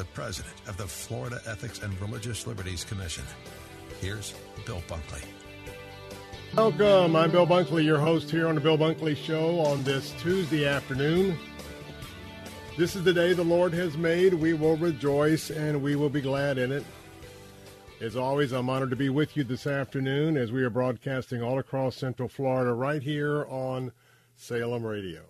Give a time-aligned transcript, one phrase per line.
[0.00, 3.22] the president of the Florida Ethics and Religious Liberties Commission.
[4.00, 4.32] Here's
[4.64, 5.22] Bill Bunkley.
[6.56, 7.14] Welcome.
[7.14, 11.36] I'm Bill Bunkley, your host here on the Bill Bunkley Show on this Tuesday afternoon.
[12.78, 14.32] This is the day the Lord has made.
[14.32, 16.84] We will rejoice and we will be glad in it.
[18.00, 21.58] As always, I'm honored to be with you this afternoon as we are broadcasting all
[21.58, 23.92] across Central Florida right here on
[24.34, 25.24] Salem Radio.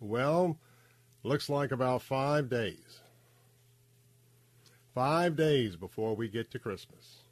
[0.00, 0.58] Well,
[1.22, 2.99] looks like about five days.
[4.94, 7.22] Five days before we get to Christmas.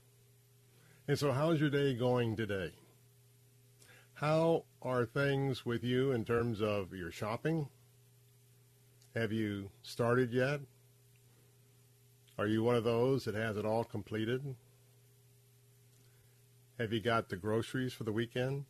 [1.08, 2.72] And so, how's your day going today?
[4.14, 7.68] How are things with you in terms of your shopping?
[9.16, 10.60] Have you started yet?
[12.38, 14.54] Are you one of those that has it all completed?
[16.78, 18.64] Have you got the groceries for the weekend?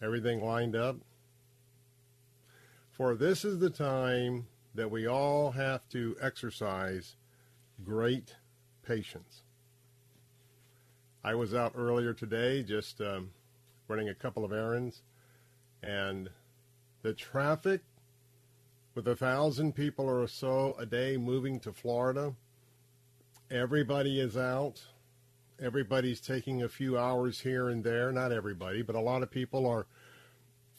[0.00, 0.96] Everything lined up?
[2.92, 7.16] For this is the time that we all have to exercise
[7.84, 8.34] great
[8.86, 9.42] patience.
[11.24, 13.30] I was out earlier today just um,
[13.88, 15.02] running a couple of errands,
[15.82, 16.28] and
[17.02, 17.80] the traffic
[18.94, 22.34] with a thousand people or so a day moving to Florida,
[23.50, 24.82] everybody is out.
[25.60, 28.12] Everybody's taking a few hours here and there.
[28.12, 29.86] Not everybody, but a lot of people are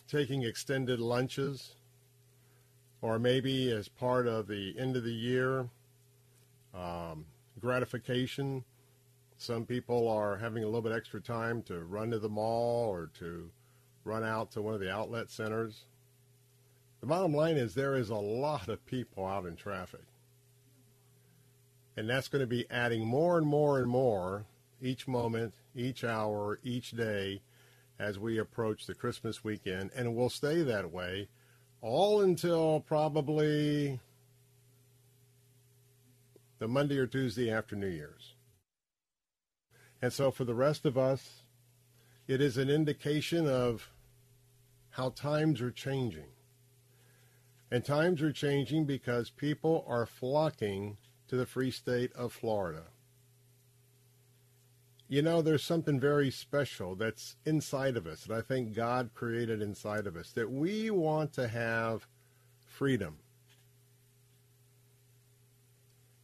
[0.08, 1.77] taking extended lunches
[3.02, 5.70] or maybe as part of the end of the year
[6.74, 7.26] um,
[7.60, 8.64] gratification.
[9.38, 13.10] Some people are having a little bit extra time to run to the mall or
[13.20, 13.52] to
[14.04, 15.86] run out to one of the outlet centers.
[17.02, 20.06] The bottom line is there is a lot of people out in traffic.
[21.96, 24.46] And that's going to be adding more and more and more
[24.82, 27.42] each moment, each hour, each day
[28.00, 29.92] as we approach the Christmas weekend.
[29.96, 31.28] And will stay that way
[31.82, 34.00] all until probably
[36.60, 38.34] the Monday or Tuesday after New Year's.
[40.02, 41.44] And so for the rest of us,
[42.28, 43.90] it is an indication of
[44.90, 46.30] how times are changing.
[47.70, 52.84] And times are changing because people are flocking to the free state of Florida.
[55.10, 59.62] You know, there's something very special that's inside of us that I think God created
[59.62, 62.08] inside of us that we want to have
[62.66, 63.18] freedom.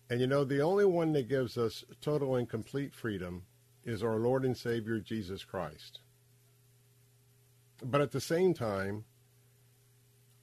[0.09, 3.43] And you know, the only one that gives us total and complete freedom
[3.85, 5.99] is our Lord and Savior Jesus Christ.
[7.81, 9.05] But at the same time,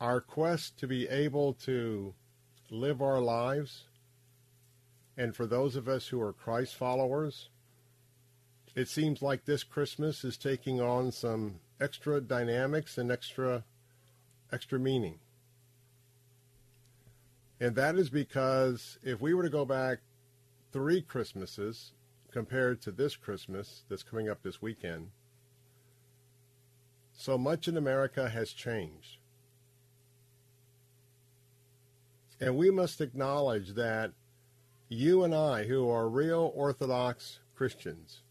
[0.00, 2.14] our quest to be able to
[2.70, 3.84] live our lives,
[5.16, 7.50] and for those of us who are Christ followers,
[8.74, 13.64] it seems like this Christmas is taking on some extra dynamics and extra
[14.52, 15.18] extra meaning.
[17.60, 19.98] And that is because if we were to go back
[20.72, 21.92] three Christmases
[22.32, 25.10] compared to this Christmas that's coming up this weekend,
[27.12, 29.18] so much in America has changed.
[32.40, 34.12] And we must acknowledge that
[34.88, 38.22] you and I, who are real Orthodox Christians,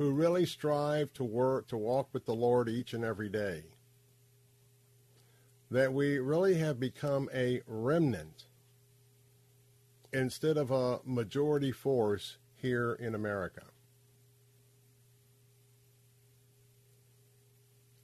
[0.00, 3.64] who really strive to work to walk with the Lord each and every day,
[5.70, 8.44] that we really have become a remnant
[10.10, 13.60] instead of a majority force here in America.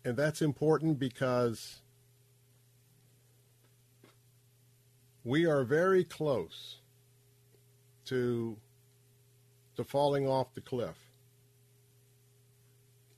[0.04, 1.80] And that's important because
[5.24, 6.76] we are very close
[8.04, 8.58] to
[9.76, 11.05] to falling off the cliff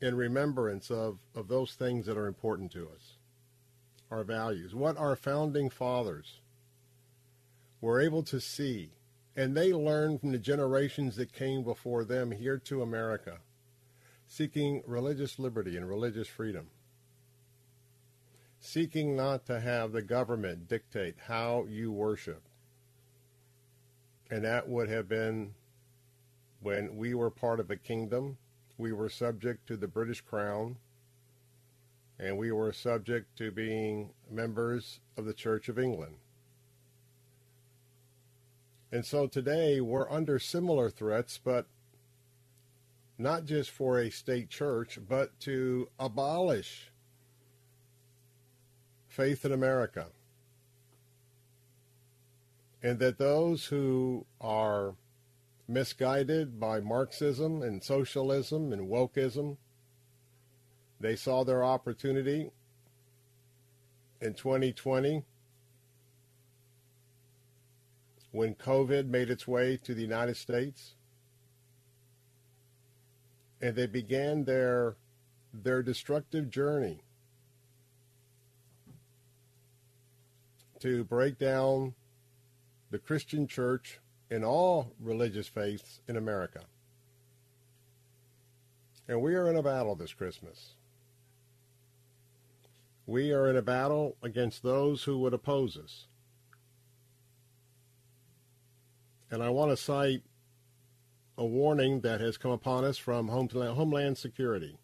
[0.01, 3.17] in remembrance of, of those things that are important to us,
[4.11, 6.41] our values, what our founding fathers
[7.81, 8.91] were able to see,
[9.37, 13.39] and they learned from the generations that came before them here to America,
[14.27, 16.69] seeking religious liberty and religious freedom,
[18.61, 22.43] seeking not to have the government dictate how you worship.
[24.31, 25.55] And that would have been
[26.61, 28.37] when we were part of a kingdom,
[28.79, 30.77] we were subject to the British Crown,
[32.19, 36.15] and we were subject to being members of the Church of England.
[38.91, 41.67] And so today we're under similar threats, but
[43.19, 46.91] not just for a state church, but to abolish
[49.09, 50.07] faith in America.
[52.81, 54.95] And that those who are
[55.69, 59.59] misguided by Marxism and socialism and wokeism.
[60.99, 62.51] They saw their opportunity
[64.21, 65.25] in 2020
[68.33, 70.95] when COVID made its way to the United States.
[73.61, 74.97] And they began their,
[75.53, 77.03] their destructive journey
[80.81, 81.95] to break down
[82.91, 84.01] the Christian church
[84.31, 86.61] in all religious faiths in America.
[89.07, 90.75] And we are in a battle this Christmas.
[93.07, 96.07] We are in a battle against those who would oppose us.
[99.31, 100.23] And I want to cite
[101.39, 104.77] a warning that has come upon us from Homeland Security.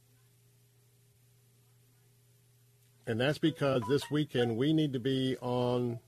[3.06, 5.98] And that's because this weekend we need to be on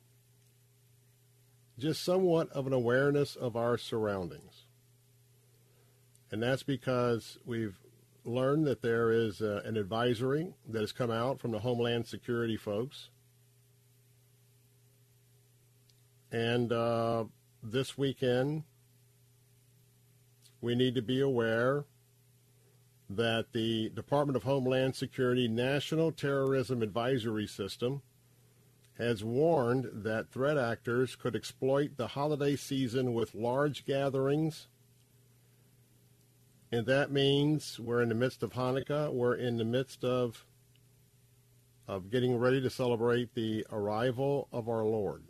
[1.79, 4.65] just somewhat of an awareness of our surroundings.
[6.31, 7.79] And that's because we've
[8.25, 12.57] learned that there is uh, an advisory that has come out from the Homeland Security
[12.57, 13.11] folks.
[16.33, 17.25] And uh,
[17.63, 18.65] this weekend,
[20.61, 21.85] we need to be aware
[23.09, 28.03] that the Department of Homeland Security National Terrorism Advisory System
[28.99, 34.69] has warned that threat actors could exploit the holiday season with large gatherings.
[36.73, 39.13] And that means we're in the midst of Hanukkah.
[39.13, 40.47] We're in the midst of,
[41.87, 45.25] of getting ready to celebrate the arrival of our Lord.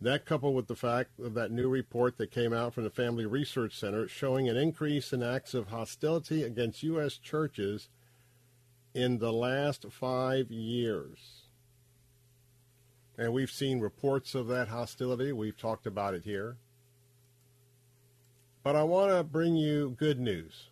[0.00, 3.26] That coupled with the fact of that new report that came out from the Family
[3.26, 7.16] Research Center showing an increase in acts of hostility against U.S.
[7.18, 7.88] churches
[8.98, 11.42] in the last five years.
[13.16, 15.32] And we've seen reports of that hostility.
[15.32, 16.56] We've talked about it here.
[18.64, 20.70] But I want to bring you good news.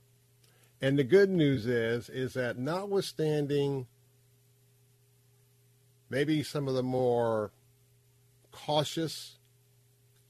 [0.81, 3.87] And the good news is is that notwithstanding
[6.11, 7.52] maybe some of the more
[8.50, 9.37] cautious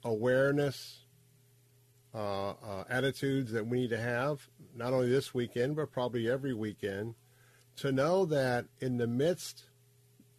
[0.05, 0.99] awareness
[2.15, 6.53] uh, uh, attitudes that we need to have, not only this weekend, but probably every
[6.53, 7.15] weekend,
[7.77, 9.65] to know that in the midst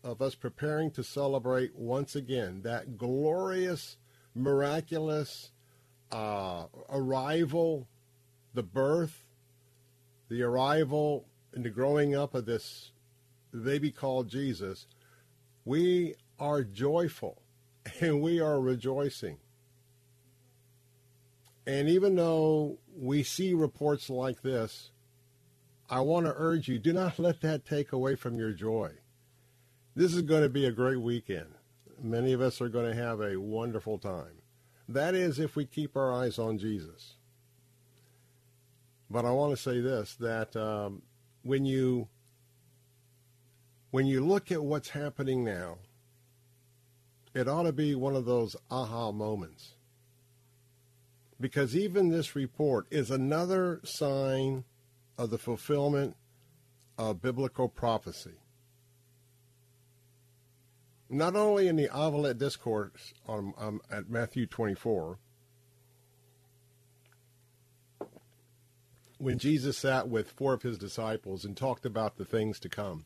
[0.03, 3.97] of us preparing to celebrate once again that glorious,
[4.33, 5.51] miraculous
[6.11, 7.87] uh, arrival,
[8.53, 9.25] the birth,
[10.29, 12.91] the arrival, and the growing up of this
[13.63, 14.87] baby called Jesus,
[15.65, 17.41] we are joyful
[17.99, 19.37] and we are rejoicing.
[21.65, 24.91] And even though we see reports like this,
[25.89, 28.91] I want to urge you do not let that take away from your joy.
[29.95, 31.47] This is going to be a great weekend.
[32.01, 34.41] Many of us are going to have a wonderful time.
[34.89, 37.15] That is if we keep our eyes on Jesus.
[39.09, 41.01] But I want to say this that um,
[41.43, 42.09] when you
[43.91, 45.77] when you look at what's happening now,
[47.33, 49.73] it ought to be one of those aha moments.
[51.39, 54.65] Because even this report is another sign
[55.17, 56.15] of the fulfillment
[56.97, 58.39] of biblical prophecy.
[61.09, 65.19] Not only in the Olivet Discourse on, um, at Matthew 24,
[69.17, 73.05] when Jesus sat with four of his disciples and talked about the things to come.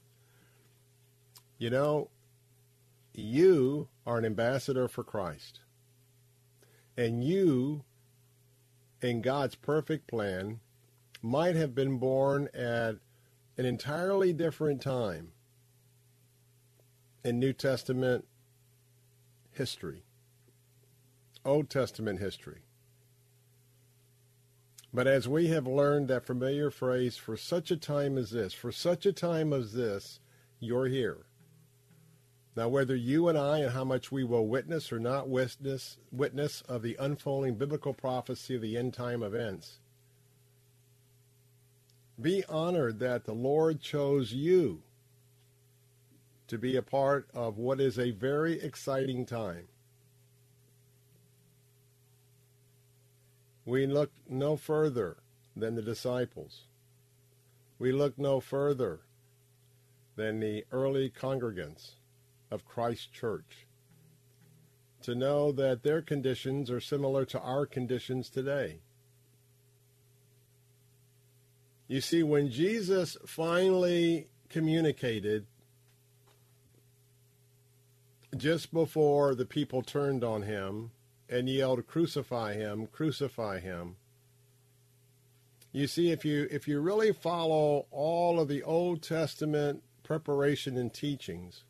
[1.57, 2.09] You know,
[3.13, 5.61] you are an ambassador for Christ.
[6.97, 7.83] And you,
[9.01, 10.59] in God's perfect plan,
[11.21, 12.95] might have been born at
[13.57, 15.31] an entirely different time
[17.23, 18.25] in New Testament
[19.51, 20.03] history,
[21.45, 22.61] Old Testament history.
[24.93, 28.71] But as we have learned that familiar phrase, for such a time as this, for
[28.71, 30.19] such a time as this,
[30.59, 31.25] you're here.
[32.55, 36.61] Now, whether you and I and how much we will witness or not witness, witness
[36.67, 39.79] of the unfolding biblical prophecy of the end time events,
[42.21, 44.81] be honored that the Lord chose you
[46.47, 49.67] to be a part of what is a very exciting time.
[53.65, 55.17] We look no further
[55.55, 56.65] than the disciples.
[57.79, 59.01] We look no further
[60.15, 61.91] than the early congregants
[62.51, 63.65] of Christ Church
[65.03, 68.81] to know that their conditions are similar to our conditions today.
[71.91, 75.45] You see, when Jesus finally communicated
[78.37, 80.91] just before the people turned on him
[81.27, 83.97] and yelled, Crucify him, crucify him.
[85.73, 90.93] You see, if you if you really follow all of the Old Testament preparation and
[90.93, 91.65] teachings,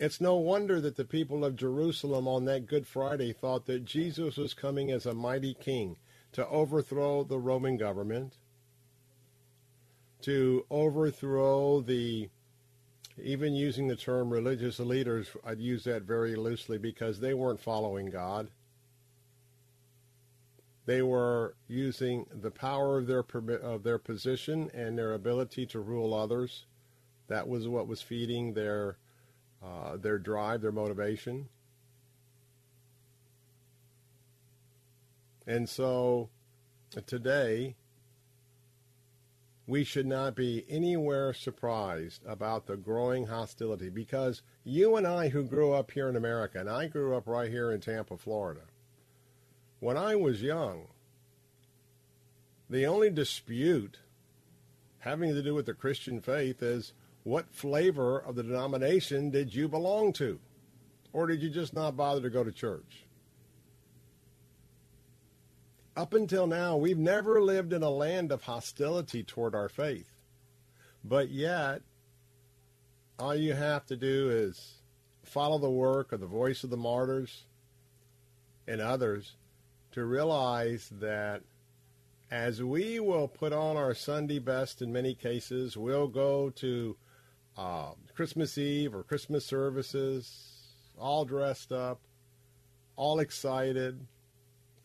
[0.00, 4.38] it's no wonder that the people of Jerusalem on that Good Friday thought that Jesus
[4.38, 5.96] was coming as a mighty king
[6.32, 8.38] to overthrow the Roman government,
[10.22, 12.28] to overthrow the
[13.22, 18.06] even using the term religious leaders, I'd use that very loosely because they weren't following
[18.06, 18.50] God.
[20.86, 23.24] They were using the power of their
[23.62, 26.64] of their position and their ability to rule others.
[27.28, 28.96] That was what was feeding their
[29.62, 31.48] uh, their drive, their motivation.
[35.46, 36.30] And so
[37.06, 37.76] today,
[39.72, 45.42] we should not be anywhere surprised about the growing hostility because you and I, who
[45.44, 48.60] grew up here in America, and I grew up right here in Tampa, Florida,
[49.80, 50.88] when I was young,
[52.68, 54.00] the only dispute
[54.98, 59.68] having to do with the Christian faith is what flavor of the denomination did you
[59.68, 60.38] belong to?
[61.14, 63.01] Or did you just not bother to go to church?
[65.94, 70.10] Up until now, we've never lived in a land of hostility toward our faith.
[71.04, 71.82] But yet,
[73.18, 74.78] all you have to do is
[75.22, 77.44] follow the work of the voice of the martyrs
[78.66, 79.36] and others
[79.92, 81.42] to realize that
[82.30, 86.96] as we will put on our Sunday best in many cases, we'll go to
[87.58, 90.48] uh, Christmas Eve or Christmas services,
[90.98, 92.00] all dressed up,
[92.96, 94.06] all excited,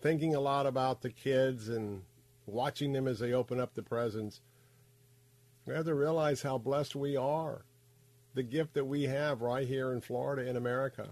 [0.02, 2.02] thinking a lot about the kids and
[2.46, 4.42] watching them as they open up the presents.
[5.66, 7.66] We have to realize how blessed we are.
[8.34, 11.10] The gift that we have right here in Florida, in America.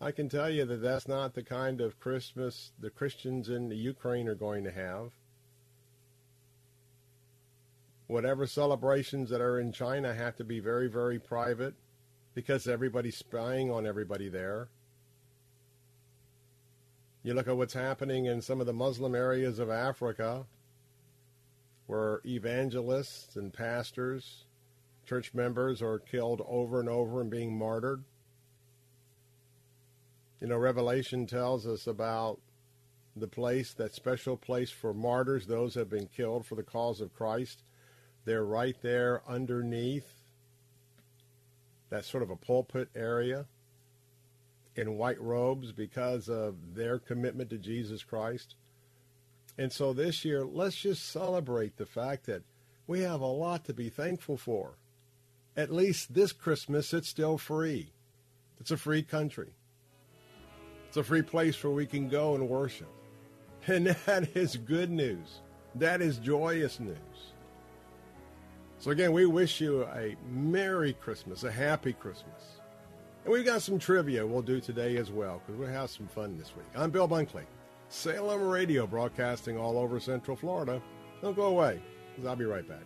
[0.00, 3.76] I can tell you that that's not the kind of Christmas the Christians in the
[3.76, 5.12] Ukraine are going to have.
[8.06, 11.74] Whatever celebrations that are in China have to be very, very private
[12.34, 14.68] because everybody's spying on everybody there.
[17.22, 20.46] You look at what's happening in some of the Muslim areas of Africa
[21.86, 24.44] where evangelists and pastors,
[25.06, 28.04] church members are killed over and over and being martyred.
[30.40, 32.38] You know, Revelation tells us about
[33.16, 37.00] the place, that special place for martyrs, those who have been killed for the cause
[37.00, 37.64] of Christ.
[38.24, 40.12] They're right there underneath
[41.90, 43.46] that sort of a pulpit area
[44.78, 48.54] in white robes because of their commitment to Jesus Christ.
[49.58, 52.42] And so this year, let's just celebrate the fact that
[52.86, 54.78] we have a lot to be thankful for.
[55.56, 57.92] At least this Christmas, it's still free.
[58.60, 59.52] It's a free country.
[60.86, 62.88] It's a free place where we can go and worship.
[63.66, 65.40] And that is good news.
[65.74, 66.96] That is joyous news.
[68.78, 72.57] So, again, we wish you a Merry Christmas, a Happy Christmas.
[73.24, 76.38] And we've got some trivia we'll do today as well because we'll have some fun
[76.38, 76.66] this week.
[76.74, 77.44] I'm Bill Bunkley,
[77.88, 80.80] Salem Radio, broadcasting all over Central Florida.
[81.20, 81.80] Don't go away
[82.14, 82.82] because I'll be right back.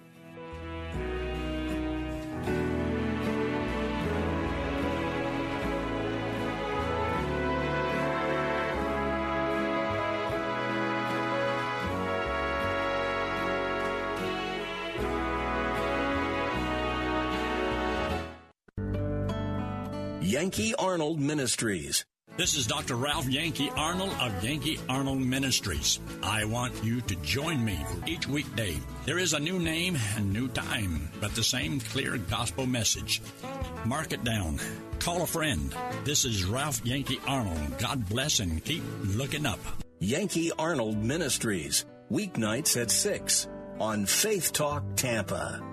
[20.53, 22.05] Yankee Arnold Ministries.
[22.37, 22.97] This is Dr.
[22.97, 25.99] Ralph Yankee Arnold of Yankee Arnold Ministries.
[26.23, 28.77] I want you to join me for each weekday.
[29.07, 33.23] There is a new name and new time, but the same clear gospel message.
[33.87, 34.61] Mark it down.
[34.99, 35.75] Call a friend.
[36.05, 37.79] This is Ralph Yankee Arnold.
[37.79, 39.61] God bless and keep looking up.
[40.01, 43.49] Yankee Arnold Ministries, weeknights at 6
[43.81, 45.72] on Faith Talk Tampa.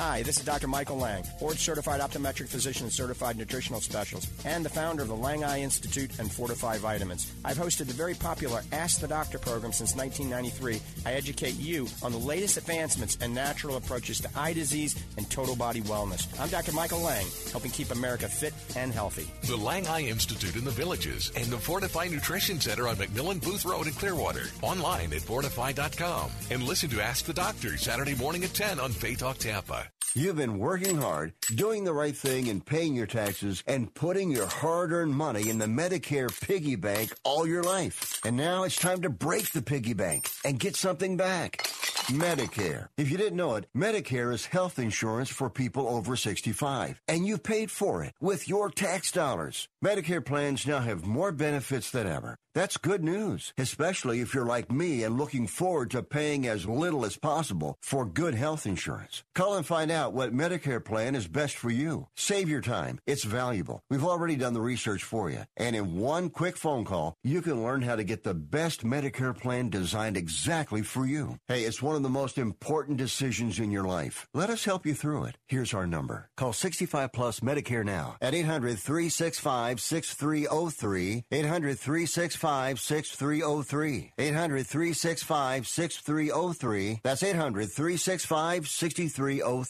[0.00, 0.66] Hi, this is Dr.
[0.66, 5.14] Michael Lang, board certified optometric physician and certified nutritional specialist, and the founder of the
[5.14, 7.32] Lang Eye Institute and Fortify Vitamins.
[7.44, 10.82] I've hosted the very popular Ask the Doctor program since 1993.
[11.06, 15.54] I educate you on the latest advancements and natural approaches to eye disease and total
[15.54, 16.28] body wellness.
[16.40, 16.72] I'm Dr.
[16.72, 19.30] Michael Lang, helping keep America fit and healthy.
[19.44, 23.64] The Lang Eye Institute in the Villages and the Fortify Nutrition Center on McMullen Booth
[23.64, 24.46] Road in Clearwater.
[24.60, 26.30] Online at fortify.com.
[26.50, 29.83] And listen to Ask the Doctor Saturday morning at 10 on Faith Talk Tampa.
[30.16, 34.46] You've been working hard, doing the right thing, and paying your taxes, and putting your
[34.46, 38.20] hard earned money in the Medicare piggy bank all your life.
[38.24, 41.68] And now it's time to break the piggy bank and get something back.
[42.10, 42.88] Medicare.
[42.98, 47.42] If you didn't know it, Medicare is health insurance for people over 65, and you've
[47.42, 49.68] paid for it with your tax dollars.
[49.82, 52.36] Medicare plans now have more benefits than ever.
[52.54, 57.04] That's good news, especially if you're like me and looking forward to paying as little
[57.04, 59.24] as possible for good health insurance.
[59.34, 62.06] Call and find out what Medicare plan is best for you.
[62.14, 63.00] Save your time.
[63.08, 63.80] It's valuable.
[63.90, 65.40] We've already done the research for you.
[65.56, 69.36] And in one quick phone call, you can learn how to get the best Medicare
[69.36, 71.38] plan designed exactly for you.
[71.48, 74.28] Hey, it's one of the most important decisions in your life.
[74.32, 75.38] Let us help you through it.
[75.48, 76.30] Here's our number.
[76.36, 81.24] Call 65 Plus Medicare now at 800 365 6303.
[81.32, 84.12] 800 365 6303.
[84.18, 87.00] 800 365 6303.
[87.02, 89.63] That's 800 365 6303.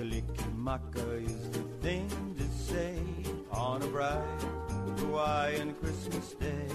[0.00, 2.08] Kalikimaka is the thing
[2.38, 2.98] to say
[3.50, 4.22] on a bright
[4.98, 6.68] Hawaiian Christmas day.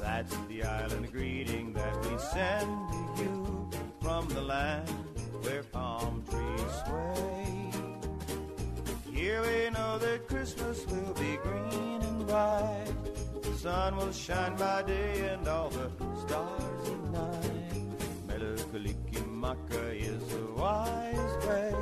[0.00, 3.70] That's the island greeting that we send to you
[4.00, 4.88] from the land
[5.42, 6.15] where palm
[9.98, 12.92] that Christmas will be green and bright.
[13.42, 15.90] The sun will shine by day and all the
[16.26, 18.26] stars at night.
[18.26, 21.74] Mele Kalikimaka is a wise way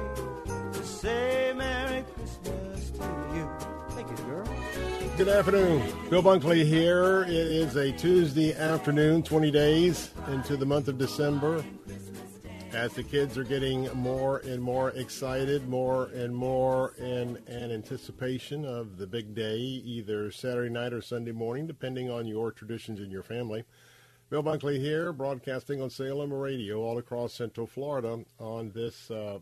[0.73, 3.49] to say Merry Christmas to you.
[3.91, 4.49] Thank you, girl.
[5.17, 5.83] Good afternoon.
[6.11, 7.23] Bill Bunkley here.
[7.23, 11.65] It is a Tuesday afternoon, 20 days into the month of December.
[12.75, 18.65] As the kids are getting more and more excited, more and more in an anticipation
[18.65, 23.13] of the big day, either Saturday night or Sunday morning, depending on your traditions in
[23.13, 23.63] your family.
[24.29, 29.39] Bill Bunkley here, broadcasting on Salem Radio all across Central Florida on this uh,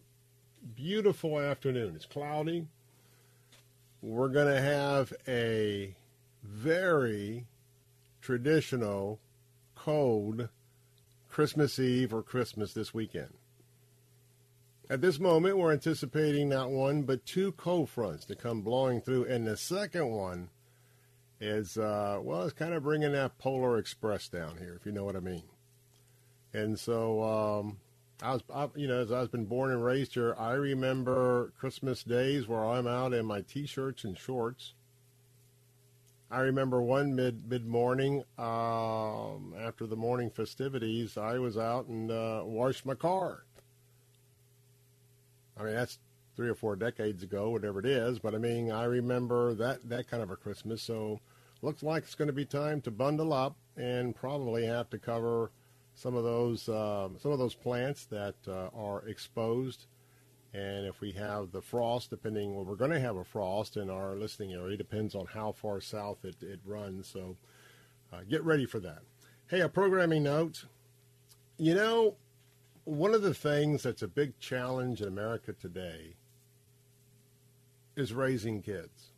[0.74, 1.96] beautiful afternoon.
[1.96, 2.66] It's cloudy,
[4.02, 5.96] we're going to have a
[6.44, 7.46] very
[8.20, 9.20] traditional,
[9.74, 10.50] cold
[11.32, 13.32] Christmas Eve or Christmas this weekend.
[14.90, 19.24] At this moment, we're anticipating not one but two cold fronts to come blowing through,
[19.24, 20.50] and the second one
[21.40, 25.04] is, uh, well, it's kind of bringing that Polar Express down here, if you know
[25.04, 25.44] what I mean.
[26.52, 27.78] And so, um,
[28.22, 32.02] I was, I, you know, as I've been born and raised here, I remember Christmas
[32.02, 34.74] days where I'm out in my t-shirts and shorts.
[36.32, 42.10] I remember one mid mid morning um, after the morning festivities, I was out and
[42.10, 43.44] uh, washed my car.
[45.60, 45.98] I mean, that's
[46.34, 48.18] three or four decades ago, whatever it is.
[48.18, 50.80] But I mean, I remember that that kind of a Christmas.
[50.80, 51.20] So,
[51.60, 55.50] looks like it's going to be time to bundle up and probably have to cover
[55.94, 59.84] some of those uh, some of those plants that uh, are exposed.
[60.54, 63.88] And if we have the frost, depending, well, we're going to have a frost in
[63.88, 64.76] our listening area.
[64.76, 67.08] Depends on how far south it, it runs.
[67.08, 67.36] So
[68.12, 68.98] uh, get ready for that.
[69.48, 70.66] Hey, a programming note.
[71.56, 72.16] You know,
[72.84, 76.16] one of the things that's a big challenge in America today
[77.96, 79.12] is raising kids.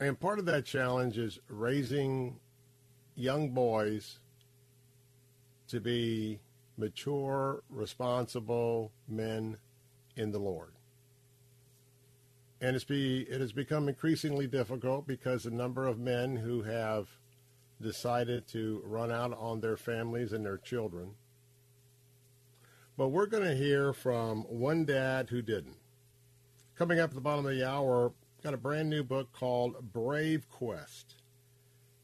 [0.00, 2.36] And part of that challenge is raising
[3.14, 4.18] young boys
[5.68, 6.40] to be
[6.76, 9.58] mature, responsible men
[10.16, 10.72] in the Lord.
[12.60, 17.08] And it's be, it has become increasingly difficult because the number of men who have
[17.80, 21.14] decided to run out on their families and their children.
[22.96, 25.76] But we're going to hear from one dad who didn't.
[26.76, 30.48] Coming up at the bottom of the hour, got a brand new book called Brave
[30.48, 31.16] Quest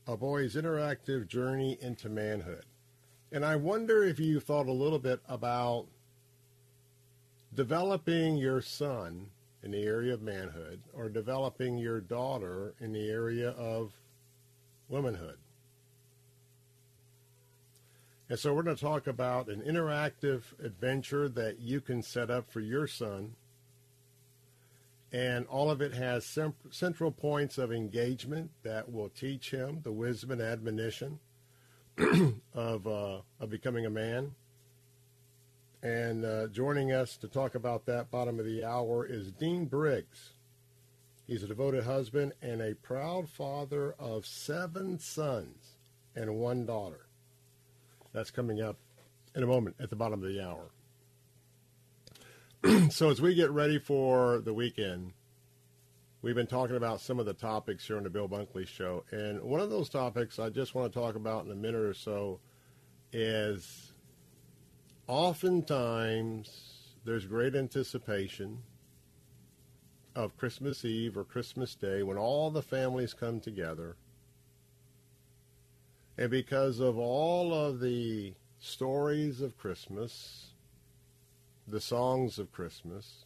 [0.06, 2.64] A Boy's Interactive Journey into Manhood.
[3.30, 5.86] And I wonder if you thought a little bit about
[7.54, 9.26] developing your son
[9.62, 13.92] in the area of manhood or developing your daughter in the area of
[14.88, 15.36] womanhood.
[18.30, 22.50] And so we're going to talk about an interactive adventure that you can set up
[22.50, 23.34] for your son.
[25.12, 26.38] And all of it has
[26.70, 31.18] central points of engagement that will teach him the wisdom and admonition
[32.54, 34.32] of, uh, of becoming a man.
[35.82, 40.30] And uh, joining us to talk about that bottom of the hour is Dean Briggs.
[41.26, 45.76] He's a devoted husband and a proud father of seven sons
[46.14, 47.06] and one daughter.
[48.12, 48.76] That's coming up
[49.34, 50.70] in a moment at the bottom of the hour.
[52.90, 55.12] so as we get ready for the weekend,
[56.22, 59.04] we've been talking about some of the topics here on the Bill Bunkley Show.
[59.10, 61.94] And one of those topics I just want to talk about in a minute or
[61.94, 62.40] so
[63.12, 63.92] is
[65.06, 68.58] oftentimes there's great anticipation
[70.14, 73.96] of Christmas Eve or Christmas Day when all the families come together.
[76.16, 80.54] And because of all of the stories of Christmas,
[81.68, 83.24] the songs of Christmas,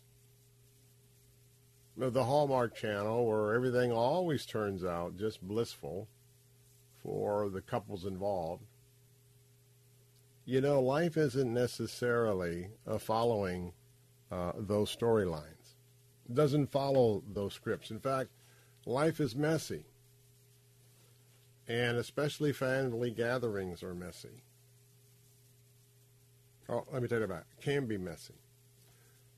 [1.96, 6.08] the Hallmark Channel, where everything always turns out just blissful
[7.02, 8.64] for the couples involved.
[10.44, 13.72] You know, life isn't necessarily uh, following
[14.30, 15.74] uh, those storylines.
[16.28, 17.90] It doesn't follow those scripts.
[17.90, 18.30] In fact,
[18.86, 19.84] life is messy.
[21.68, 24.42] And especially family gatherings are messy.
[26.68, 27.44] Oh, let me take it back.
[27.60, 28.34] Can be messy.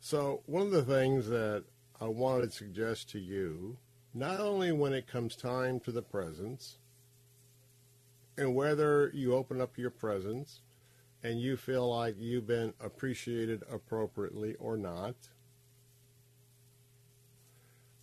[0.00, 1.64] So one of the things that
[2.00, 3.76] I wanted to suggest to you,
[4.12, 6.78] not only when it comes time to the presents,
[8.36, 10.60] and whether you open up your presents
[11.22, 15.14] and you feel like you've been appreciated appropriately or not,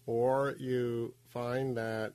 [0.06, 2.14] or you find that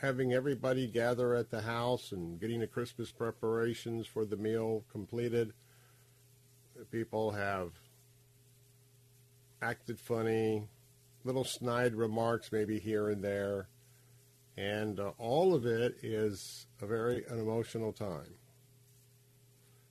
[0.00, 5.52] having everybody gather at the house and getting the Christmas preparations for the meal completed,
[6.90, 7.70] people have
[9.62, 10.64] acted funny,
[11.24, 13.68] little snide remarks maybe here and there.
[14.56, 18.34] And uh, all of it is a very an emotional time.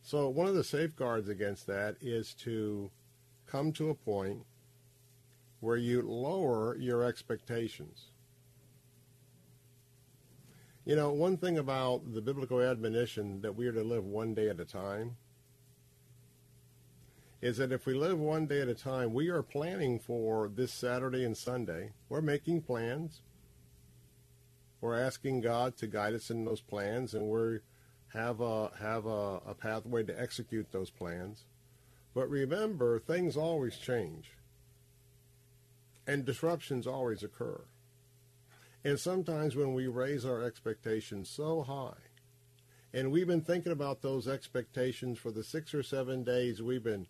[0.01, 2.89] So one of the safeguards against that is to
[3.45, 4.45] come to a point
[5.59, 8.07] where you lower your expectations.
[10.85, 14.49] You know, one thing about the biblical admonition that we are to live one day
[14.49, 15.17] at a time
[17.41, 20.73] is that if we live one day at a time, we are planning for this
[20.73, 21.91] Saturday and Sunday.
[22.09, 23.21] We're making plans.
[24.81, 27.59] We're asking God to guide us in those plans, and we
[28.13, 31.45] have a have a, a pathway to execute those plans.
[32.13, 34.31] But remember, things always change,
[36.07, 37.61] and disruptions always occur.
[38.83, 42.01] And sometimes when we raise our expectations so high,
[42.93, 47.07] and we've been thinking about those expectations for the six or seven days we've been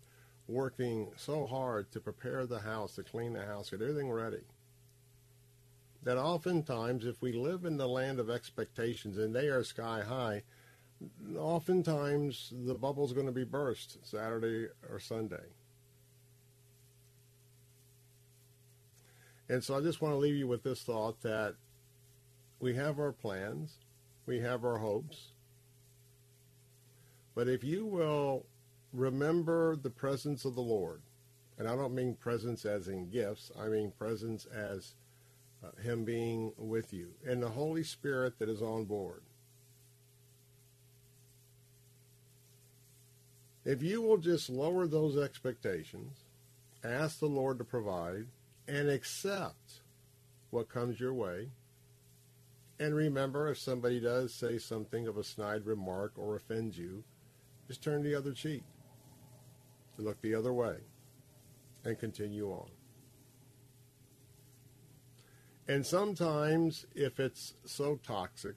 [0.50, 4.42] working so hard to prepare the house, to clean the house, get everything ready.
[6.02, 10.42] That oftentimes, if we live in the land of expectations and they are sky high,
[11.36, 15.36] oftentimes the bubble's going to be burst Saturday or Sunday.
[19.48, 21.54] And so I just want to leave you with this thought that
[22.60, 23.78] we have our plans,
[24.26, 25.32] we have our hopes,
[27.34, 28.46] but if you will
[28.92, 31.00] remember the presence of the Lord.
[31.58, 34.94] And I don't mean presence as in gifts, I mean presence as
[35.62, 39.20] uh, Him being with you and the Holy Spirit that is on board.
[43.64, 46.24] If you will just lower those expectations,
[46.82, 48.26] ask the Lord to provide,
[48.66, 49.82] and accept
[50.50, 51.50] what comes your way,
[52.78, 57.04] and remember if somebody does say something of a snide remark or offends you,
[57.68, 58.62] just turn the other cheek
[60.00, 60.76] look the other way
[61.84, 62.68] and continue on.
[65.68, 68.56] And sometimes, if it's so toxic,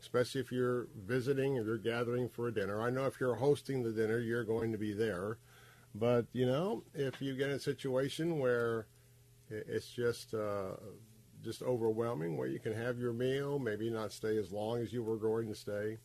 [0.00, 3.82] especially if you're visiting or you're gathering for a dinner, I know if you're hosting
[3.82, 5.38] the dinner, you're going to be there.
[5.92, 8.86] But, you know, if you get in a situation where
[9.50, 10.76] it's just uh,
[11.42, 15.02] just overwhelming, where you can have your meal, maybe not stay as long as you
[15.02, 15.98] were going to stay.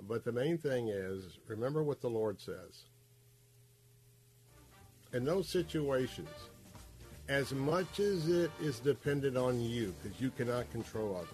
[0.00, 2.84] But the main thing is, remember what the Lord says
[5.14, 6.28] in those situations,
[7.28, 11.28] as much as it is dependent on you, because you cannot control others,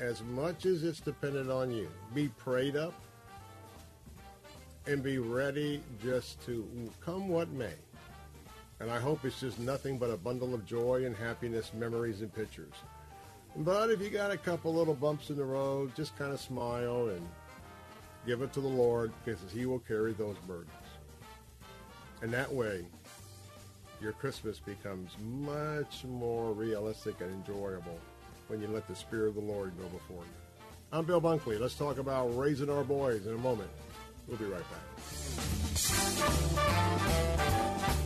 [0.00, 2.92] as much as it's dependent on you, be prayed up
[4.86, 6.68] and be ready just to
[7.00, 7.74] come what may.
[8.80, 12.34] And I hope it's just nothing but a bundle of joy and happiness, memories and
[12.34, 12.72] pictures.
[13.56, 17.08] But if you got a couple little bumps in the road, just kind of smile
[17.08, 17.28] and
[18.26, 20.70] give it to the Lord because He will carry those burdens.
[22.22, 22.84] And that way,
[24.00, 27.98] your Christmas becomes much more realistic and enjoyable
[28.48, 30.64] when you let the Spirit of the Lord go before you.
[30.92, 31.58] I'm Bill Bunkley.
[31.58, 33.70] Let's talk about raising our boys in a moment.
[34.26, 34.62] We'll be right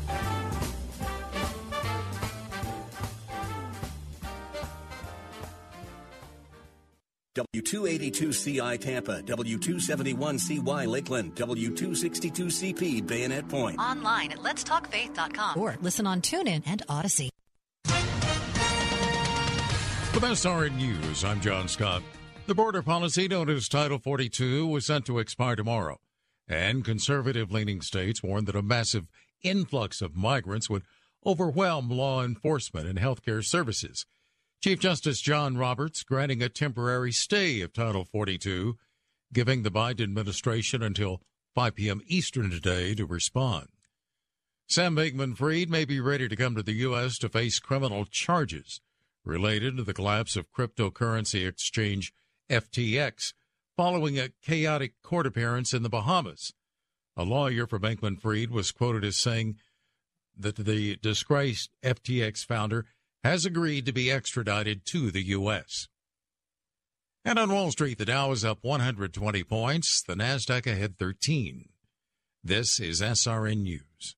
[0.08, 0.33] back.
[7.34, 13.78] W282CI Tampa, W271CY Lakeland, W262CP Bayonet Point.
[13.78, 17.30] Online at letstalkfaith.com or listen on TuneIn and Odyssey.
[20.14, 22.02] The best With SRN News, I'm John Scott.
[22.46, 25.98] The border policy known as Title 42 was set to expire tomorrow,
[26.46, 29.06] and conservative leaning states warned that a massive
[29.42, 30.84] influx of migrants would
[31.26, 34.06] overwhelm law enforcement and healthcare services.
[34.64, 38.78] Chief Justice John Roberts granting a temporary stay of Title 42,
[39.30, 41.20] giving the Biden administration until
[41.54, 42.00] 5 p.m.
[42.06, 43.68] Eastern today to respond.
[44.66, 47.18] Sam Bankman Fried may be ready to come to the U.S.
[47.18, 48.80] to face criminal charges
[49.22, 52.14] related to the collapse of cryptocurrency exchange
[52.48, 53.34] FTX
[53.76, 56.54] following a chaotic court appearance in the Bahamas.
[57.18, 59.56] A lawyer for Bankman Fried was quoted as saying
[60.34, 62.86] that the disgraced FTX founder
[63.24, 65.88] has agreed to be extradited to the U.S.
[67.24, 71.70] And on Wall Street, the Dow is up 120 points, the Nasdaq ahead 13.
[72.44, 74.16] This is SRN News.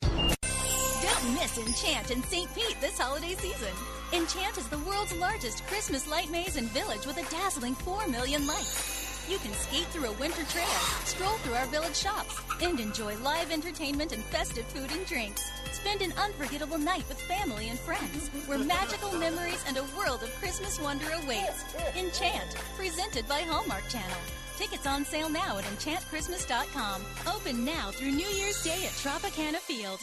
[0.00, 2.54] Don't miss Enchant in St.
[2.54, 3.68] Pete this holiday season.
[4.14, 8.46] Enchant is the world's largest Christmas light maze and village with a dazzling 4 million
[8.46, 9.11] lights.
[9.28, 10.66] You can skate through a winter trail,
[11.04, 15.50] stroll through our village shops, and enjoy live entertainment and festive food and drinks.
[15.72, 20.34] Spend an unforgettable night with family and friends, where magical memories and a world of
[20.40, 21.64] Christmas wonder awaits.
[21.96, 24.18] Enchant, presented by Hallmark Channel.
[24.56, 27.02] Tickets on sale now at enchantchristmas.com.
[27.34, 30.00] Open now through New Year's Day at Tropicana Field.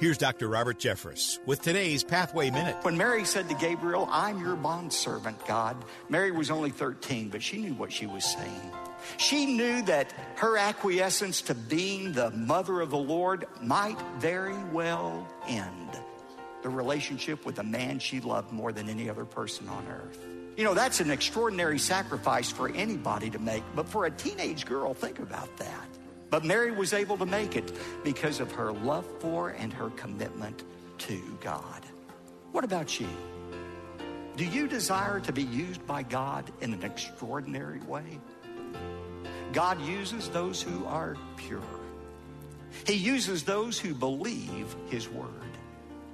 [0.00, 0.48] Here's Dr.
[0.48, 2.74] Robert Jeffress with today's Pathway Minute.
[2.80, 5.76] When Mary said to Gabriel, I'm your bondservant, God,
[6.08, 8.72] Mary was only 13, but she knew what she was saying.
[9.18, 15.28] She knew that her acquiescence to being the mother of the Lord might very well
[15.46, 15.90] end
[16.62, 20.18] the relationship with a man she loved more than any other person on earth.
[20.56, 24.94] You know, that's an extraordinary sacrifice for anybody to make, but for a teenage girl,
[24.94, 25.89] think about that.
[26.30, 27.72] But Mary was able to make it
[28.04, 30.64] because of her love for and her commitment
[30.98, 31.84] to God.
[32.52, 33.08] What about you?
[34.36, 38.18] Do you desire to be used by God in an extraordinary way?
[39.52, 41.60] God uses those who are pure.
[42.86, 45.28] He uses those who believe His word.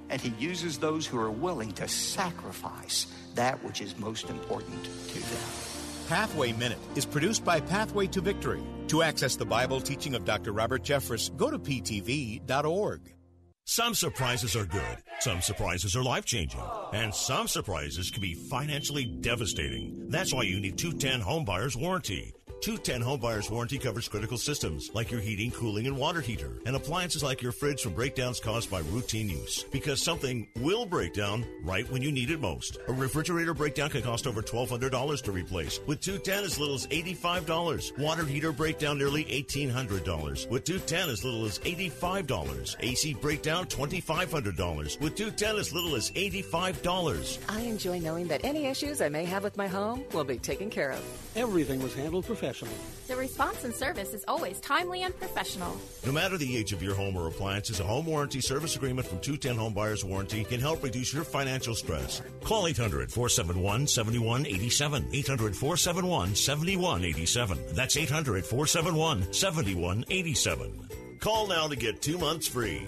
[0.09, 5.19] And He uses those who are willing to sacrifice that which is most important to
[5.19, 5.66] them.
[6.07, 8.61] Pathway Minute is produced by Pathway to Victory.
[8.87, 10.53] To access the Bible teaching of Dr.
[10.53, 13.01] Robert Jeffress, go to ptv.org.
[13.65, 16.61] Some surprises are good, some surprises are life changing,
[16.93, 20.07] and some surprises can be financially devastating.
[20.07, 22.33] That's why you need 210 Homebuyers Warranty.
[22.61, 27.21] 210 Homebuyer's warranty covers critical systems like your heating, cooling, and water heater, and appliances
[27.21, 29.63] like your fridge from breakdowns caused by routine use.
[29.71, 32.79] Because something will break down right when you need it most.
[32.87, 37.97] A refrigerator breakdown can cost over $1,200 to replace, with 210 as little as $85.
[37.99, 42.75] Water heater breakdown nearly $1,800, with 210 as little as $85.
[42.79, 47.37] AC breakdown $2,500, with 210 as little as $85.
[47.49, 50.69] I enjoy knowing that any issues I may have with my home will be taken
[50.69, 51.03] care of.
[51.35, 52.73] Everything was handled professionally professional.
[53.07, 55.77] The response and service is always timely and professional.
[56.05, 59.19] No matter the age of your home or appliances, a home warranty service agreement from
[59.19, 62.21] 210 Home Buyers Warranty can help reduce your financial stress.
[62.43, 65.07] Call 800 471 7187.
[65.13, 67.57] 800 471 7187.
[67.73, 70.89] That's 800 471 7187.
[71.19, 72.87] Call now to get two months free.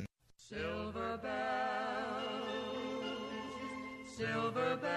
[0.51, 2.35] Silver bells,
[4.17, 4.91] silver bells.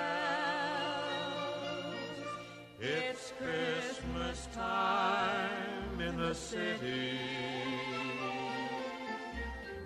[2.80, 7.20] It's Christmas time in the city.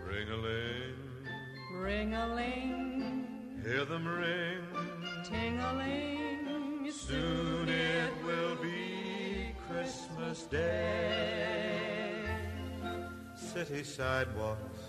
[0.09, 0.95] Ring a ling,
[1.75, 3.27] Ring a ling,
[3.63, 4.65] hear them ring.
[5.29, 6.91] ting a ling.
[6.91, 12.25] Soon it will be Christmas Day.
[13.37, 14.88] City sidewalks,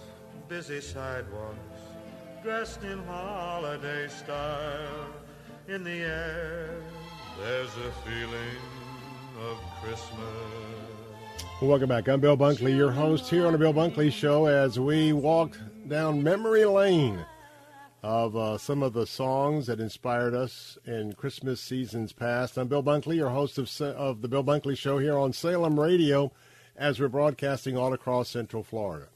[0.50, 1.60] busy sidewalks,
[2.42, 5.06] dressed in holiday style.
[5.68, 6.72] In the air,
[7.40, 8.58] there's a feeling
[9.48, 11.46] of Christmas.
[11.62, 12.08] Welcome back.
[12.08, 15.56] I'm Bill Bunkley, your host here on the Bill Bunkley Show, as we walk
[15.88, 17.24] down memory lane
[18.02, 22.58] of uh, some of the songs that inspired us in Christmas seasons past.
[22.58, 26.32] I'm Bill Bunkley, your host of, of the Bill Bunkley Show here on Salem Radio,
[26.76, 29.10] as we're broadcasting all across Central Florida.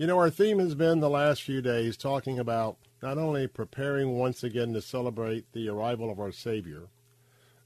[0.00, 4.16] You know, our theme has been the last few days talking about not only preparing
[4.16, 6.84] once again to celebrate the arrival of our Savior,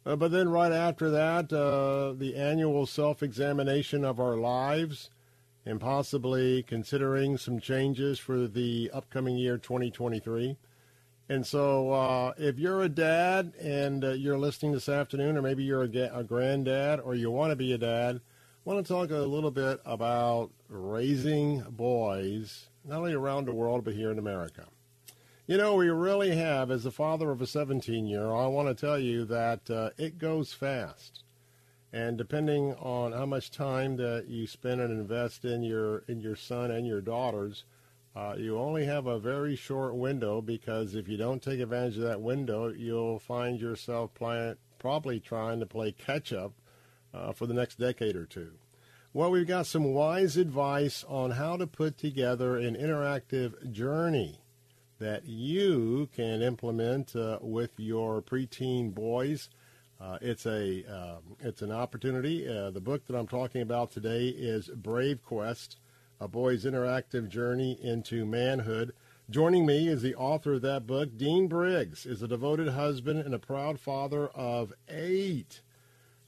[0.04, 5.10] uh, but then right after that, uh, the annual self-examination of our lives
[5.64, 10.56] and possibly considering some changes for the upcoming year 2023.
[11.28, 15.62] And so uh, if you're a dad and uh, you're listening this afternoon, or maybe
[15.62, 18.20] you're a, a granddad or you want to be a dad,
[18.66, 23.84] I want to talk a little bit about raising boys, not only around the world,
[23.84, 24.66] but here in America.
[25.46, 28.68] You know, we really have, as the father of a 17 year old, I want
[28.68, 31.22] to tell you that uh, it goes fast.
[31.92, 36.34] And depending on how much time that you spend and invest in your in your
[36.34, 37.64] son and your daughters,
[38.16, 42.04] uh, you only have a very short window because if you don't take advantage of
[42.04, 46.52] that window, you'll find yourself playing, probably trying to play catch up
[47.12, 48.52] uh, for the next decade or two.
[49.16, 54.40] Well, we've got some wise advice on how to put together an interactive journey
[54.98, 59.50] that you can implement uh, with your preteen boys.
[60.00, 62.48] Uh, it's a um, it's an opportunity.
[62.48, 65.76] Uh, the book that I'm talking about today is Brave Quest:
[66.20, 68.94] A Boy's Interactive Journey into Manhood.
[69.30, 73.32] Joining me is the author of that book, Dean Briggs, is a devoted husband and
[73.32, 75.60] a proud father of eight.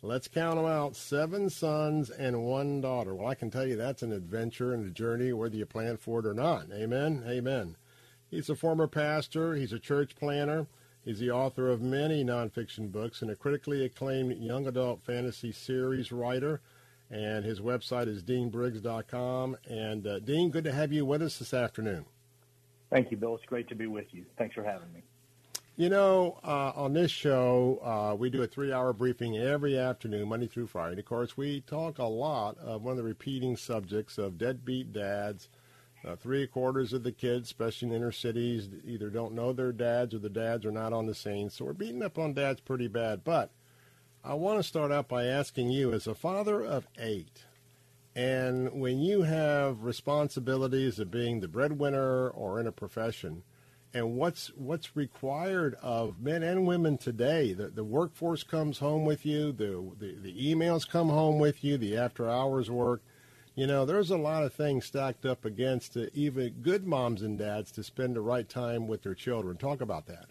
[0.02, 3.14] Let's count them out: seven sons and one daughter.
[3.14, 6.20] Well, I can tell you that's an adventure and a journey, whether you plan for
[6.20, 6.66] it or not.
[6.72, 7.24] Amen.
[7.26, 7.76] Amen.
[8.30, 9.54] He's a former pastor.
[9.54, 10.66] He's a church planter.
[11.04, 16.10] He's the author of many nonfiction books and a critically acclaimed young adult fantasy series
[16.10, 16.60] writer.
[17.08, 19.56] And his website is deanbriggs.com.
[19.68, 22.06] And uh, Dean, good to have you with us this afternoon.
[22.90, 23.36] Thank you, Bill.
[23.36, 24.24] It's great to be with you.
[24.36, 25.02] Thanks for having me.
[25.78, 30.46] You know, uh, on this show, uh, we do a three-hour briefing every afternoon, Monday
[30.46, 30.92] through Friday.
[30.92, 34.94] And of course, we talk a lot of one of the repeating subjects of deadbeat
[34.94, 35.50] dads.
[36.02, 40.14] Uh, three quarters of the kids, especially in inner cities, either don't know their dads
[40.14, 41.50] or the dads are not on the scene.
[41.50, 43.22] So we're beating up on dads pretty bad.
[43.22, 43.50] But
[44.24, 47.44] I want to start out by asking you, as a father of eight,
[48.14, 53.42] and when you have responsibilities of being the breadwinner or in a profession,
[53.96, 57.54] and what's what's required of men and women today.
[57.54, 59.52] The, the workforce comes home with you.
[59.52, 61.78] The, the the emails come home with you.
[61.78, 63.02] The after hours work.
[63.54, 67.38] You know, there's a lot of things stacked up against uh, even good moms and
[67.38, 69.56] dads to spend the right time with their children.
[69.56, 70.26] Talk about that.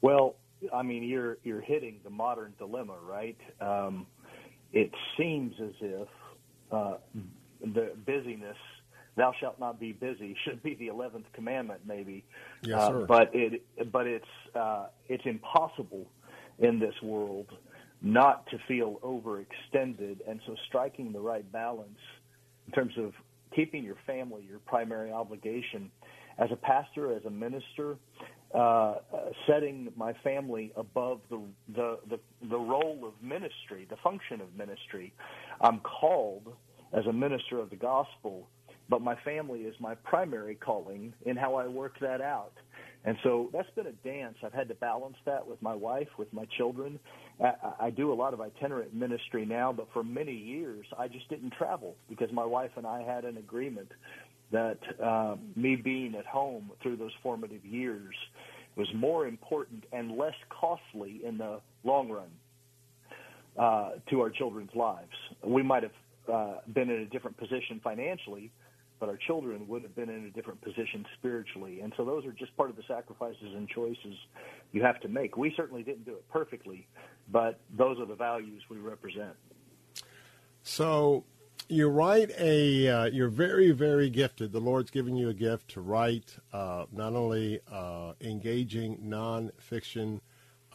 [0.00, 0.34] Well,
[0.74, 3.38] I mean, you're you're hitting the modern dilemma, right?
[3.60, 4.04] Um,
[4.72, 6.08] it seems as if
[6.72, 6.94] uh,
[7.62, 8.56] the busyness,
[9.18, 12.24] "Thou shalt not be busy," should be the eleventh commandment, maybe.
[12.62, 13.52] Yes, Uh, but it
[13.92, 16.06] but it's uh, it's impossible
[16.58, 17.48] in this world
[18.00, 21.98] not to feel overextended, and so striking the right balance
[22.66, 23.12] in terms of
[23.54, 25.90] keeping your family your primary obligation
[26.38, 27.96] as a pastor, as a minister,
[28.54, 28.96] uh, uh,
[29.46, 31.40] setting my family above the,
[31.74, 35.12] the the the role of ministry, the function of ministry.
[35.60, 36.54] I'm called
[36.92, 38.48] as a minister of the gospel,
[38.88, 42.52] but my family is my primary calling in how I work that out.
[43.04, 44.36] And so that's been a dance.
[44.42, 46.98] I've had to balance that with my wife, with my children.
[47.42, 51.28] I, I do a lot of itinerant ministry now, but for many years I just
[51.28, 53.92] didn't travel because my wife and I had an agreement
[54.50, 58.14] that uh, me being at home through those formative years
[58.76, 62.30] was more important and less costly in the long run
[63.58, 65.12] uh, to our children's lives.
[65.44, 65.92] We might have
[66.32, 68.50] uh, been in a different position financially,
[69.00, 71.80] but our children would have been in a different position spiritually.
[71.80, 74.14] And so those are just part of the sacrifices and choices
[74.72, 75.36] you have to make.
[75.36, 76.86] We certainly didn't do it perfectly,
[77.30, 79.34] but those are the values we represent.
[80.62, 81.24] So,
[81.68, 82.88] you write a.
[82.88, 84.52] Uh, you're very, very gifted.
[84.52, 90.20] The Lord's given you a gift to write uh, not only uh, engaging nonfiction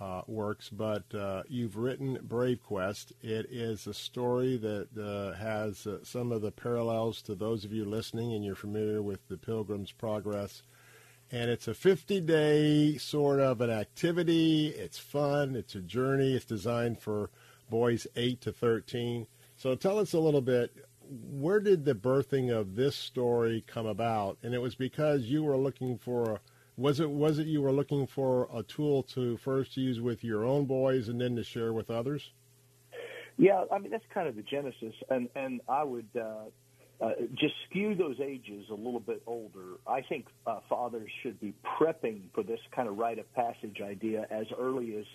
[0.04, 3.14] uh, works, but uh, you've written Brave Quest.
[3.22, 7.72] It is a story that uh, has uh, some of the parallels to those of
[7.72, 10.62] you listening, and you're familiar with the Pilgrim's Progress.
[11.32, 14.68] And it's a 50 day sort of an activity.
[14.68, 15.56] It's fun.
[15.56, 16.36] It's a journey.
[16.36, 17.30] It's designed for
[17.70, 19.26] boys 8 to 13.
[19.56, 20.86] So tell us a little bit
[21.32, 24.38] where did the birthing of this story come about?
[24.44, 26.42] And it was because you were looking for
[26.78, 30.44] was it was it you were looking for a tool to first use with your
[30.44, 32.32] own boys and then to share with others?
[33.38, 37.54] Yeah, I mean that's kind of the genesis, and and I would uh, uh, just
[37.70, 39.78] skew those ages a little bit older.
[39.88, 44.28] I think uh, fathers should be prepping for this kind of rite of passage idea
[44.32, 45.06] as early as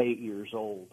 [0.00, 0.88] eight years old.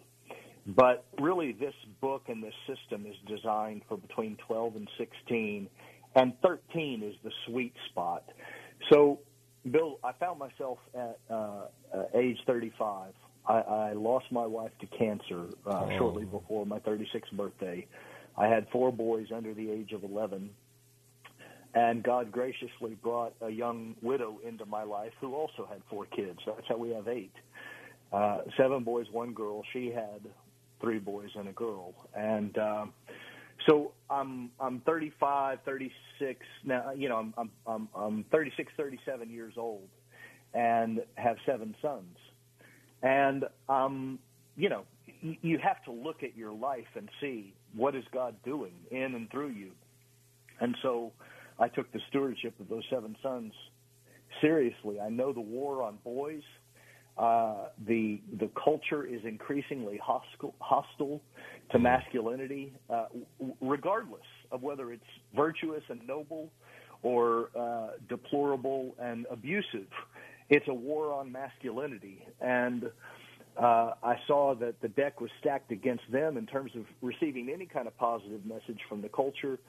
[0.67, 5.67] But really, this book and this system is designed for between 12 and 16,
[6.15, 8.23] and 13 is the sweet spot.
[8.91, 9.19] So
[9.69, 13.13] Bill, I found myself at uh, uh, age 35.
[13.47, 15.97] I, I lost my wife to cancer uh, oh.
[15.97, 17.85] shortly before my 36th birthday.
[18.37, 20.49] I had four boys under the age of 11,
[21.73, 26.39] and God graciously brought a young widow into my life who also had four kids.
[26.45, 27.33] That's how we have eight.
[28.11, 29.63] Uh, seven boys, one girl.
[29.73, 30.21] She had
[30.81, 32.93] three boys and a girl, and um,
[33.67, 36.91] so I'm I'm 35, 36 now.
[36.91, 39.87] You know, I'm I'm I'm, I'm 36, 37 years old,
[40.53, 42.17] and have seven sons.
[43.01, 44.19] And um,
[44.55, 44.83] you know,
[45.21, 49.29] you have to look at your life and see what is God doing in and
[49.29, 49.71] through you.
[50.59, 51.11] And so,
[51.59, 53.53] I took the stewardship of those seven sons
[54.41, 54.99] seriously.
[54.99, 56.43] I know the war on boys.
[57.21, 61.21] Uh, the the culture is increasingly hostile, hostile
[61.69, 61.83] to mm-hmm.
[61.83, 63.05] masculinity, uh,
[63.61, 65.03] regardless of whether it's
[65.35, 66.49] virtuous and noble
[67.03, 69.85] or uh, deplorable and abusive.
[70.49, 72.85] It's a war on masculinity, and
[73.55, 77.67] uh, I saw that the deck was stacked against them in terms of receiving any
[77.67, 79.59] kind of positive message from the culture,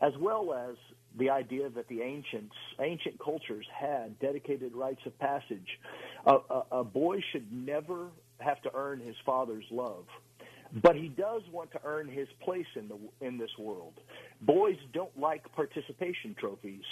[0.00, 0.76] as well as
[1.18, 5.66] the idea that the ancients, ancient cultures had dedicated rites of passage.
[6.26, 10.04] A, a, a boy should never have to earn his father's love,
[10.82, 13.94] but he does want to earn his place in the in this world.
[14.42, 16.84] Boys don't like participation trophies,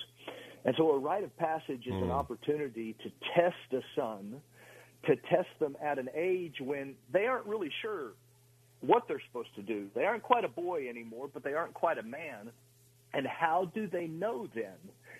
[0.64, 2.02] and so a rite of passage is mm.
[2.02, 2.12] an hmm.
[2.12, 4.40] opportunity to test a son,
[5.06, 8.12] to test them at an age when they aren't really sure
[8.80, 9.88] what they're supposed to do.
[9.94, 12.50] They aren't quite a boy anymore, but they aren't quite a man
[13.14, 14.78] and how do they know then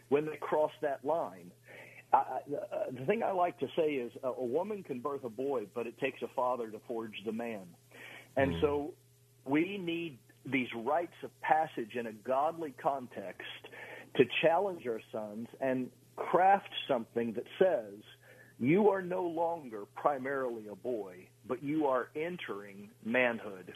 [0.09, 1.51] when they cross that line?
[2.13, 2.25] Uh,
[2.97, 5.87] the thing I like to say is a, a woman can birth a boy, but
[5.87, 7.63] it takes a father to forge the man.
[8.37, 8.61] And mm.
[8.61, 8.95] so
[9.45, 13.49] we need these rites of passage in a godly context
[14.17, 18.01] to challenge our sons and craft something that says,
[18.61, 23.73] you are no longer primarily a boy, but you are entering manhood.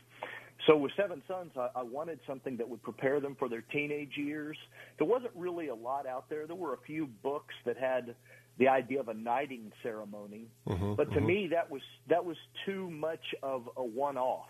[0.66, 4.16] So with Seven Sons, I, I wanted something that would prepare them for their teenage
[4.16, 4.56] years.
[4.98, 6.46] There wasn't really a lot out there.
[6.46, 8.14] There were a few books that had
[8.58, 11.26] the idea of a knighting ceremony, mm-hmm, but to mm-hmm.
[11.26, 12.36] me that was that was
[12.66, 14.48] too much of a one-off.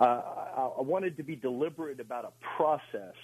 [0.00, 3.14] Uh, I, I wanted to be deliberate about a process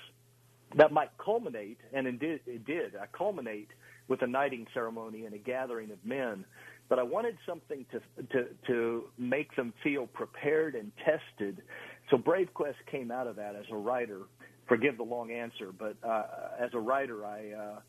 [0.77, 2.41] that might culminate, and it did.
[2.47, 2.97] It did.
[2.97, 3.71] I culminate
[4.09, 6.45] with a knighting ceremony and a gathering of men
[6.89, 8.01] but I wanted something to
[8.33, 11.63] to to make them feel prepared and tested.
[12.11, 14.21] So Brave Quest came out of that as a writer.
[14.67, 16.25] Forgive the long answer, but uh,
[16.61, 17.81] as a writer, I, uh,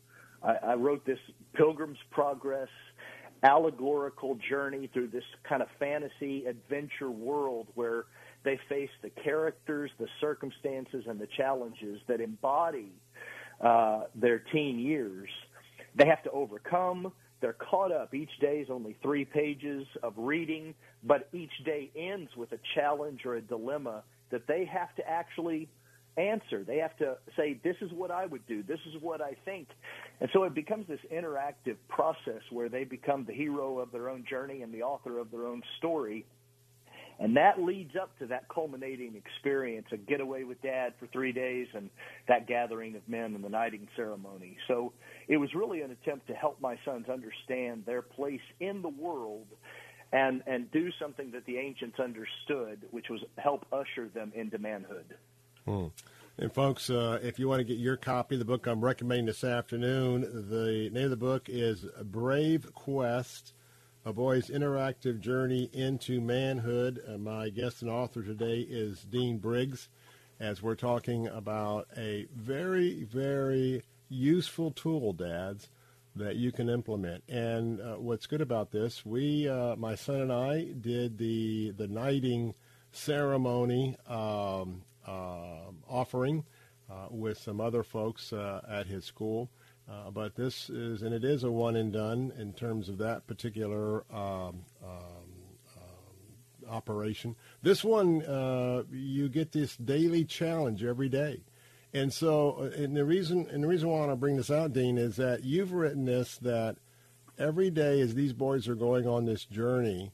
[0.42, 1.18] I I wrote this
[1.54, 2.68] Pilgrim's Progress
[3.42, 8.04] allegorical journey through this kind of fantasy adventure world where
[8.44, 12.92] they face the characters, the circumstances, and the challenges that embody
[13.62, 15.28] uh, their teen years.
[15.94, 18.14] They have to overcome they're caught up.
[18.14, 23.24] Each day is only three pages of reading, but each day ends with a challenge
[23.24, 25.68] or a dilemma that they have to actually
[26.16, 26.64] answer.
[26.64, 28.62] They have to say, This is what I would do.
[28.62, 29.68] This is what I think.
[30.20, 34.24] And so it becomes this interactive process where they become the hero of their own
[34.28, 36.26] journey and the author of their own story.
[37.20, 41.68] And that leads up to that culminating experience, a getaway with dad for three days
[41.74, 41.90] and
[42.28, 44.56] that gathering of men and the knighting ceremony.
[44.66, 44.94] So
[45.28, 49.46] it was really an attempt to help my sons understand their place in the world
[50.12, 55.14] and, and do something that the ancients understood, which was help usher them into manhood.
[55.66, 55.86] Hmm.
[56.38, 59.26] And folks, uh, if you want to get your copy of the book I'm recommending
[59.26, 63.52] this afternoon, the name of the book is Brave Quest
[64.04, 67.02] a boy's interactive journey into manhood.
[67.06, 69.88] Uh, my guest and author today is Dean Briggs.
[70.40, 75.68] as we're talking about a very, very useful tool, dads,
[76.16, 77.22] that you can implement.
[77.28, 81.86] And uh, what's good about this, we, uh, my son and I, did the the
[81.86, 82.54] knighting
[82.92, 86.44] ceremony um, uh, offering
[86.90, 89.50] uh, with some other folks uh, at his school.
[89.90, 93.26] Uh, but this is, and it is a one and done in terms of that
[93.26, 94.94] particular um, um,
[95.76, 97.34] um operation.
[97.62, 98.20] This one,
[98.92, 101.40] you get this daily challenge every day.
[101.92, 104.72] And so, and the reason, and the reason why I want to bring this out,
[104.72, 106.76] Dean, is that you've written this that
[107.36, 110.12] every day as these boys are going on this journey,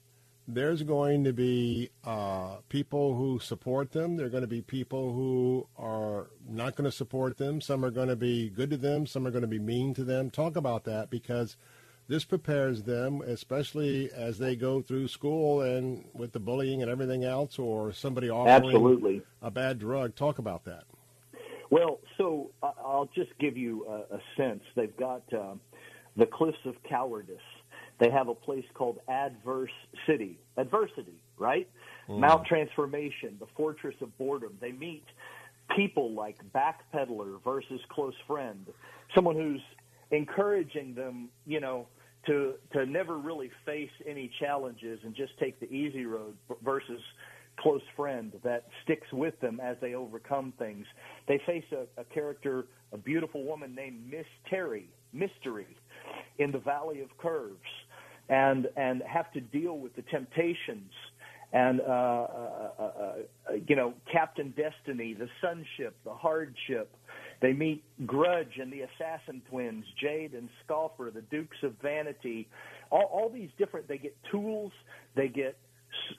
[0.49, 4.17] there's going to be uh, people who support them.
[4.17, 7.61] There are going to be people who are not going to support them.
[7.61, 9.07] Some are going to be good to them.
[9.07, 10.31] Some are going to be mean to them.
[10.31, 11.57] Talk about that because
[12.09, 17.25] this prepares them, especially as they go through school and with the bullying and everything
[17.25, 19.23] else, or somebody offering Absolutely.
[19.43, 20.15] a bad drug.
[20.15, 20.85] Talk about that.
[21.71, 24.63] Well, so I'll just give you a, a sense.
[24.77, 25.55] They've got uh,
[26.17, 27.41] the Cliffs of Cowardice
[27.99, 29.71] they have a place called Adverse
[30.07, 31.69] City, adversity, right?
[32.09, 32.21] Mm.
[32.21, 34.57] Mount Transformation, the Fortress of Boredom.
[34.61, 35.05] They meet
[35.75, 38.67] people like backpedaler versus close friend,
[39.15, 39.63] someone who's
[40.11, 41.87] encouraging them, you know,
[42.27, 47.01] to to never really face any challenges and just take the easy road versus
[47.59, 50.87] close friend that sticks with them as they overcome things.
[51.27, 55.67] They face a, a character, a beautiful woman named Miss Terry, Mystery,
[56.39, 57.57] in the Valley of Curves
[58.29, 60.93] and and have to deal with the temptations
[61.53, 63.12] and uh, uh, uh, uh,
[63.66, 66.95] you know Captain Destiny, the sonship, the hardship.
[67.41, 72.49] They meet Grudge and the Assassin Twins, Jade and Scoffer, the Dukes of Vanity.
[72.91, 73.89] All, all these different.
[73.89, 74.72] They get tools.
[75.14, 75.57] They get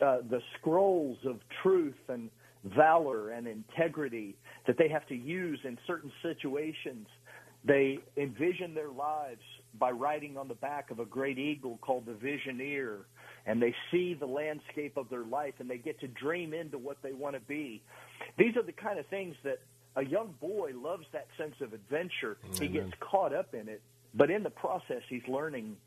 [0.01, 2.29] uh, the scrolls of truth and
[2.75, 4.35] valor and integrity
[4.65, 7.07] that they have to use in certain situations.
[7.65, 9.41] They envision their lives
[9.79, 12.99] by riding on the back of a great eagle called the Visioneer,
[13.45, 16.97] and they see the landscape of their life and they get to dream into what
[17.01, 17.81] they want to be.
[18.37, 19.59] These are the kind of things that
[19.95, 22.37] a young boy loves that sense of adventure.
[22.43, 22.61] Amen.
[22.61, 23.81] He gets caught up in it,
[24.13, 25.77] but in the process, he's learning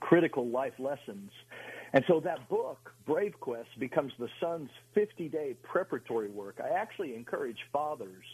[0.00, 1.30] critical life lessons.
[1.92, 6.60] And so that book, Brave Quest, becomes the son's 50 day preparatory work.
[6.62, 8.24] I actually encourage fathers,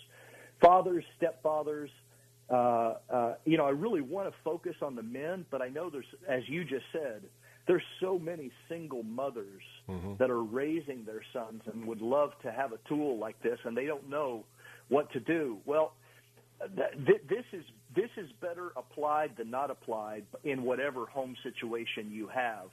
[0.61, 1.90] fathers, stepfathers,
[2.53, 5.88] uh, uh, you know, I really want to focus on the men, but I know
[5.88, 7.22] there's, as you just said,
[7.66, 10.14] there's so many single mothers mm-hmm.
[10.18, 13.76] that are raising their sons and would love to have a tool like this, and
[13.76, 14.44] they don't know
[14.88, 15.59] what to do.
[15.64, 15.94] Well,
[16.76, 22.26] th- this is this is better applied than not applied in whatever home situation you
[22.28, 22.68] have.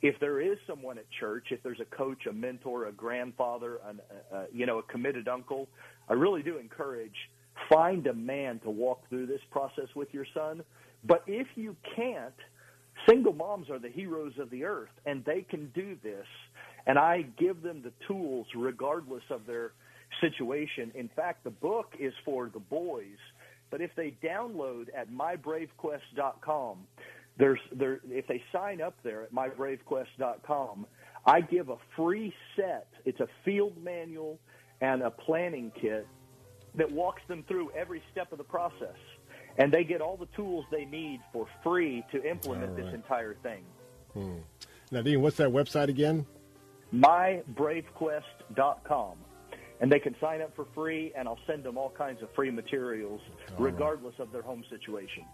[0.00, 4.00] If there is someone at church, if there's a coach, a mentor, a grandfather, an,
[4.34, 5.68] uh, you know, a committed uncle,
[6.08, 7.14] I really do encourage
[7.68, 10.62] Find a man to walk through this process with your son.
[11.04, 12.34] But if you can't,
[13.08, 16.26] single moms are the heroes of the earth, and they can do this.
[16.86, 19.72] And I give them the tools regardless of their
[20.20, 20.92] situation.
[20.94, 23.18] In fact, the book is for the boys.
[23.70, 26.78] But if they download at mybravequest.com,
[27.38, 30.86] there's there if they sign up there at mybravequest.com,
[31.24, 32.88] I give a free set.
[33.06, 34.38] It's a field manual
[34.82, 36.06] and a planning kit
[36.74, 38.96] that walks them through every step of the process.
[39.58, 42.84] And they get all the tools they need for free to implement right.
[42.84, 43.62] this entire thing.
[44.14, 44.38] Hmm.
[44.90, 46.26] Nadine, what's that website again?
[46.94, 49.16] MyBraveQuest.com.
[49.80, 52.52] And they can sign up for free, and I'll send them all kinds of free
[52.52, 53.20] materials,
[53.56, 54.26] all regardless right.
[54.26, 55.24] of their home situation.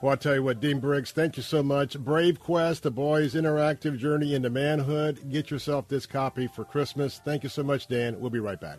[0.00, 1.98] Well, I'll tell you what, Dean Briggs, thank you so much.
[1.98, 5.30] Brave Quest, the boys' interactive journey into manhood.
[5.30, 7.20] Get yourself this copy for Christmas.
[7.24, 8.20] Thank you so much, Dan.
[8.20, 8.78] We'll be right back.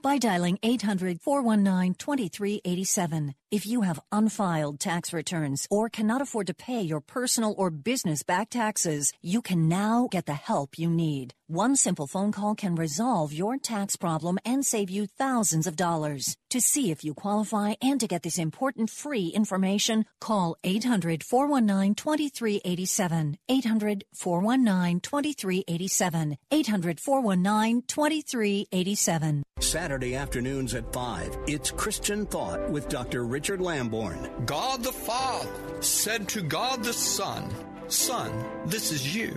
[0.00, 3.34] by dialing 800 419 2387.
[3.50, 8.22] If you have unfiled tax returns or cannot afford to pay your personal or business
[8.22, 11.34] back taxes, you can now get the help you need.
[11.48, 16.36] One simple phone call can resolve your tax problem and save you thousands of dollars.
[16.50, 21.96] To see if you qualify and to get this important free information, call 800 419
[21.96, 23.36] 2387.
[23.48, 26.38] 800 419 2387.
[26.52, 29.42] 800 419 2387.
[29.58, 33.24] Saturday afternoons at 5, it's Christian Thought with Dr.
[33.24, 34.44] Richard Lamborn.
[34.44, 35.48] God the Father
[35.80, 37.50] said to God the Son,
[37.88, 38.30] Son,
[38.66, 39.34] this is you.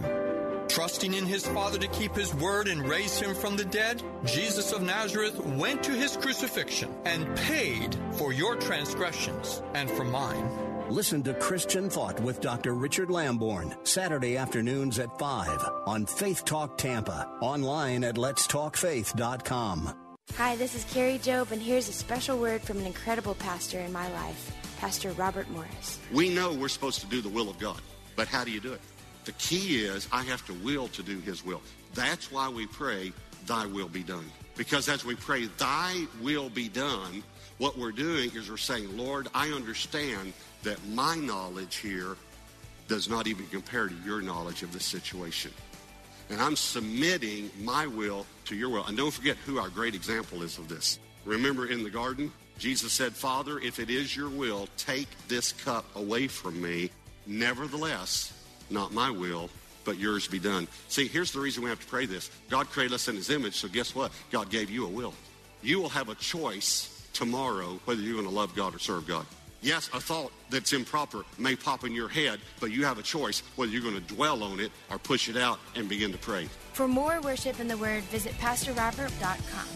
[0.67, 4.71] Trusting in his Father to keep his word and raise him from the dead, Jesus
[4.71, 10.49] of Nazareth went to his crucifixion and paid for your transgressions and for mine.
[10.89, 12.73] Listen to Christian Thought with Dr.
[12.73, 20.02] Richard Lamborn, Saturday afternoons at 5 on Faith Talk Tampa, online at letstalkfaith.com.
[20.37, 23.93] Hi, this is Kari Jobe, and here's a special word from an incredible pastor in
[23.93, 25.99] my life, Pastor Robert Morris.
[26.11, 27.79] We know we're supposed to do the will of God,
[28.15, 28.81] but how do you do it?
[29.25, 31.61] The key is I have to will to do His will.
[31.93, 33.13] That's why we pray,
[33.45, 34.25] Thy will be done.
[34.57, 37.23] Because as we pray, Thy will be done,
[37.59, 42.17] what we're doing is we're saying, Lord, I understand that my knowledge here
[42.87, 45.51] does not even compare to your knowledge of the situation.
[46.31, 48.85] And I'm submitting my will to your will.
[48.85, 50.99] And don't forget who our great example is of this.
[51.25, 55.85] Remember in the garden, Jesus said, Father, if it is your will, take this cup
[55.95, 56.91] away from me.
[57.25, 58.33] Nevertheless,
[58.69, 59.49] not my will,
[59.85, 60.67] but yours be done.
[60.87, 62.29] See, here's the reason we have to pray this.
[62.49, 64.11] God created us in his image, so guess what?
[64.31, 65.13] God gave you a will.
[65.61, 69.25] You will have a choice tomorrow whether you're going to love God or serve God.
[69.61, 73.41] Yes, a thought that's improper may pop in your head, but you have a choice
[73.55, 76.49] whether you're going to dwell on it or push it out and begin to pray.
[76.73, 79.67] For more worship in the Word, visit PastorRobert.com.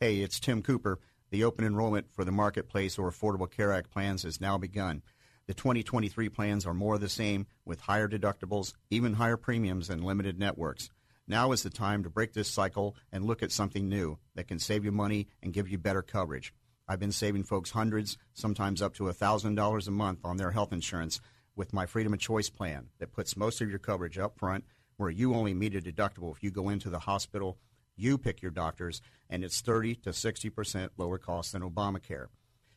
[0.00, 0.98] Hey, it's Tim Cooper.
[1.30, 5.02] The open enrollment for the Marketplace or Affordable Care Act plans has now begun.
[5.46, 10.04] The 2023 plans are more of the same with higher deductibles, even higher premiums, and
[10.04, 10.90] limited networks.
[11.28, 14.58] Now is the time to break this cycle and look at something new that can
[14.58, 16.52] save you money and give you better coverage.
[16.88, 21.20] I've been saving folks hundreds, sometimes up to $1,000 a month on their health insurance
[21.54, 24.64] with my Freedom of Choice plan that puts most of your coverage up front,
[25.02, 27.58] where you only meet a deductible if you go into the hospital,
[27.96, 32.26] you pick your doctors, and it's 30 to 60% lower cost than Obamacare.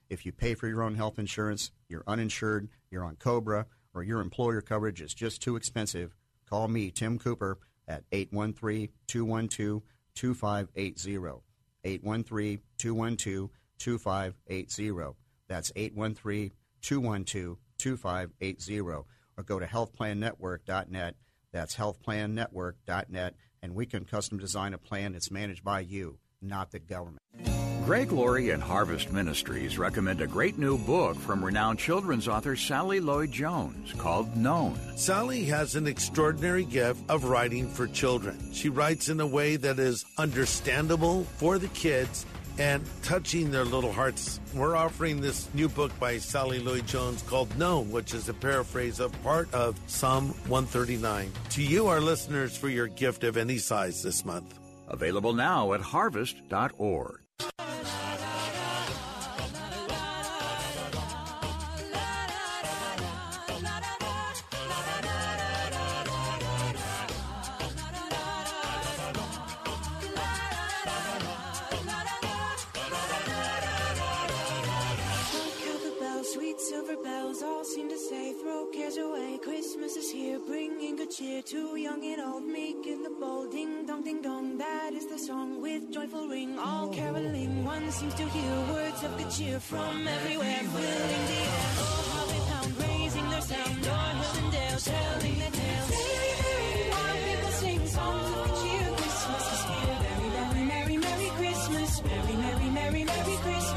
[0.10, 4.22] If you pay for your own health insurance, you're uninsured, you're on COBRA, or your
[4.22, 6.16] employer coverage is just too expensive,
[6.50, 9.84] call me, Tim Cooper, at 813 212
[10.16, 11.44] 2580.
[11.84, 15.18] 813 212 2580.
[15.48, 16.52] That's 813
[16.82, 18.80] 212 2580.
[19.38, 21.16] Or go to healthplannetwork.net.
[21.56, 23.36] That's healthplannetwork.net.
[23.64, 27.22] And we can custom design a plan that's managed by you, not the government.
[27.86, 33.00] Greg Laurie and Harvest Ministries recommend a great new book from renowned children's author Sally
[33.00, 34.78] Lloyd Jones called Known.
[34.98, 38.52] Sally has an extraordinary gift of writing for children.
[38.52, 42.26] She writes in a way that is understandable for the kids
[42.58, 44.40] and touching their little hearts.
[44.54, 49.00] We're offering this new book by Sally Lloyd Jones called Known, which is a paraphrase
[49.00, 51.32] of part of Psalm 139.
[51.52, 54.58] To you, our listeners, for your gift of any size this month.
[54.88, 57.20] Available now at harvest.org.
[78.56, 79.40] say, cares away.
[79.42, 83.52] Christmas is here, bringing good cheer to young and old, meek and the bold.
[83.52, 87.64] Ding dong, ding dong, that is the song with joyful ring, all caroling.
[87.66, 91.72] One seems to hear words of good cheer from everywhere, filling the air.
[91.78, 95.90] Oh, how they pound, raising their sound, o'er hill and dale, telling their tales.
[95.92, 98.88] Merry, merry, while people sing songs of good cheer.
[99.00, 103.75] Christmas is here, very, very merry, merry Christmas, merry, merry, merry, merry Christmas.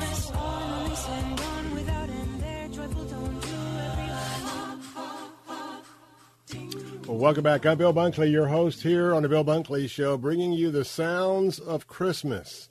[7.09, 7.65] Well, welcome back.
[7.65, 11.59] I'm Bill Bunkley, your host here on the Bill Bunkley Show, bringing you the sounds
[11.59, 12.69] of Christmas,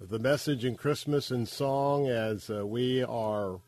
[0.00, 3.60] the message in Christmas and song as uh, we are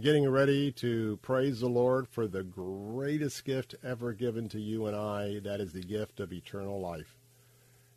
[0.00, 4.96] getting ready to praise the Lord for the greatest gift ever given to you and
[4.96, 5.38] I.
[5.38, 7.14] That is the gift of eternal life.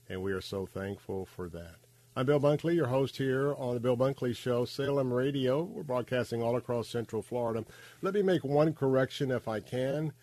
[0.07, 1.77] And we are so thankful for that.
[2.15, 5.63] I'm Bill Bunkley, your host here on the Bill Bunkley Show, Salem Radio.
[5.63, 7.65] We're broadcasting all across Central Florida.
[8.03, 10.13] Let me make one correction if I can.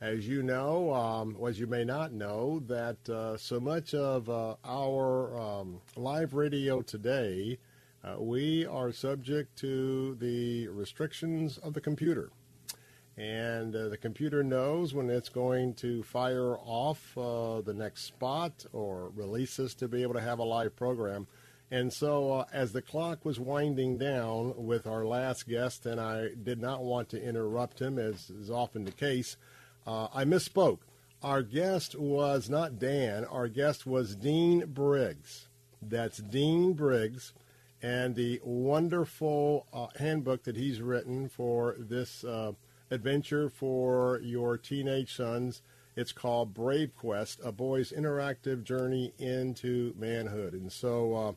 [0.00, 4.56] As you know, um, as you may not know, that uh, so much of uh,
[4.62, 7.58] our um, live radio today
[8.04, 12.30] uh, we are subject to the restrictions of the computer.
[13.16, 18.66] And uh, the computer knows when it's going to fire off uh, the next spot
[18.72, 21.26] or release us to be able to have a live program.
[21.70, 26.28] And so, uh, as the clock was winding down with our last guest, and I
[26.40, 29.36] did not want to interrupt him, as is often the case,
[29.86, 30.78] uh, I misspoke.
[31.22, 35.48] Our guest was not Dan, our guest was Dean Briggs.
[35.80, 37.32] That's Dean Briggs,
[37.82, 42.52] and the wonderful uh, handbook that he's written for this uh,
[42.90, 45.62] adventure for your teenage sons.
[45.96, 50.52] It's called Brave Quest, a boy's interactive journey into manhood.
[50.52, 51.36] And so,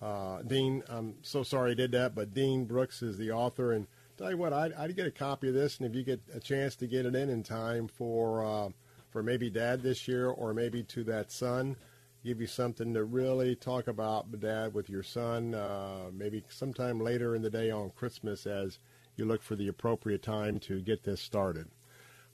[0.00, 3.72] uh, uh, Dean, I'm so sorry I did that, but Dean Brooks is the author.
[3.72, 3.88] And
[4.20, 6.40] tell you what, I'd, I'd get a copy of this, and if you get a
[6.40, 8.68] chance to get it in in time for uh,
[9.10, 11.74] for maybe Dad this year, or maybe to that son,
[12.22, 15.54] give you something to really talk about, Dad, with your son.
[15.54, 18.78] Uh, maybe sometime later in the day on Christmas, as
[19.16, 21.68] you look for the appropriate time to get this started.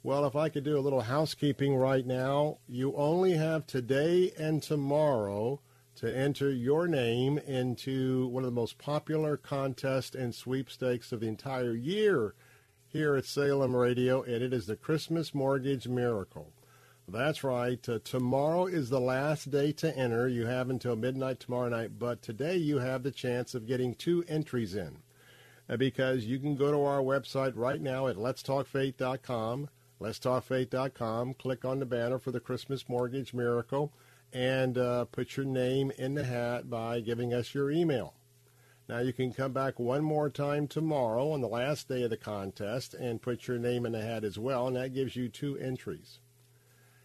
[0.03, 4.62] Well, if I could do a little housekeeping right now, you only have today and
[4.62, 5.61] tomorrow
[5.97, 11.29] to enter your name into one of the most popular contests and sweepstakes of the
[11.29, 12.35] entire year
[12.87, 16.53] here at Salem Radio, and it is the Christmas Mortgage Miracle.
[17.09, 17.89] That's right.
[17.89, 20.29] Uh, tomorrow is the last day to enter.
[20.29, 24.25] You have until midnight tomorrow night, but today you have the chance of getting two
[24.29, 24.99] entries in
[25.69, 29.69] uh, because you can go to our website right now at letstalkfaith.com,
[30.01, 33.93] letstalkfaith.com, click on the banner for the Christmas Mortgage Miracle
[34.33, 38.14] and uh, put your name in the hat by giving us your email.
[38.89, 42.16] Now you can come back one more time tomorrow on the last day of the
[42.16, 45.59] contest and put your name in the hat as well, and that gives you two
[45.59, 46.20] entries.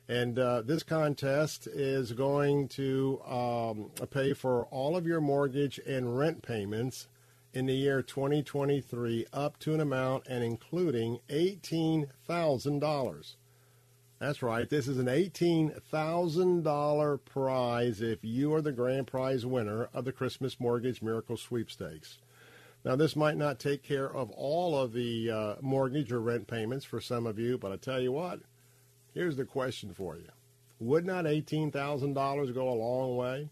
[0.08, 6.18] And uh, this contest is going to um, pay for all of your mortgage and
[6.18, 7.08] rent payments
[7.54, 13.36] in the year 2023 up to an amount and including $18,000.
[14.22, 14.70] That's right.
[14.70, 20.60] This is an $18,000 prize if you are the grand prize winner of the Christmas
[20.60, 22.20] Mortgage Miracle Sweepstakes.
[22.86, 26.86] Now, this might not take care of all of the uh, mortgage or rent payments
[26.86, 28.42] for some of you, but I tell you what,
[29.16, 30.30] here's the question for you.
[30.80, 33.50] Would not $18,000 go a long way?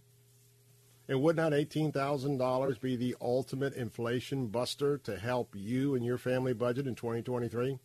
[1.07, 6.53] And would not $18,000 be the ultimate inflation buster to help you and your family
[6.53, 7.79] budget in 2023?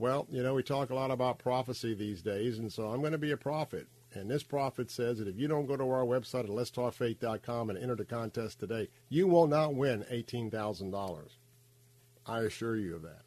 [0.00, 3.12] Well, you know, we talk a lot about prophecy these days, and so I'm going
[3.12, 3.86] to be a prophet.
[4.14, 7.78] And this prophet says that if you don't go to our website at letstalkfaith.com and
[7.78, 11.24] enter the contest today, you will not win $18,000.
[12.24, 13.24] I assure you of that.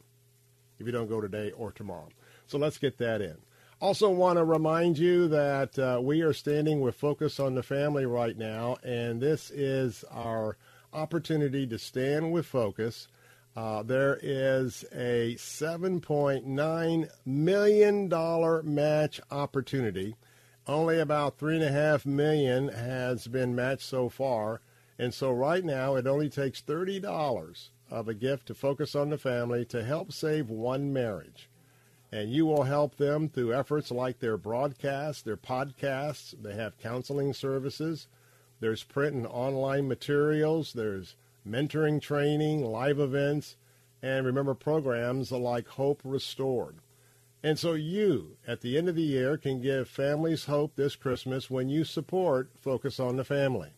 [0.80, 2.09] If you don't go today or tomorrow.
[2.47, 3.38] So let's get that in.
[3.80, 8.07] Also, want to remind you that uh, we are standing with Focus on the Family
[8.07, 10.57] right now, and this is our
[10.91, 13.09] opportunity to stand with Focus
[13.56, 20.16] uh, there is a $7.9 million match opportunity.
[20.66, 24.62] Only about 3.5 million has been matched so far.
[24.97, 29.18] And so right now it only takes $30 of a gift to focus on the
[29.18, 31.49] family to help save one marriage.
[32.12, 36.34] And you will help them through efforts like their broadcasts, their podcasts.
[36.41, 38.08] They have counseling services.
[38.60, 40.74] There's print and online materials.
[40.74, 41.16] There's
[41.48, 43.58] mentoring training, live events,
[44.02, 46.78] and remember programs like Hope Restored.
[47.41, 51.50] And so you, at the end of the year, can give families hope this Christmas
[51.50, 53.72] when you support Focus on the Family.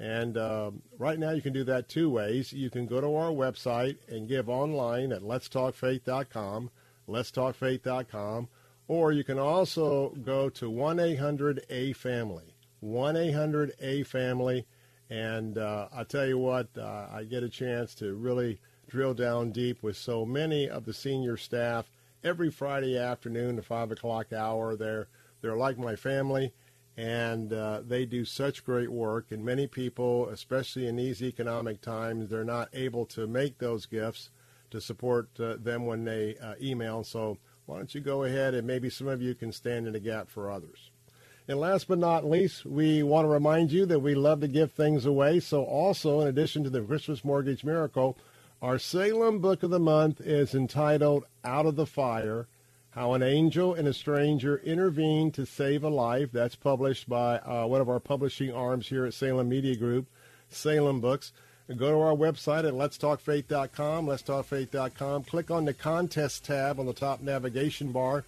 [0.00, 2.52] And uh, right now you can do that two ways.
[2.52, 6.70] You can go to our website and give online at letstalkfaith.com,
[7.08, 8.48] letstalkfaith.com,
[8.86, 14.66] or you can also go to 1-800-A-FAMILY, 1-800-A-FAMILY,
[15.10, 19.52] and uh, I tell you what, uh, I get a chance to really drill down
[19.52, 21.90] deep with so many of the senior staff
[22.24, 24.76] every Friday afternoon, the five o'clock hour.
[24.76, 25.08] They're
[25.40, 26.52] they're like my family,
[26.96, 29.30] and uh, they do such great work.
[29.30, 34.30] And many people, especially in these economic times, they're not able to make those gifts
[34.70, 37.04] to support uh, them when they uh, email.
[37.04, 40.00] So why don't you go ahead and maybe some of you can stand in the
[40.00, 40.90] gap for others.
[41.48, 44.70] And last but not least, we want to remind you that we love to give
[44.72, 45.40] things away.
[45.40, 48.18] So, also, in addition to the Christmas Mortgage Miracle,
[48.60, 52.48] our Salem Book of the Month is entitled Out of the Fire
[52.90, 56.32] How an Angel and a Stranger Intervened to Save a Life.
[56.32, 60.06] That's published by uh, one of our publishing arms here at Salem Media Group,
[60.50, 61.32] Salem Books.
[61.68, 65.24] Go to our website at letstalkfaith.com, letstalkfaith.com.
[65.24, 68.24] Click on the contest tab on the top navigation bar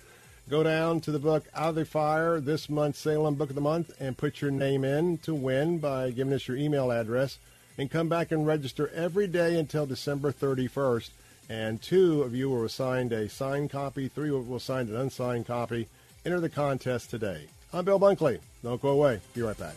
[0.50, 3.60] Go down to the book Out of the Fire, this month's Salem Book of the
[3.60, 7.38] Month, and put your name in to win by giving us your email address.
[7.78, 11.10] and come back and register every day until December 31st.
[11.48, 15.86] And two of you will assigned a signed copy, three will assign an unsigned copy.
[16.26, 17.44] Enter the contest today.
[17.72, 18.40] I'm Bill Bunkley.
[18.64, 19.20] Don't go away.
[19.34, 19.76] Be right back.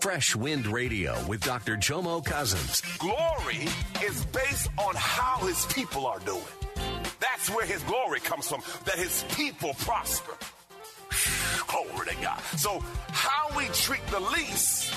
[0.00, 1.76] Fresh Wind Radio with Dr.
[1.76, 2.82] Jomo Cousins.
[2.98, 3.68] Glory
[4.02, 6.42] is based on how his people are doing.
[7.20, 10.32] That's where his glory comes from, that his people prosper.
[11.66, 12.40] Glory to God.
[12.56, 14.94] So, how we treat the least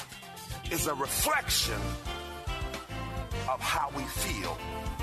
[0.71, 1.81] is a reflection
[3.49, 4.57] of how we feel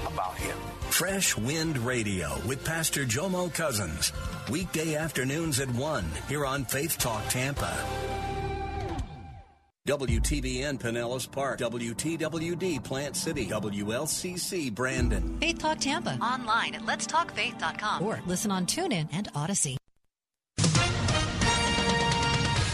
[0.06, 0.56] about him.
[0.88, 4.12] Fresh Wind Radio with Pastor Jomo Cousins.
[4.50, 8.39] Weekday afternoons at 1 here on Faith Talk Tampa.
[9.88, 15.38] WTBN Pinellas Park, WTWD Plant City, WLCC Brandon.
[15.40, 16.18] Faith Talk Tampa.
[16.20, 18.02] Online at letstalkfaith.com.
[18.02, 19.76] Or listen on TuneIn and Audacy.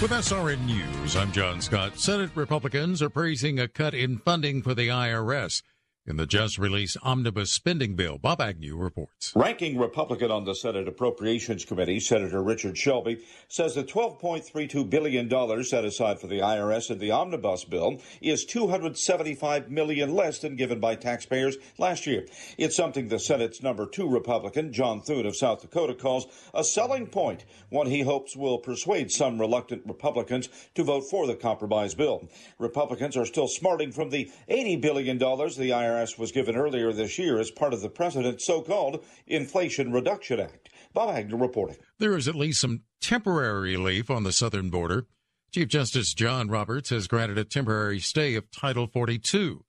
[0.02, 1.98] With SRN News, I'm John Scott.
[1.98, 5.62] Senate Republicans are praising a cut in funding for the IRS
[6.06, 8.18] in the just released omnibus spending bill.
[8.18, 9.32] Bob Agnew reports.
[9.34, 15.84] Ranking Republican on the Senate Appropriations Committee, Senator Richard Shelby, says the $12.32 billion set
[15.84, 20.94] aside for the IRS in the omnibus bill is 275 million less than given by
[20.94, 22.24] taxpayers last year.
[22.56, 27.06] It's something the Senate's number two Republican, John Thune of South Dakota, calls a selling
[27.08, 32.28] point, one he hopes will persuade some reluctant Republicans to vote for the compromise bill.
[32.58, 37.18] Republicans are still smarting from the $80 billion the IRS IRS was given earlier this
[37.18, 40.68] year as part of the president's so called Inflation Reduction Act.
[40.92, 41.76] Bob Agnew reporting.
[41.98, 45.06] There is at least some temporary relief on the southern border.
[45.52, 49.64] Chief Justice John Roberts has granted a temporary stay of Title 42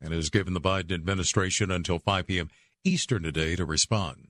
[0.00, 2.48] and has given the Biden administration until 5 p.m.
[2.84, 4.28] Eastern today to respond.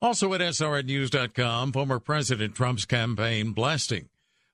[0.00, 4.08] Also at SRNnews.com, former President Trump's campaign blasting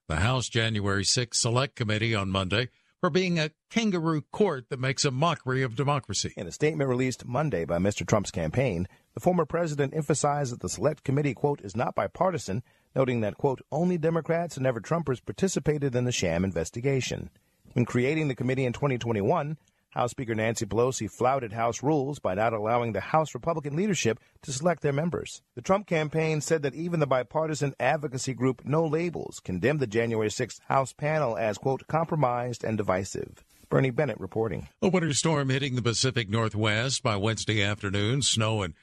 [0.07, 2.69] the House January 6 Select Committee on Monday
[3.03, 6.33] for being a kangaroo court that makes a mockery of democracy.
[6.37, 8.07] In a statement released Monday by Mr.
[8.07, 12.63] Trump's campaign, the former president emphasized that the select committee, quote, is not bipartisan,
[12.95, 17.29] noting that, quote, only Democrats and never Trumpers participated in the sham investigation.
[17.73, 19.57] When creating the committee in 2021,
[19.93, 24.51] House Speaker Nancy Pelosi flouted House rules by not allowing the House Republican leadership to
[24.51, 25.43] select their members.
[25.53, 30.29] The Trump campaign said that even the bipartisan advocacy group No Labels condemned the January
[30.29, 33.43] 6th House panel as, quote, compromised and divisive.
[33.69, 34.67] Bernie Bennett reporting.
[34.81, 38.23] A winter storm hitting the Pacific Northwest by Wednesday afternoon.
[38.23, 38.73] Snow and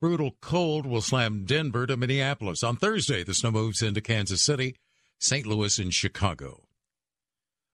[0.00, 2.62] brutal cold will slam Denver to Minneapolis.
[2.62, 4.76] On Thursday, the snow moves into Kansas City,
[5.18, 5.46] St.
[5.46, 6.62] Louis, and Chicago.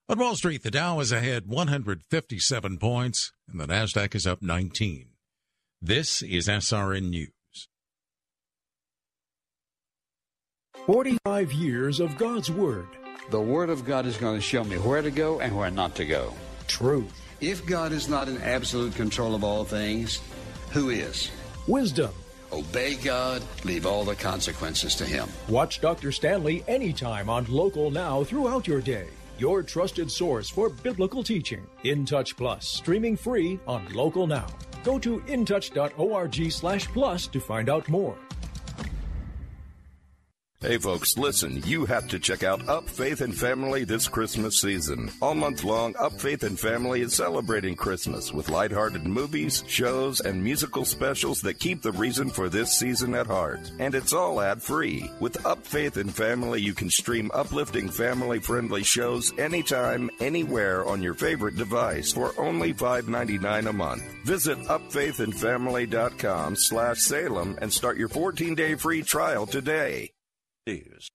[0.08, 5.08] On Wall Street, the Dow is ahead 157 points, and the Nasdaq is up 19.
[5.82, 7.32] This is SRN News.
[10.86, 12.86] 45 years of God's Word.
[13.30, 15.96] The Word of God is going to show me where to go and where not
[15.96, 16.32] to go.
[16.68, 17.12] Truth.
[17.40, 20.20] If God is not in absolute control of all things,
[20.70, 21.32] who is?
[21.66, 22.12] Wisdom.
[22.52, 25.28] Obey God, leave all the consequences to Him.
[25.48, 26.12] Watch Dr.
[26.12, 29.08] Stanley anytime on Local Now throughout your day
[29.38, 31.66] your trusted source for biblical teaching.
[31.84, 34.46] In Touch Plus, streaming free on Local Now.
[34.84, 38.16] Go to intouch.org slash plus to find out more.
[40.62, 45.10] Hey folks, listen, you have to check out Up Faith and Family this Christmas season.
[45.20, 50.42] All month long, Up Faith and Family is celebrating Christmas with lighthearted movies, shows, and
[50.42, 53.70] musical specials that keep the reason for this season at heart.
[53.78, 55.10] And it's all ad free.
[55.20, 61.02] With Up Faith and Family, you can stream uplifting family friendly shows anytime, anywhere on
[61.02, 64.02] your favorite device for only $5.99 a month.
[64.24, 70.10] Visit upfaithandfamily.com slash Salem and start your 14 day free trial today.
[70.66, 71.10] News.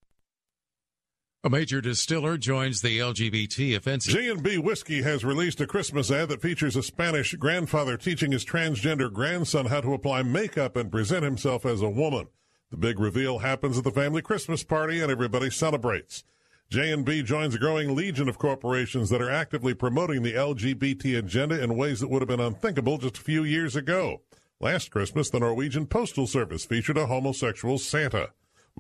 [1.43, 4.13] A major distiller joins the LGBT offensive.
[4.13, 9.11] J&B Whiskey has released a Christmas ad that features a Spanish grandfather teaching his transgender
[9.11, 12.27] grandson how to apply makeup and present himself as a woman.
[12.69, 16.23] The big reveal happens at the family Christmas party and everybody celebrates.
[16.69, 21.75] J&B joins a growing legion of corporations that are actively promoting the LGBT agenda in
[21.75, 24.21] ways that would have been unthinkable just a few years ago.
[24.61, 28.29] Last Christmas, the Norwegian Postal Service featured a homosexual Santa.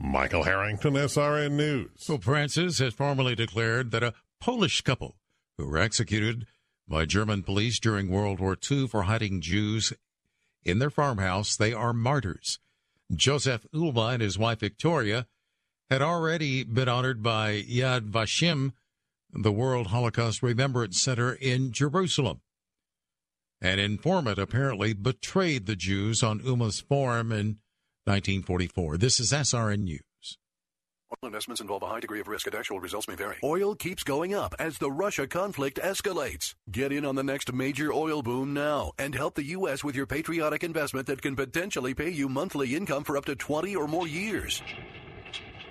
[0.03, 2.05] Michael Harrington, SRN News.
[2.07, 5.15] Pope Francis has formally declared that a Polish couple
[5.57, 6.47] who were executed
[6.87, 9.93] by German police during World War II for hiding Jews
[10.63, 12.59] in their farmhouse, they are martyrs.
[13.13, 15.27] Joseph Ulma and his wife Victoria
[15.89, 18.73] had already been honored by Yad Vashem,
[19.31, 22.41] the World Holocaust Remembrance Center in Jerusalem.
[23.61, 27.57] An informant apparently betrayed the Jews on Ulma's farm in
[28.11, 28.97] 1944.
[28.97, 30.01] This is SRN News.
[31.11, 33.37] Oil investments involve a high degree of risk and actual results may vary.
[33.43, 36.55] Oil keeps going up as the Russia conflict escalates.
[36.69, 39.83] Get in on the next major oil boom now and help the U.S.
[39.83, 43.75] with your patriotic investment that can potentially pay you monthly income for up to 20
[43.75, 44.61] or more years.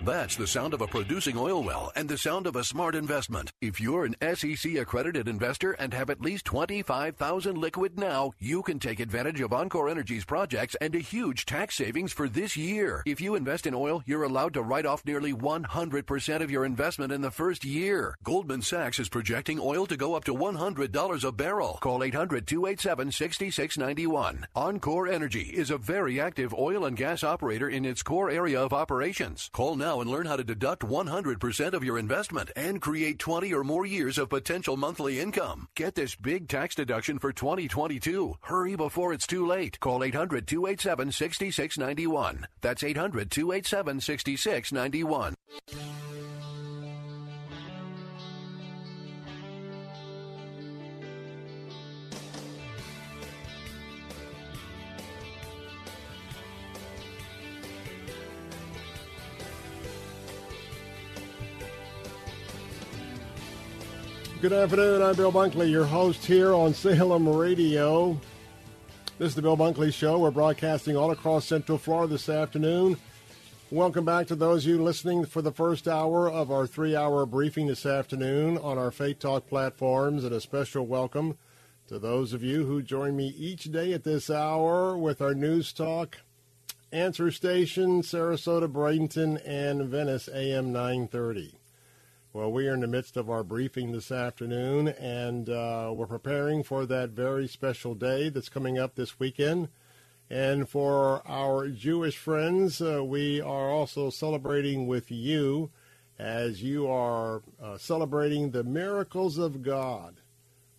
[0.03, 3.53] That's the sound of a producing oil well and the sound of a smart investment.
[3.61, 8.79] If you're an SEC accredited investor and have at least 25,000 liquid now, you can
[8.79, 13.03] take advantage of Encore Energy's projects and a huge tax savings for this year.
[13.05, 17.13] If you invest in oil, you're allowed to write off nearly 100% of your investment
[17.13, 18.17] in the first year.
[18.25, 21.77] Goldman Sachs is projecting oil to go up to $100 a barrel.
[21.83, 24.45] Call 800-287-6691.
[24.55, 28.73] Encore Energy is a very active oil and gas operator in its core area of
[28.73, 29.51] operations.
[29.53, 33.53] Call now now and learn how to deduct 100% of your investment and create 20
[33.53, 35.67] or more years of potential monthly income.
[35.75, 38.37] Get this big tax deduction for 2022.
[38.43, 39.81] Hurry before it's too late.
[39.81, 42.47] Call 800 287 6691.
[42.61, 45.35] That's 800 287 6691.
[64.41, 65.03] Good afternoon.
[65.03, 68.19] I'm Bill Bunkley, your host here on Salem Radio.
[69.19, 70.19] This is the Bill Bunkley Show.
[70.19, 72.97] We're broadcasting all across Central Florida this afternoon.
[73.71, 77.27] Welcome back to those of you listening for the first hour of our three hour
[77.27, 81.37] briefing this afternoon on our Faith Talk platforms, and a special welcome
[81.89, 85.71] to those of you who join me each day at this hour with our News
[85.71, 86.17] Talk
[86.91, 91.60] answer station, Sarasota, Bradenton, and Venice, AM 930.
[92.33, 96.63] Well, we are in the midst of our briefing this afternoon, and uh, we're preparing
[96.63, 99.69] for that very special day that's coming up this weekend.
[100.31, 105.71] And for our Jewish friends, uh, we are also celebrating with you
[106.21, 110.21] as you are uh, celebrating the miracles of God.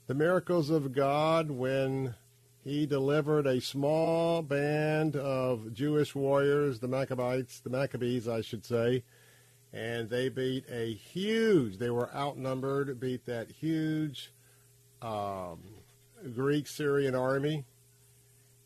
[0.07, 2.15] The miracles of God when
[2.63, 9.03] he delivered a small band of Jewish warriors, the Maccabites, the Maccabees, I should say,
[9.73, 11.77] and they beat a huge.
[11.77, 14.31] They were outnumbered, beat that huge
[15.01, 15.59] um,
[16.35, 17.65] Greek Syrian army,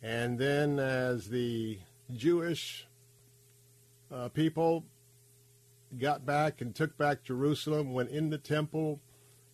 [0.01, 1.79] and then as the
[2.13, 2.87] Jewish
[4.11, 4.83] uh, people
[5.97, 8.99] got back and took back Jerusalem, went in the temple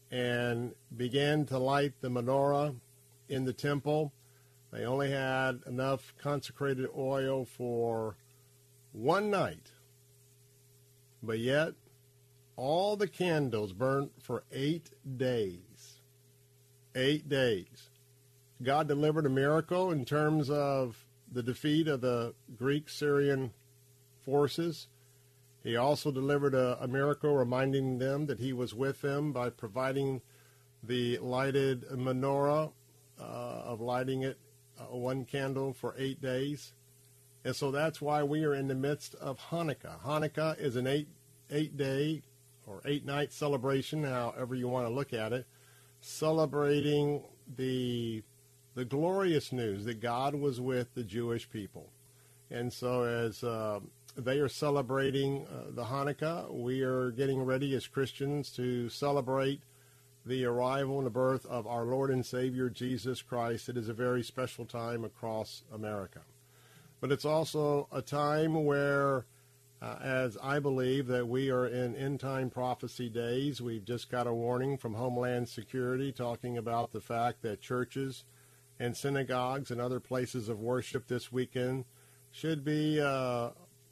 [0.10, 2.76] and began to light the menorah
[3.30, 4.12] in the temple.
[4.72, 8.16] They only had enough consecrated oil for
[8.94, 9.71] one night
[11.24, 11.74] but yet,
[12.56, 16.00] all the candles burnt for eight days.
[16.96, 17.90] Eight days.
[18.62, 23.52] God delivered a miracle in terms of the defeat of the Greek Syrian
[24.24, 24.88] forces.
[25.64, 30.22] He also delivered a, a, miracle reminding them that he was with them by providing
[30.84, 32.72] the lighted menorah
[33.20, 34.38] uh, of lighting it
[34.80, 36.74] uh, one candle for eight days.
[37.44, 40.02] And so that's why we are in the midst of Hanukkah.
[40.02, 41.08] Hanukkah is an eight
[41.50, 42.22] eight day
[42.68, 45.46] or eight night celebration, however you want to look at it,
[46.00, 47.24] celebrating
[47.58, 48.24] the
[48.74, 51.90] the glorious news that God was with the Jewish people.
[52.50, 53.80] And so as uh,
[54.16, 59.62] they are celebrating uh, the Hanukkah, we are getting ready as Christians to celebrate
[60.26, 63.68] the arrival and the birth of our Lord and Savior Jesus Christ.
[63.68, 66.22] It is a very special time across America.
[67.02, 69.26] But it's also a time where,
[69.82, 74.28] uh, as I believe that we are in end time prophecy days, we've just got
[74.28, 78.24] a warning from Homeland Security talking about the fact that churches
[78.80, 81.86] and synagogues and other places of worship this weekend
[82.32, 83.50] should be uh,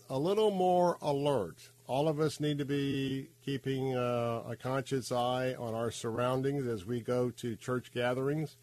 [0.10, 1.70] a little more alert.
[1.88, 6.86] All of us need to be keeping uh, a conscious eye on our surroundings as
[6.86, 8.58] we go to church gatherings.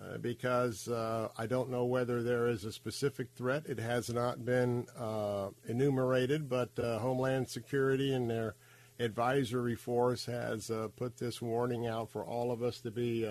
[0.00, 3.64] Uh, because uh, I don't know whether there is a specific threat.
[3.66, 8.54] It has not been uh, enumerated, but uh, Homeland Security and their
[9.00, 13.28] advisory force has put this warning out for all of us to be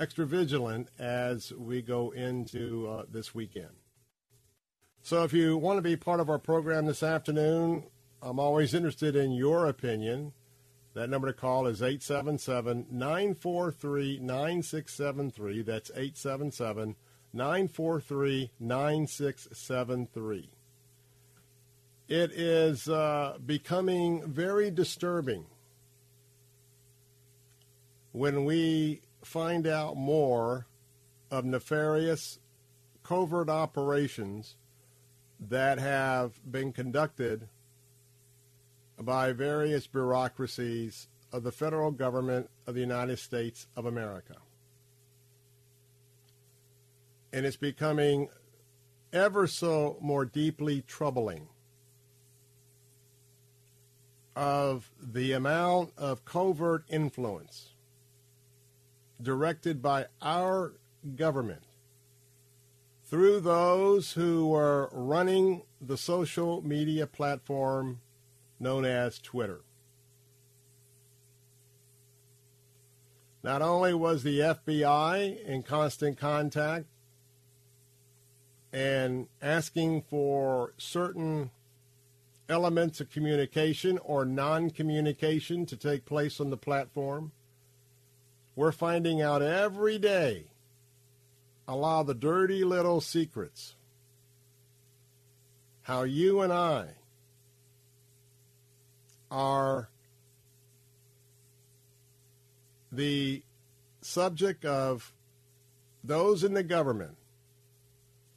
[0.00, 3.70] extra vigilant as we go into this weekend.
[5.02, 7.84] So if you want to be part of our program this afternoon,
[8.20, 10.32] I'm always interested in your opinion.
[10.96, 15.60] That number to call is 877 943 9673.
[15.60, 16.96] That's 877
[17.34, 20.50] 943 9673.
[22.08, 25.44] It is uh, becoming very disturbing
[28.12, 30.66] when we find out more
[31.30, 32.38] of nefarious
[33.02, 34.56] covert operations
[35.38, 37.50] that have been conducted
[39.00, 44.36] by various bureaucracies of the federal government of the United States of America.
[47.32, 48.28] And it's becoming
[49.12, 51.48] ever so more deeply troubling
[54.34, 57.72] of the amount of covert influence
[59.20, 60.74] directed by our
[61.14, 61.62] government
[63.04, 68.00] through those who are running the social media platform
[68.58, 69.60] known as Twitter.
[73.42, 76.86] Not only was the FBI in constant contact
[78.72, 81.50] and asking for certain
[82.48, 87.32] elements of communication or non communication to take place on the platform,
[88.56, 90.46] we're finding out every day
[91.68, 93.74] allow the dirty little secrets.
[95.82, 96.94] How you and I
[99.36, 99.90] are
[102.90, 103.42] the
[104.00, 105.12] subject of
[106.02, 107.18] those in the government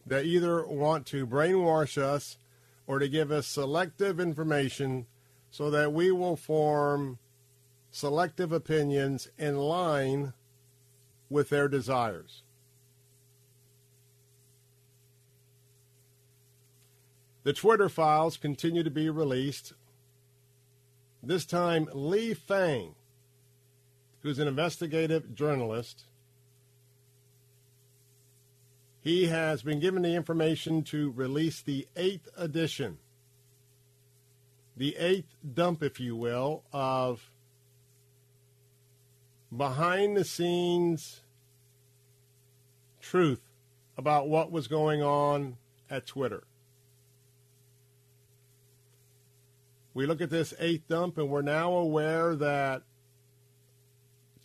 [0.05, 2.37] that either want to brainwash us
[2.85, 5.05] or to give us selective information
[5.51, 7.17] so that we will form
[7.91, 10.33] selective opinions in line
[11.29, 12.43] with their desires.
[17.43, 19.73] The Twitter files continue to be released.
[21.21, 22.95] This time, Lee Fang,
[24.21, 26.05] who's an investigative journalist,
[29.01, 32.97] he has been given the information to release the eighth edition,
[34.77, 37.29] the eighth dump, if you will, of
[39.55, 41.21] behind the scenes
[43.01, 43.41] truth
[43.97, 45.57] about what was going on
[45.89, 46.43] at Twitter.
[49.99, 52.83] We look at this eighth dump and we're now aware that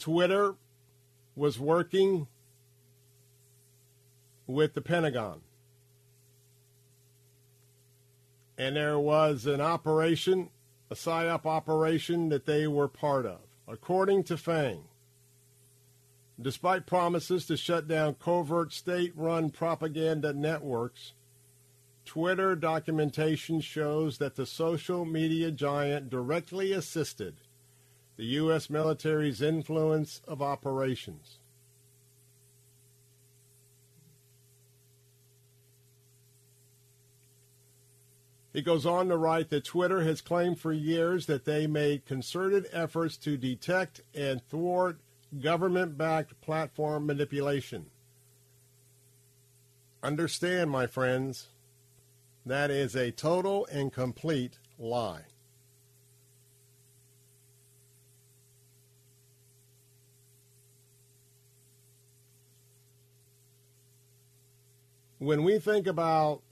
[0.00, 0.56] Twitter
[1.36, 2.26] was working
[4.48, 5.42] with the Pentagon.
[8.58, 10.50] And there was an operation,
[10.90, 13.38] a PSYOP operation that they were part of.
[13.68, 14.82] According to Fang,
[16.42, 21.12] despite promises to shut down covert state run propaganda networks,
[22.04, 27.36] Twitter documentation shows that the social media giant directly assisted
[28.16, 28.70] the U.S.
[28.70, 31.38] military's influence of operations.
[38.52, 42.66] He goes on to write that Twitter has claimed for years that they made concerted
[42.72, 45.00] efforts to detect and thwart
[45.40, 47.86] government backed platform manipulation.
[50.04, 51.48] Understand, my friends,
[52.46, 55.22] that is a total and complete lie.
[65.18, 66.42] When we think about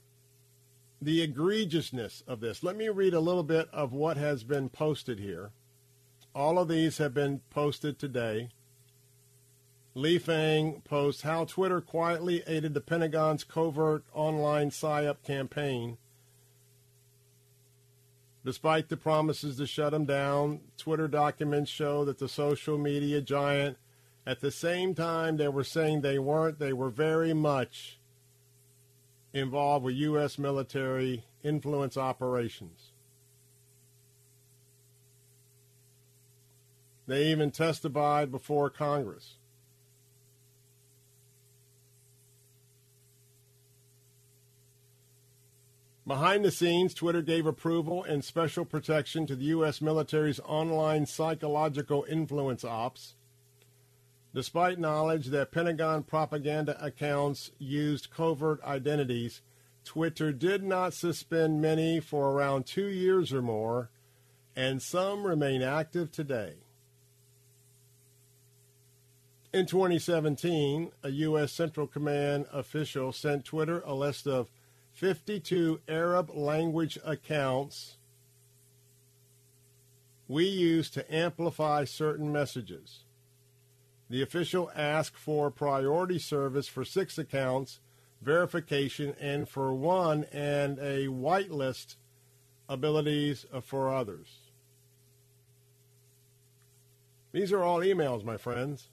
[0.99, 5.19] the egregiousness of this, let me read a little bit of what has been posted
[5.19, 5.51] here.
[6.33, 8.49] All of these have been posted today.
[9.95, 15.97] Lee Fang posts how Twitter quietly aided the Pentagon's covert online PSYOP campaign.
[18.43, 23.77] Despite the promises to shut him down, Twitter documents show that the social media giant,
[24.25, 27.99] at the same time they were saying they weren't, they were very much
[29.31, 30.39] involved with U.S.
[30.39, 32.91] military influence operations.
[37.05, 39.35] They even testified before Congress.
[46.05, 49.81] Behind the scenes, Twitter gave approval and special protection to the U.S.
[49.81, 53.15] military's online psychological influence ops,
[54.33, 59.41] despite knowledge that Pentagon propaganda accounts used covert identities.
[59.85, 63.89] Twitter did not suspend many for around two years or more,
[64.57, 66.55] and some remain active today.
[69.53, 71.53] In 2017, a U.S.
[71.53, 74.49] Central Command official sent Twitter a list of
[74.93, 77.97] 52 Arab language accounts
[80.27, 83.03] we use to amplify certain messages.
[84.09, 87.79] The official asked for priority service for six accounts,
[88.21, 91.95] verification, and for one, and a whitelist
[92.69, 94.27] abilities for others.
[97.31, 98.89] These are all emails, my friends.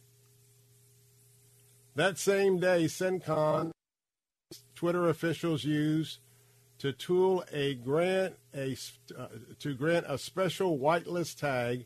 [1.94, 3.72] That same day, CENTCOM
[4.80, 6.20] Twitter officials use
[6.78, 8.74] to tool a grant a
[9.14, 9.26] uh,
[9.58, 11.84] to grant a special whitelist tag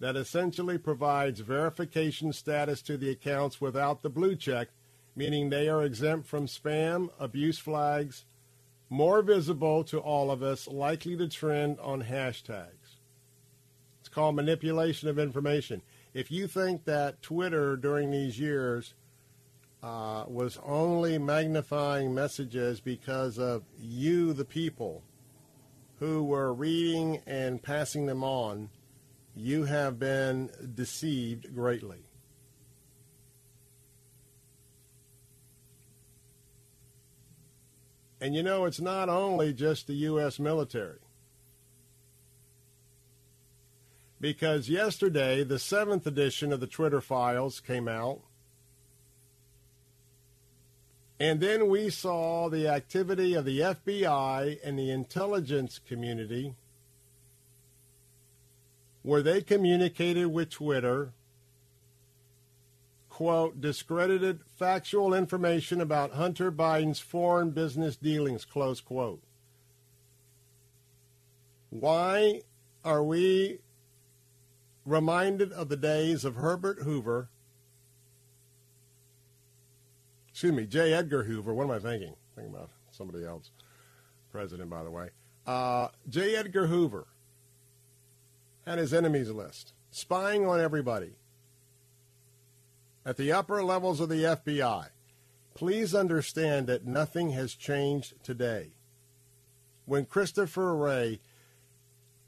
[0.00, 4.70] that essentially provides verification status to the accounts without the blue check,
[5.14, 8.24] meaning they are exempt from spam, abuse flags,
[8.90, 12.96] more visible to all of us, likely to trend on hashtags.
[14.00, 15.80] It's called manipulation of information.
[16.12, 18.94] If you think that Twitter during these years
[19.82, 25.02] uh, was only magnifying messages because of you, the people,
[25.98, 28.68] who were reading and passing them on,
[29.34, 32.04] you have been deceived greatly.
[38.20, 40.38] And you know, it's not only just the U.S.
[40.38, 40.98] military.
[44.18, 48.20] Because yesterday, the seventh edition of the Twitter files came out.
[51.18, 56.54] And then we saw the activity of the FBI and the intelligence community
[59.02, 61.12] where they communicated with Twitter,
[63.08, 69.22] quote, discredited factual information about Hunter Biden's foreign business dealings, close quote.
[71.70, 72.42] Why
[72.84, 73.60] are we
[74.84, 77.28] reminded of the days of Herbert Hoover
[80.36, 80.92] excuse me, J.
[80.92, 81.54] Edgar Hoover.
[81.54, 82.14] What am I thinking?
[82.34, 83.52] Thinking about somebody else.
[84.30, 85.08] President, by the way.
[85.46, 86.36] Uh, J.
[86.36, 87.06] Edgar Hoover
[88.66, 91.12] had his enemies list, spying on everybody
[93.06, 94.88] at the upper levels of the FBI.
[95.54, 98.72] Please understand that nothing has changed today.
[99.86, 101.20] When Christopher Wray,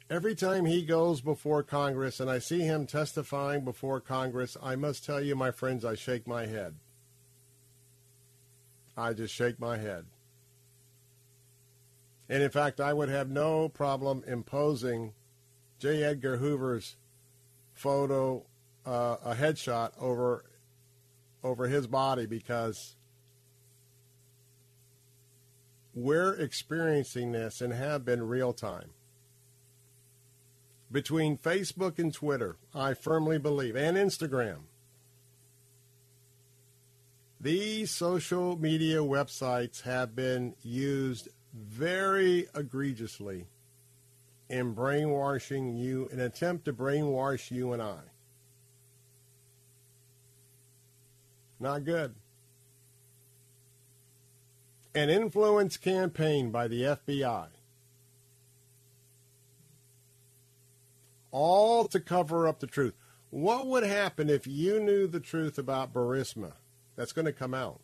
[0.09, 5.05] every time he goes before Congress and I see him testifying before Congress, I must
[5.05, 6.77] tell you, my friends, I shake my head.
[8.99, 10.05] I just shake my head.
[12.29, 15.13] And in fact, I would have no problem imposing
[15.79, 16.03] J.
[16.03, 16.97] Edgar Hoover's
[17.73, 18.45] photo,
[18.85, 20.45] uh, a headshot over
[21.45, 22.97] over his body because
[25.95, 28.91] we're experiencing this and have been real time.
[30.91, 34.63] Between Facebook and Twitter, I firmly believe, and Instagram,
[37.41, 43.47] these social media websites have been used very egregiously
[44.49, 48.01] in brainwashing you, an attempt to brainwash you and I.
[51.61, 52.15] Not good.
[54.95, 57.49] An influence campaign by the FBI.
[61.31, 62.95] All to cover up the truth.
[63.31, 66.53] What would happen if you knew the truth about Burisma?
[66.99, 67.81] That's going to come out.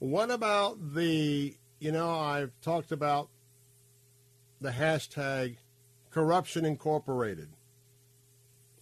[0.00, 3.28] What about the, you know, I've talked about
[4.60, 5.58] the hashtag
[6.10, 7.48] Corruption Incorporated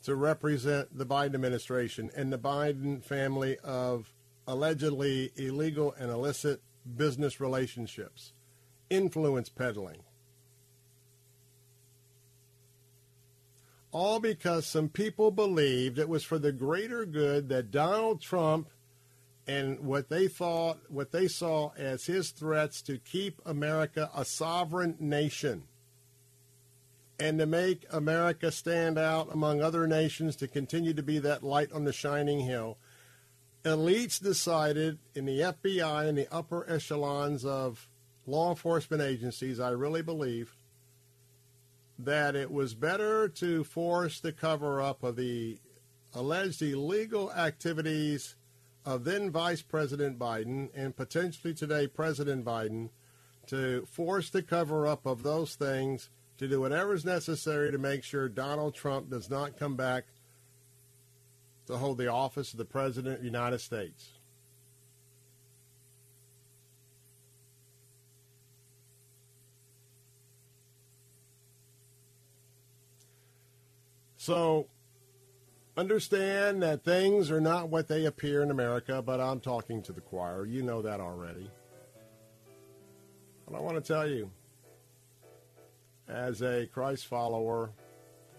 [0.05, 4.11] to represent the Biden administration and the Biden family of
[4.49, 6.63] allegedly illegal and illicit
[6.97, 8.33] business relationships,
[8.89, 10.01] influence peddling.
[13.93, 18.71] All because some people believed it was for the greater good that Donald Trump
[19.47, 24.97] and what they thought, what they saw as his threats to keep America a sovereign
[24.99, 25.65] nation
[27.19, 31.73] and to make America stand out among other nations to continue to be that light
[31.73, 32.77] on the shining hill.
[33.65, 37.89] Elites decided in the FBI and the upper echelons of
[38.27, 40.55] law enforcement agencies, I really believe,
[41.99, 45.59] that it was better to force the cover up of the
[46.15, 48.36] alleged illegal activities
[48.87, 52.91] of then Vice President Biden and potentially today President Biden
[53.49, 56.09] to force the cover up of those things,
[56.39, 60.05] to do whatever is necessary to make sure Donald Trump does not come back
[61.67, 64.13] to hold the office of the President of the United States.
[74.17, 74.69] So
[75.77, 80.01] Understand that things are not what they appear in America, but I'm talking to the
[80.01, 80.47] choir.
[80.47, 81.51] You know that already.
[83.47, 84.31] But I want to tell you,
[86.09, 87.73] as a Christ follower,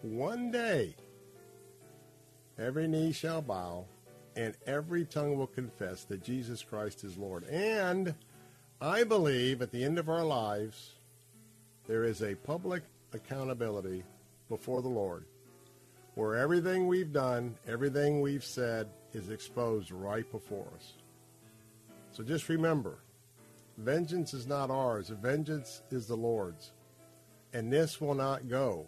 [0.01, 0.95] one day
[2.57, 3.85] every knee shall bow
[4.35, 7.43] and every tongue will confess that Jesus Christ is Lord.
[7.45, 8.15] And
[8.81, 10.93] I believe at the end of our lives,
[11.87, 12.81] there is a public
[13.13, 14.03] accountability
[14.49, 15.25] before the Lord
[16.17, 20.93] where everything we've done, everything we've said is exposed right before us.
[22.11, 22.97] So just remember,
[23.77, 26.71] vengeance is not ours, vengeance is the Lord's.
[27.53, 28.87] And this will not go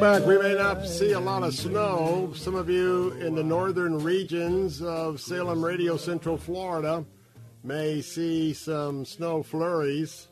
[0.00, 0.24] Back.
[0.24, 2.32] We may not see a lot of snow.
[2.34, 7.04] Some of you in the northern regions of Salem Radio Central Florida
[7.62, 10.28] may see some snow flurries.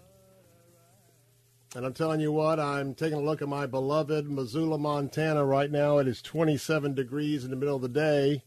[1.77, 5.71] And I'm telling you what, I'm taking a look at my beloved Missoula, Montana right
[5.71, 5.99] now.
[5.99, 8.45] It is 27 degrees in the middle of the day,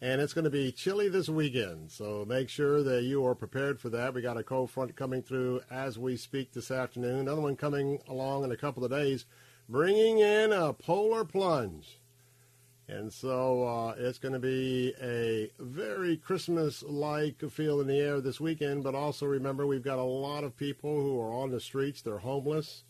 [0.00, 1.90] and it's going to be chilly this weekend.
[1.90, 4.14] So make sure that you are prepared for that.
[4.14, 7.18] We got a cold front coming through as we speak this afternoon.
[7.18, 9.26] Another one coming along in a couple of days
[9.68, 11.98] bringing in a polar plunge.
[12.88, 18.20] And so uh, it's going to be a very Christmas like feel in the air
[18.20, 18.84] this weekend.
[18.84, 22.18] But also remember, we've got a lot of people who are on the streets, they're
[22.18, 22.84] homeless.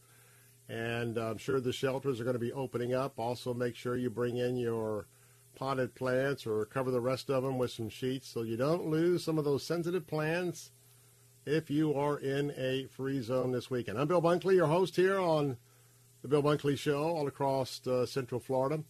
[0.68, 3.18] And I'm sure the shelters are going to be opening up.
[3.18, 5.06] Also, make sure you bring in your
[5.54, 9.24] potted plants or cover the rest of them with some sheets so you don't lose
[9.24, 10.70] some of those sensitive plants
[11.46, 13.98] if you are in a free zone this weekend.
[13.98, 15.56] I'm Bill Bunkley, your host here on
[16.26, 18.82] the Bill Bunkley Show all across uh, Central Florida.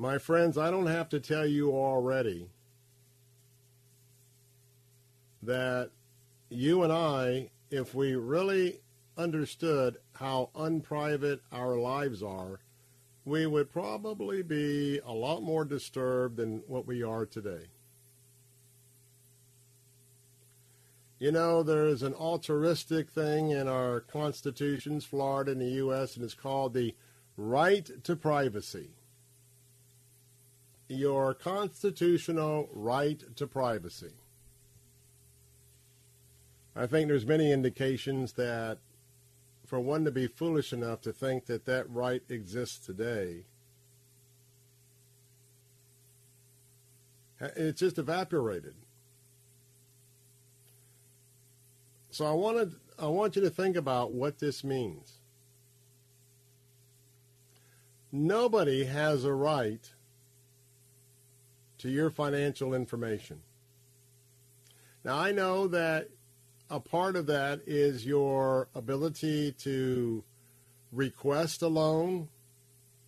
[0.01, 2.49] My friends, I don't have to tell you already
[5.43, 5.91] that
[6.49, 8.79] you and I, if we really
[9.15, 12.61] understood how unprivate our lives are,
[13.25, 17.67] we would probably be a lot more disturbed than what we are today.
[21.19, 26.33] You know, there's an altruistic thing in our constitutions, Florida and the U.S., and it's
[26.33, 26.95] called the
[27.37, 28.89] right to privacy.
[30.91, 34.11] Your constitutional right to privacy.
[36.75, 38.79] I think there's many indications that
[39.65, 43.45] for one to be foolish enough to think that that right exists today,
[47.39, 48.75] it's just evaporated.
[52.09, 55.19] So I wanted I want you to think about what this means.
[58.11, 59.89] Nobody has a right
[61.81, 63.41] to your financial information.
[65.03, 66.09] Now I know that
[66.69, 70.23] a part of that is your ability to
[70.91, 72.29] request a loan,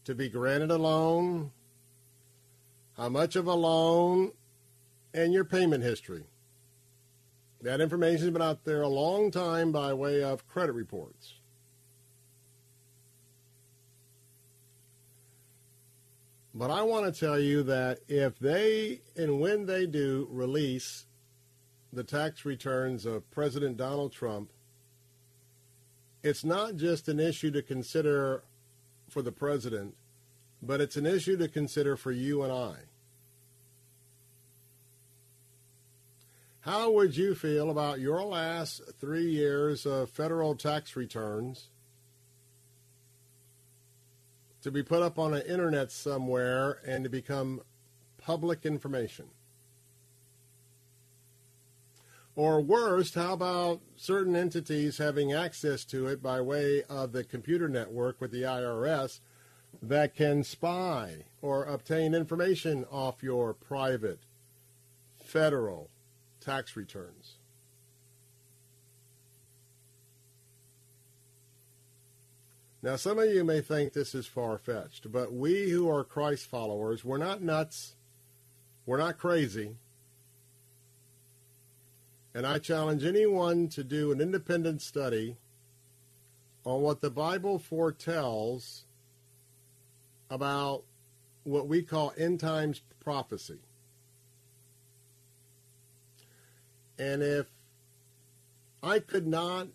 [0.06, 1.52] to be granted a loan,
[2.98, 4.32] how much of a loan,
[5.14, 6.24] and your payment history.
[7.62, 11.36] That information has been out there a long time by way of credit reports.
[16.54, 21.06] But I want to tell you that if they and when they do release
[21.92, 24.52] the tax returns of President Donald Trump,
[26.22, 28.44] it's not just an issue to consider
[29.10, 29.96] for the president,
[30.62, 32.76] but it's an issue to consider for you and I.
[36.62, 41.70] How would you feel about your last three years of federal tax returns
[44.64, 47.62] to be put up on the internet somewhere and to become
[48.18, 49.26] public information?
[52.36, 57.70] Or worst, how about certain entities having access to it by way of the computer
[57.70, 59.20] network with the IRS
[59.82, 64.20] that can spy or obtain information off your private,
[65.24, 65.90] federal,
[66.40, 67.38] tax returns.
[72.84, 76.48] Now, some of you may think this is far fetched, but we who are Christ
[76.48, 77.96] followers, we're not nuts.
[78.86, 79.78] We're not crazy.
[82.36, 85.38] And I challenge anyone to do an independent study
[86.66, 88.84] on what the Bible foretells
[90.30, 90.84] about
[91.46, 93.60] what we call end times prophecy.
[97.00, 97.48] And if
[98.82, 99.68] I could not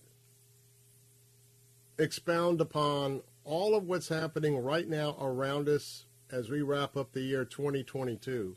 [1.99, 7.21] expound upon all of what's happening right now around us as we wrap up the
[7.21, 8.57] year 2022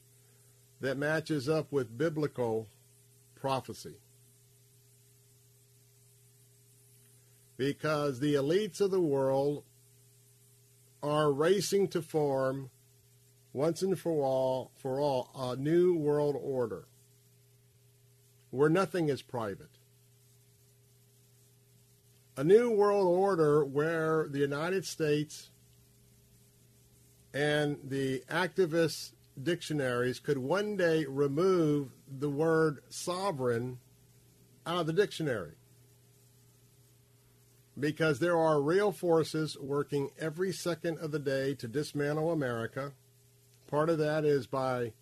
[0.81, 2.67] that matches up with biblical
[3.35, 3.95] prophecy.
[7.57, 9.63] Because the elites of the world
[11.01, 12.69] are racing to form
[13.53, 16.85] once and for all for all a new world order
[18.49, 19.69] where nothing is private.
[22.41, 25.51] A new world order where the United States
[27.35, 29.11] and the activist
[29.43, 33.77] dictionaries could one day remove the word sovereign
[34.65, 35.51] out of the dictionary.
[37.79, 42.93] Because there are real forces working every second of the day to dismantle America.
[43.67, 44.93] Part of that is by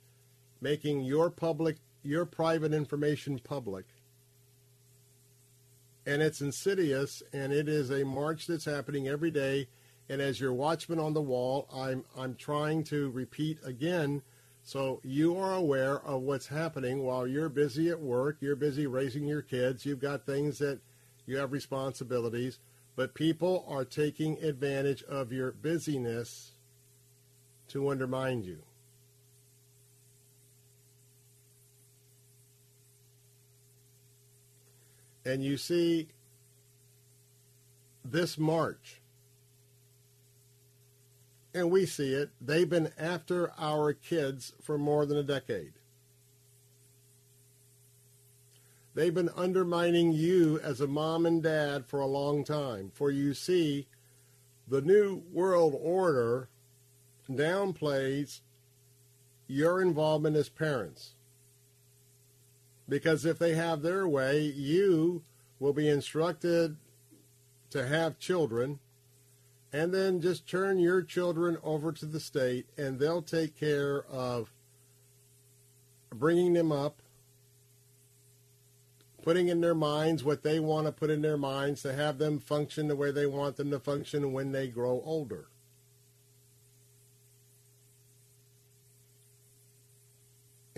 [0.59, 3.85] making your public your private information public.
[6.09, 9.67] And it's insidious, and it is a march that's happening every day.
[10.09, 14.23] And as your watchman on the wall, I'm, I'm trying to repeat again
[14.63, 19.27] so you are aware of what's happening while you're busy at work, you're busy raising
[19.27, 20.79] your kids, you've got things that
[21.25, 22.59] you have responsibilities,
[22.95, 26.51] but people are taking advantage of your busyness
[27.69, 28.63] to undermine you.
[35.25, 36.09] And you see
[38.03, 39.01] this March,
[41.53, 45.73] and we see it, they've been after our kids for more than a decade.
[48.95, 52.91] They've been undermining you as a mom and dad for a long time.
[52.93, 53.87] For you see,
[54.67, 56.49] the New World Order
[57.29, 58.41] downplays
[59.47, 61.13] your involvement as parents.
[62.89, 65.23] Because if they have their way, you
[65.59, 66.75] will be instructed
[67.69, 68.79] to have children
[69.71, 74.51] and then just turn your children over to the state and they'll take care of
[76.09, 77.03] bringing them up,
[79.21, 82.39] putting in their minds what they want to put in their minds to have them
[82.39, 85.48] function the way they want them to function when they grow older.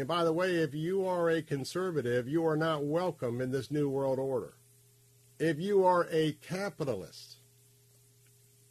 [0.02, 3.70] And by the way, if you are a conservative, you are not welcome in this
[3.70, 4.56] new world order.
[5.38, 7.36] If you are a capitalist,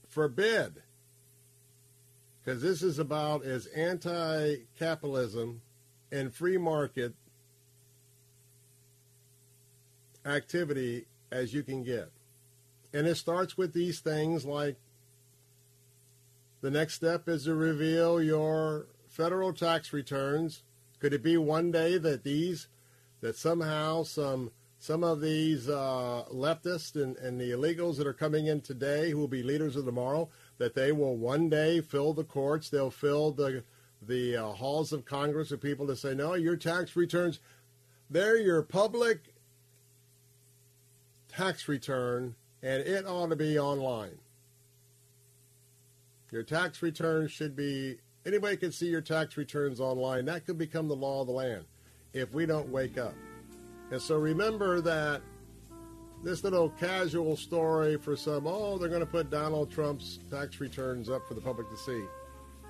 [0.09, 0.83] forbid,
[2.43, 5.63] because this is about as anti capitalism
[6.11, 7.15] and free market
[10.27, 12.11] activity as you can get.
[12.93, 14.79] And it starts with these things like
[16.61, 20.65] the next step is to reveal your federal tax returns.
[21.01, 22.69] Could it be one day that these,
[23.21, 28.47] that somehow some some of these uh, leftists and, and the illegals that are coming
[28.47, 32.25] in today, who will be leaders of tomorrow, that they will one day fill the
[32.25, 33.63] courts, they'll fill the
[34.03, 37.41] the uh, halls of Congress with people to say, no, your tax returns,
[38.09, 39.35] they're your public
[41.29, 44.19] tax return, and it ought to be online.
[46.31, 50.25] Your tax returns should be, anybody can see your tax returns online.
[50.27, 51.65] That could become the law of the land
[52.13, 53.15] if we don't wake up.
[53.91, 55.23] And so remember that
[56.23, 61.09] this little casual story for some, oh, they're going to put Donald Trump's tax returns
[61.09, 62.05] up for the public to see.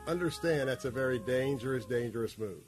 [0.07, 2.63] Understand that's a very dangerous, dangerous move.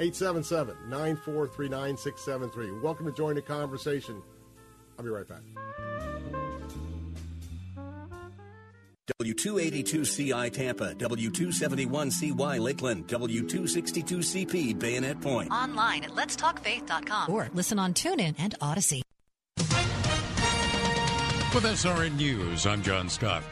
[0.00, 2.80] 877 943 9673.
[2.80, 4.22] Welcome to join the conversation.
[4.98, 5.42] I'll be right back.
[9.20, 15.50] W282CI Tampa, W271CY Lakeland, W262CP Bayonet Point.
[15.50, 17.30] Online at letstalkfaith.com.
[17.30, 19.02] Or listen on TuneIn and Audacy.
[21.54, 23.44] With SRN News, I'm John Scott.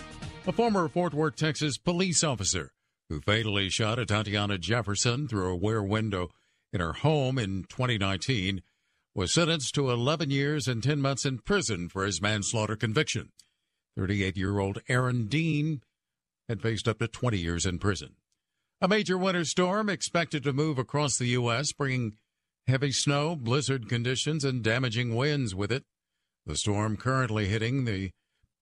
[0.47, 2.73] A former Fort Worth, Texas police officer
[3.12, 6.31] who fatally shot Atatiana Jefferson through a rear window
[6.73, 8.62] in her home in 2019
[9.15, 13.31] was sentenced to 11 years and 10 months in prison for his manslaughter conviction.
[13.97, 15.82] 38 year old Aaron Dean
[16.48, 18.16] had faced up to 20 years in prison.
[18.81, 22.14] A major winter storm expected to move across the U.S., bringing
[22.66, 25.85] heavy snow, blizzard conditions, and damaging winds with it.
[26.47, 28.10] The storm currently hitting the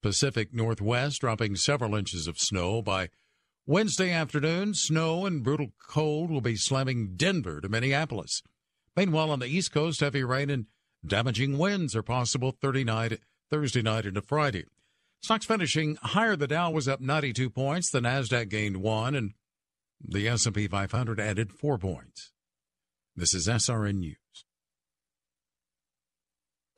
[0.02, 2.82] Pacific Northwest, dropping several inches of snow.
[2.82, 3.08] By
[3.66, 8.42] Wednesday afternoon, snow and brutal cold will be slamming Denver to Minneapolis.
[8.96, 10.66] Meanwhile, on the East Coast, heavy rain and
[11.06, 13.20] damaging winds are possible Thursday night,
[13.50, 14.64] Thursday night into Friday.
[15.22, 16.34] Stocks finishing higher.
[16.34, 17.90] The Dow was up 92 points.
[17.90, 19.32] The Nasdaq gained one, and
[20.02, 22.32] the S&P 500 added four points.
[23.14, 24.16] This is SRN News.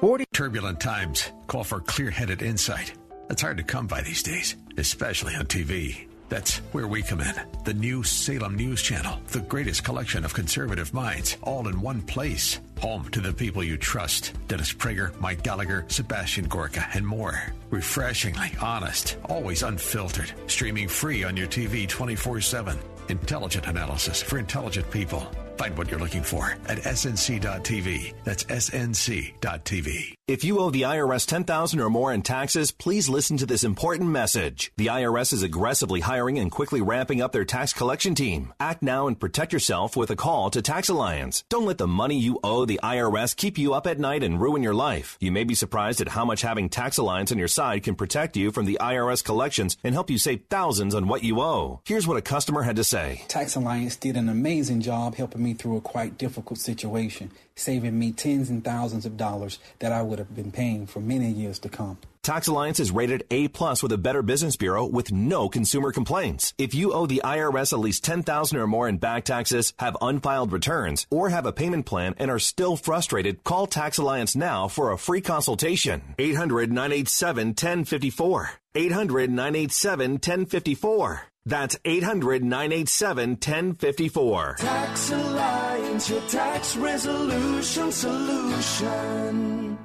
[0.00, 2.94] 40 turbulent times call for clear-headed insight.
[3.28, 6.08] That's hard to come by these days, especially on TV.
[6.32, 7.34] That's where we come in.
[7.64, 12.58] The new Salem News Channel, the greatest collection of conservative minds, all in one place.
[12.80, 17.38] Home to the people you trust Dennis Prager, Mike Gallagher, Sebastian Gorka, and more.
[17.68, 20.32] Refreshingly honest, always unfiltered.
[20.46, 22.78] Streaming free on your TV 24 7.
[23.10, 25.30] Intelligent analysis for intelligent people.
[25.56, 28.14] Find what you're looking for at snc.tv.
[28.24, 30.14] That's snc.tv.
[30.28, 34.08] If you owe the IRS 10000 or more in taxes, please listen to this important
[34.08, 34.72] message.
[34.76, 38.54] The IRS is aggressively hiring and quickly ramping up their tax collection team.
[38.58, 41.44] Act now and protect yourself with a call to Tax Alliance.
[41.50, 44.62] Don't let the money you owe the IRS keep you up at night and ruin
[44.62, 45.18] your life.
[45.20, 48.36] You may be surprised at how much having Tax Alliance on your side can protect
[48.36, 51.80] you from the IRS collections and help you save thousands on what you owe.
[51.84, 53.24] Here's what a customer had to say.
[53.28, 58.12] Tax Alliance did an amazing job helping me through a quite difficult situation, saving me
[58.12, 61.68] tens and thousands of dollars that I would have been paying for many years to
[61.68, 61.98] come.
[62.22, 66.54] Tax Alliance is rated A plus with a Better Business Bureau with no consumer complaints.
[66.56, 70.52] If you owe the IRS at least 10000 or more in back taxes, have unfiled
[70.52, 74.92] returns, or have a payment plan and are still frustrated, call Tax Alliance now for
[74.92, 76.14] a free consultation.
[76.18, 78.50] 800-987-1054.
[78.76, 81.22] 800-987-1054.
[81.44, 84.56] That's 800 987 1054.
[84.58, 89.78] Tax Alliance, your tax resolution solution.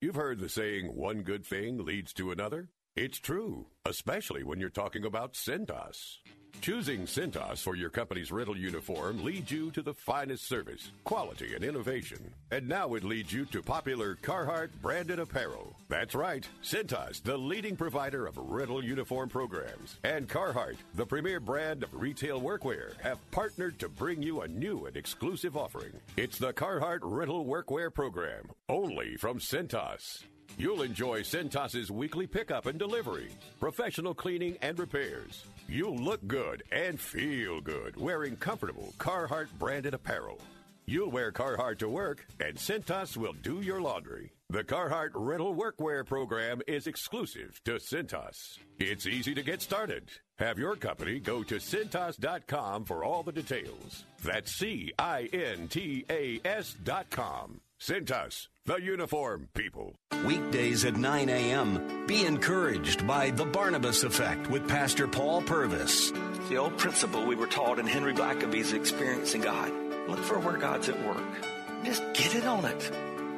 [0.00, 2.70] You've heard the saying, one good thing leads to another?
[2.96, 6.16] It's true, especially when you're talking about Cintas.
[6.60, 11.64] Choosing Cintas for your company's rental uniform leads you to the finest service, quality, and
[11.64, 12.32] innovation.
[12.52, 15.74] And now it leads you to popular Carhartt branded apparel.
[15.88, 21.82] That's right, Cintas, the leading provider of rental uniform programs, and Carhartt, the premier brand
[21.82, 25.92] of retail workwear, have partnered to bring you a new and exclusive offering.
[26.16, 30.22] It's the Carhartt Rental Workwear Program, only from Cintas.
[30.58, 35.44] You'll enjoy Cintas's weekly pickup and delivery, professional cleaning and repairs.
[35.68, 40.38] You'll look good and feel good wearing comfortable Carhartt branded apparel.
[40.84, 44.32] You'll wear Carhartt to work, and Cintas will do your laundry.
[44.50, 48.58] The Carhartt rental workwear program is exclusive to Cintas.
[48.78, 50.10] It's easy to get started.
[50.38, 54.04] Have your company go to Cintas.com for all the details.
[54.22, 57.04] That's C I N T A S.com.
[57.10, 57.60] com.
[57.80, 59.96] Cintas, the uniform people.
[60.24, 62.06] Weekdays at 9 a.m.
[62.06, 66.12] Be encouraged by The Barnabas Effect with Pastor Paul Purvis.
[66.48, 69.72] The old principle we were taught in Henry Blackaby's Experiencing God.
[70.08, 71.44] Look for where God's at work.
[71.84, 72.92] Just get in on it.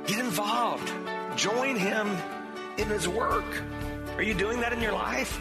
[0.07, 0.93] Get involved.
[1.37, 2.07] Join him
[2.77, 3.47] in his work.
[4.17, 5.41] Are you doing that in your life?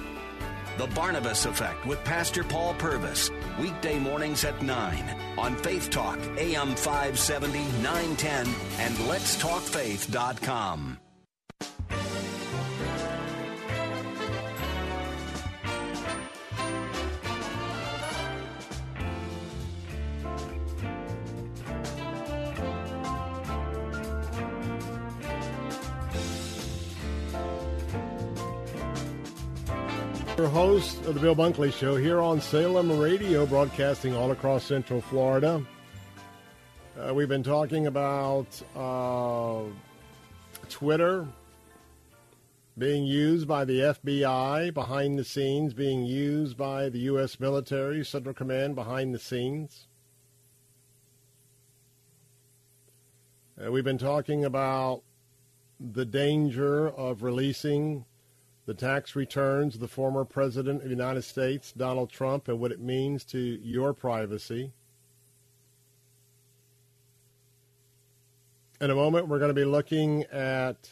[0.78, 3.32] The Barnabas Effect with Pastor Paul Purvis.
[3.60, 11.00] Weekday mornings at 9 on Faith Talk, AM 570, 910, and Let's Talk letstalkfaith.com.
[30.38, 35.00] Your host of the Bill Bunkley Show here on Salem Radio, broadcasting all across Central
[35.00, 35.64] Florida.
[37.00, 39.62] Uh, we've been talking about uh,
[40.70, 41.28] Twitter
[42.80, 47.40] being used by the FBI behind the scenes, being used by the U.S.
[47.40, 49.86] military, Central Command behind the scenes.
[53.64, 55.04] Uh, we've been talking about
[55.80, 58.06] the danger of releasing
[58.66, 62.72] the tax returns of the former president of the United States, Donald Trump, and what
[62.72, 64.72] it means to your privacy.
[68.80, 70.90] In a moment, we're going to be looking at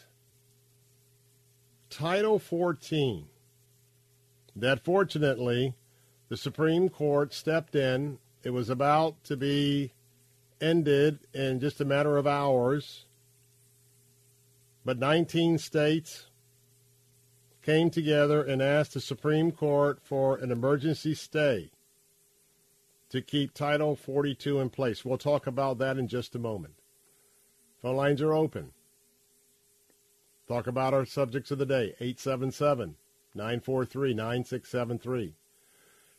[1.89, 3.26] Title 14.
[4.56, 5.73] That fortunately,
[6.30, 8.19] the Supreme Court stepped in.
[8.43, 9.93] It was about to be
[10.60, 13.06] ended in just a matter of hours.
[14.84, 16.27] But 19 states
[17.62, 21.72] came together and asked the Supreme Court for an emergency stay
[23.10, 25.04] to keep Title 42 in place.
[25.04, 26.76] We'll talk about that in just a moment.
[27.82, 28.72] Phone lines are open.
[30.48, 32.96] Talk about our subjects of the day, 877
[33.36, 35.36] 943 9673.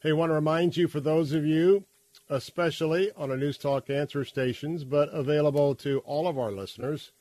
[0.01, 1.85] Hey, I want to remind you, for those of you,
[2.29, 7.13] especially on our News Talk answer stations, but available to all of our listeners,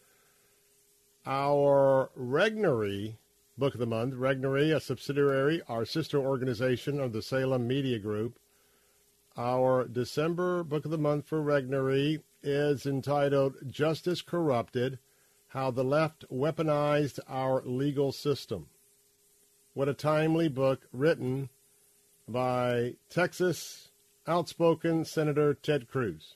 [1.26, 3.18] our Regnery
[3.62, 4.16] Book of the Month.
[4.16, 8.40] Regnery, a subsidiary, our sister organization of the Salem Media Group.
[9.38, 14.98] Our December Book of the Month for Regnery is entitled Justice Corrupted
[15.50, 18.66] How the Left Weaponized Our Legal System.
[19.76, 21.50] What a timely book written
[22.28, 23.92] by Texas
[24.26, 26.34] outspoken Senator Ted Cruz.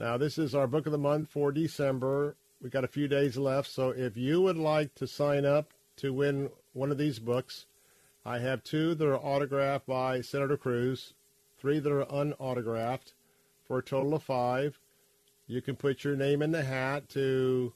[0.00, 2.34] Now, this is our book of the month for December.
[2.64, 6.14] We got a few days left, so if you would like to sign up to
[6.14, 7.66] win one of these books,
[8.24, 11.12] I have two that are autographed by Senator Cruz,
[11.58, 13.12] three that are unautographed,
[13.66, 14.80] for a total of five.
[15.46, 17.74] You can put your name in the hat to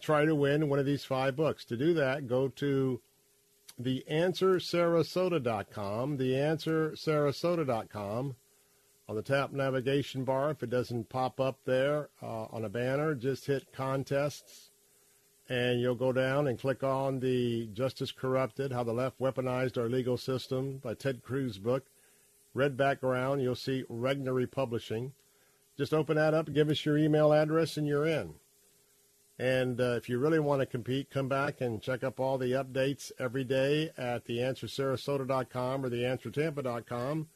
[0.00, 1.66] try to win one of these five books.
[1.66, 3.02] To do that, go to
[3.78, 8.36] theanswersarasota.com, theanswersarasota.com.
[9.08, 13.14] On the top navigation bar, if it doesn't pop up there uh, on a banner,
[13.14, 14.70] just hit contests
[15.48, 19.88] and you'll go down and click on the Justice Corrupted, How the Left Weaponized Our
[19.88, 21.84] Legal System by Ted Cruz book.
[22.52, 25.12] Red background, you'll see Regnery Publishing.
[25.76, 28.34] Just open that up, give us your email address, and you're in.
[29.38, 32.52] And uh, if you really want to compete, come back and check up all the
[32.52, 37.28] updates every day at theanswersarasota.com or theanswertampa.com.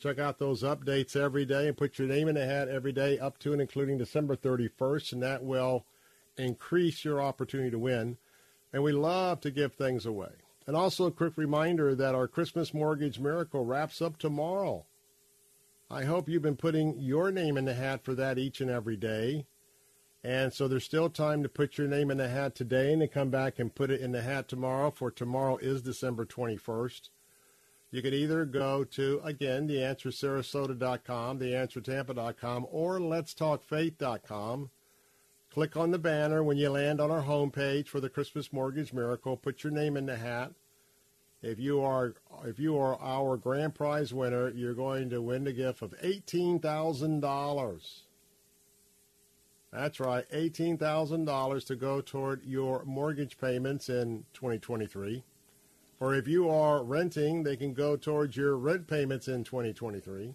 [0.00, 3.18] Check out those updates every day and put your name in the hat every day
[3.18, 5.84] up to and including December 31st, and that will
[6.38, 8.16] increase your opportunity to win.
[8.72, 10.30] And we love to give things away.
[10.66, 14.86] And also a quick reminder that our Christmas Mortgage Miracle wraps up tomorrow.
[15.90, 18.96] I hope you've been putting your name in the hat for that each and every
[18.96, 19.44] day.
[20.24, 23.08] And so there's still time to put your name in the hat today and to
[23.08, 27.10] come back and put it in the hat tomorrow, for tomorrow is December 21st.
[27.90, 34.70] You can either go to, again, theanswersarasota.com, theanswertampa.com, or letstalkfaith.com.
[35.52, 39.36] Click on the banner when you land on our homepage for the Christmas Mortgage Miracle.
[39.36, 40.52] Put your name in the hat.
[41.42, 42.14] If you are
[42.44, 46.60] if you are our grand prize winner, you're going to win the gift of eighteen
[46.60, 48.02] thousand dollars.
[49.72, 55.24] That's right, eighteen thousand dollars to go toward your mortgage payments in 2023.
[56.00, 60.34] Or if you are renting, they can go towards your rent payments in 2023.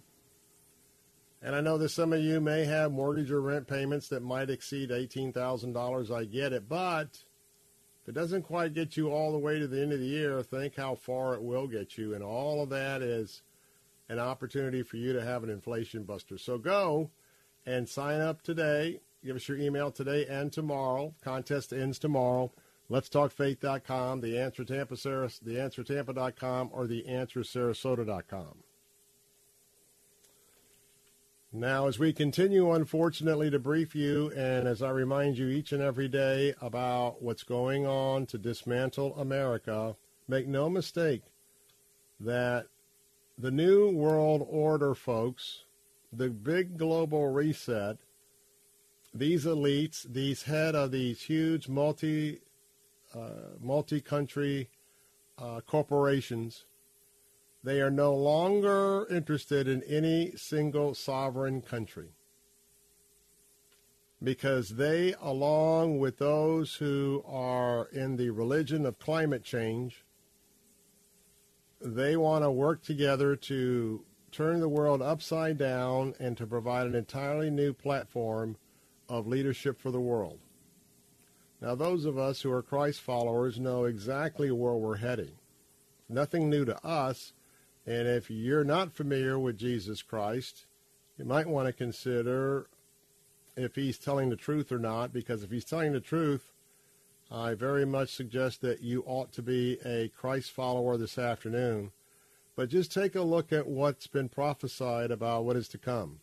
[1.41, 4.49] And I know that some of you may have mortgage or rent payments that might
[4.49, 6.15] exceed $18,000.
[6.15, 6.69] I get it.
[6.69, 7.23] But
[8.03, 10.41] if it doesn't quite get you all the way to the end of the year,
[10.43, 12.13] think how far it will get you.
[12.13, 13.41] And all of that is
[14.07, 16.37] an opportunity for you to have an inflation buster.
[16.37, 17.09] So go
[17.65, 19.01] and sign up today.
[19.23, 21.15] Give us your email today and tomorrow.
[21.23, 22.51] Contest ends tomorrow.
[22.87, 28.63] Let's talk faith.com, the answer Tampa, Saras, the answer Tampa.com, or the answer Sarasota.com.
[31.51, 35.81] Now, as we continue, unfortunately, to brief you, and as I remind you each and
[35.81, 39.95] every day about what's going on to dismantle America,
[40.27, 41.21] make no mistake
[42.19, 42.67] that
[43.37, 45.63] the New World Order, folks,
[46.11, 47.97] the big global reset,
[49.13, 52.41] these elites, these head of these huge multi
[53.61, 54.69] multi-country
[55.37, 56.65] uh, corporations,
[57.63, 62.09] they are no longer interested in any single sovereign country
[64.23, 70.03] because they, along with those who are in the religion of climate change,
[71.81, 76.95] they want to work together to turn the world upside down and to provide an
[76.95, 78.57] entirely new platform
[79.07, 80.39] of leadership for the world.
[81.65, 85.31] Now, those of us who are Christ followers know exactly where we're heading.
[86.07, 87.33] Nothing new to us.
[87.87, 90.67] And if you're not familiar with Jesus Christ,
[91.17, 92.67] you might want to consider
[93.57, 96.51] if he's telling the truth or not, because if he's telling the truth,
[97.31, 101.91] I very much suggest that you ought to be a Christ follower this afternoon.
[102.55, 106.19] But just take a look at what's been prophesied about what is to come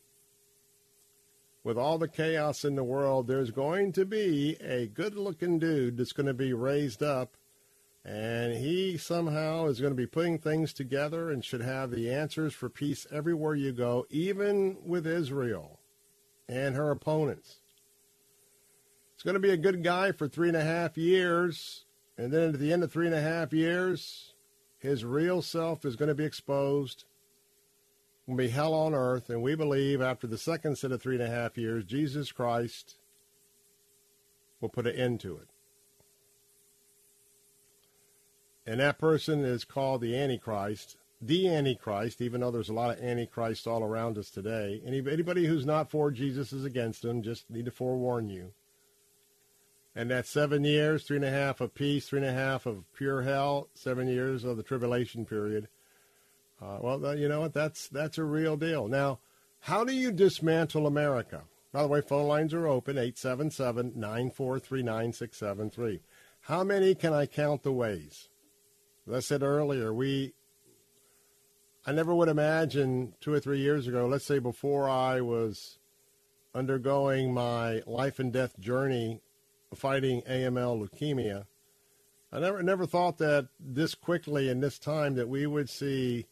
[1.65, 5.97] with all the chaos in the world, there's going to be a good looking dude
[5.97, 7.37] that's going to be raised up.
[8.05, 12.53] And he somehow is going to be putting things together and should have the answers
[12.53, 15.79] for peace everywhere you go, even with Israel
[16.49, 17.61] and her opponents.
[19.15, 21.85] It's going to be a good guy for three and a half years.
[22.19, 24.35] And then at the end of three and a half years,
[24.79, 27.05] his real self is going to be exposed
[28.27, 31.25] will be hell on earth, and we believe after the second set of three and
[31.25, 32.97] a half years, Jesus Christ
[34.61, 35.49] will put an end to it.
[38.65, 43.03] And that person is called the Antichrist, the Antichrist, even though there's a lot of
[43.03, 44.81] Antichrists all around us today.
[44.87, 47.23] Anybody who's not for Jesus is against him.
[47.23, 48.53] Just need to forewarn you.
[49.95, 52.85] And that's seven years, three and a half of peace, three and a half of
[52.95, 55.69] pure hell, seven years of the tribulation period.
[56.63, 57.55] Uh, well, you know what?
[57.55, 58.87] That's that's a real deal.
[58.87, 59.19] Now,
[59.61, 61.43] how do you dismantle America?
[61.73, 66.01] By the way, phone lines are open 877 943 9673.
[66.43, 68.29] How many can I count the ways?
[69.09, 70.35] As I said earlier, we
[71.85, 75.79] I never would imagine two or three years ago, let's say before I was
[76.55, 79.21] undergoing my life and death journey
[79.75, 81.47] fighting AML leukemia,
[82.31, 86.27] I never never thought that this quickly in this time that we would see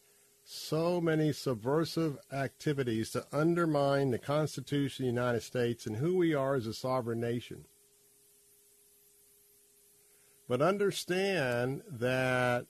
[0.52, 6.34] so many subversive activities to undermine the Constitution of the United States and who we
[6.34, 7.66] are as a sovereign nation.
[10.48, 12.66] But understand that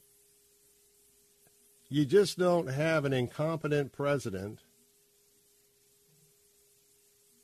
[1.89, 4.59] you just don't have an incompetent president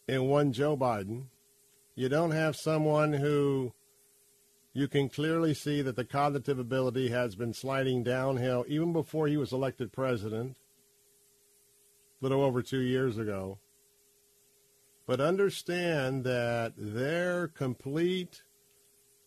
[0.07, 1.29] in one Joe Biden.
[1.95, 3.73] You don't have someone who
[4.77, 9.39] you can clearly see that the cognitive ability has been sliding downhill even before he
[9.39, 10.55] was elected president,
[12.21, 13.57] a little over two years ago.
[15.07, 18.43] But understand that their complete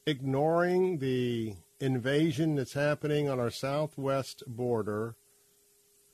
[0.06, 5.16] ignoring the invasion that's happening on our southwest border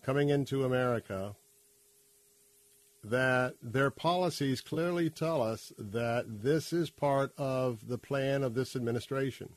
[0.01, 1.35] coming into America
[3.09, 8.75] that their policies clearly tell us that this is part of the plan of this
[8.75, 9.49] administration.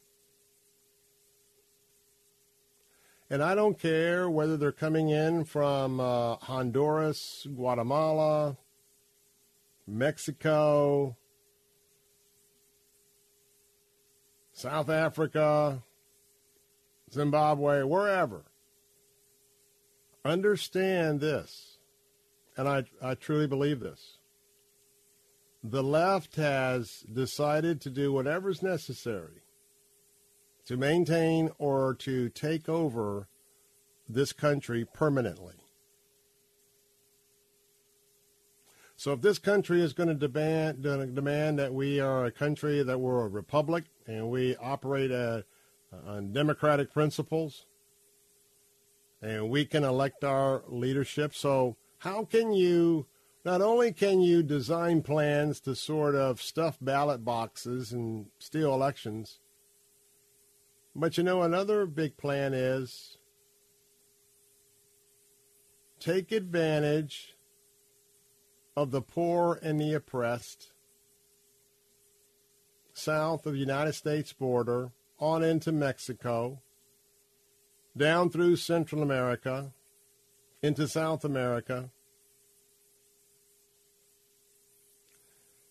[3.31, 8.59] And I don't care whether they're coming in from uh, Honduras, Guatemala,
[9.87, 11.17] Mexico,
[14.53, 15.83] South Africa,
[17.11, 18.45] Zimbabwe, wherever.
[20.25, 21.68] Understand this
[22.59, 24.19] and I, I truly believe this.
[25.63, 29.43] The left has decided to do whatever's necessary
[30.67, 33.29] to maintain or to take over
[34.09, 35.55] this country permanently.
[38.97, 42.99] So if this country is going to demand, demand that we are a country that
[42.99, 45.45] we're a republic and we operate a,
[46.05, 47.67] on democratic principles
[49.23, 51.35] and we can elect our leadership.
[51.35, 53.07] So how can you
[53.45, 59.39] Not only can you design plans to sort of stuff ballot boxes and steal elections,
[60.95, 63.17] but you know, another big plan is
[66.01, 67.37] take advantage
[68.77, 70.73] of the poor and the oppressed
[72.93, 76.61] south of the United States border on into Mexico,
[77.97, 79.73] down through Central America,
[80.63, 81.91] into South America,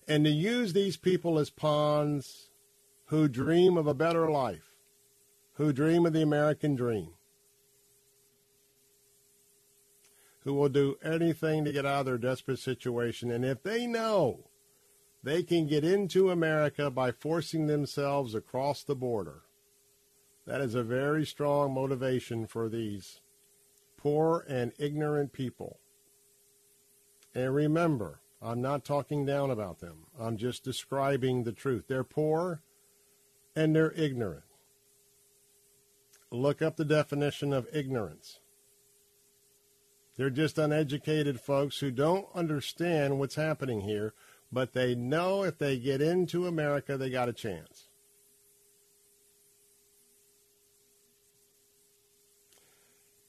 [0.08, 2.50] and to use these people as pawns
[3.08, 4.76] who dream of a better life,
[5.54, 7.10] who dream of the American dream,
[10.44, 13.32] who will do anything to get out of their desperate situation.
[13.32, 14.46] And if they know
[15.22, 19.42] they can get into America by forcing themselves across the border,
[20.46, 23.20] that is a very strong motivation for these
[24.08, 25.80] poor and ignorant people.
[27.36, 30.06] And remember, I'm not talking down about them.
[30.18, 31.90] I'm just describing the truth.
[31.90, 32.62] They're poor
[33.54, 34.46] and they're ignorant.
[36.32, 38.40] Look up the definition of ignorance.
[40.16, 44.14] They're just uneducated folks who don't understand what's happening here,
[44.54, 47.87] but they know if they get into America, they got a chance.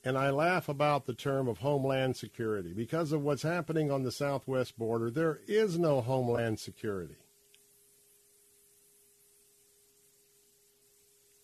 [0.05, 2.73] And I laugh about the term of homeland security.
[2.73, 7.17] Because of what's happening on the southwest border, there is no homeland security.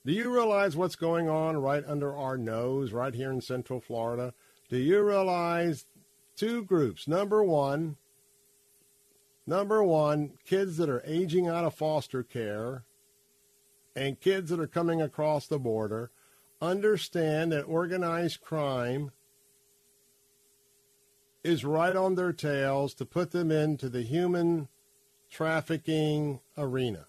[0.07, 4.35] Do you realize what's going on right under our nose, right here in Central Florida?
[4.69, 5.87] Do you realize
[6.37, 7.09] two groups?
[7.09, 7.97] Number one,
[9.47, 12.85] number one, kids that are aging out of foster care
[13.97, 16.11] and kids that are coming across the border
[16.61, 19.11] understand that organized crime
[21.43, 24.69] is right on their tails to put them into the human
[25.31, 27.07] trafficking arena.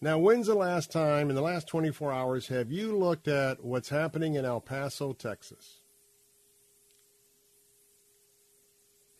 [0.00, 3.88] Now, when's the last time in the last 24 hours have you looked at what's
[3.88, 5.80] happening in El Paso, Texas?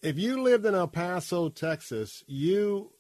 [0.00, 2.92] If you lived in El Paso, Texas, you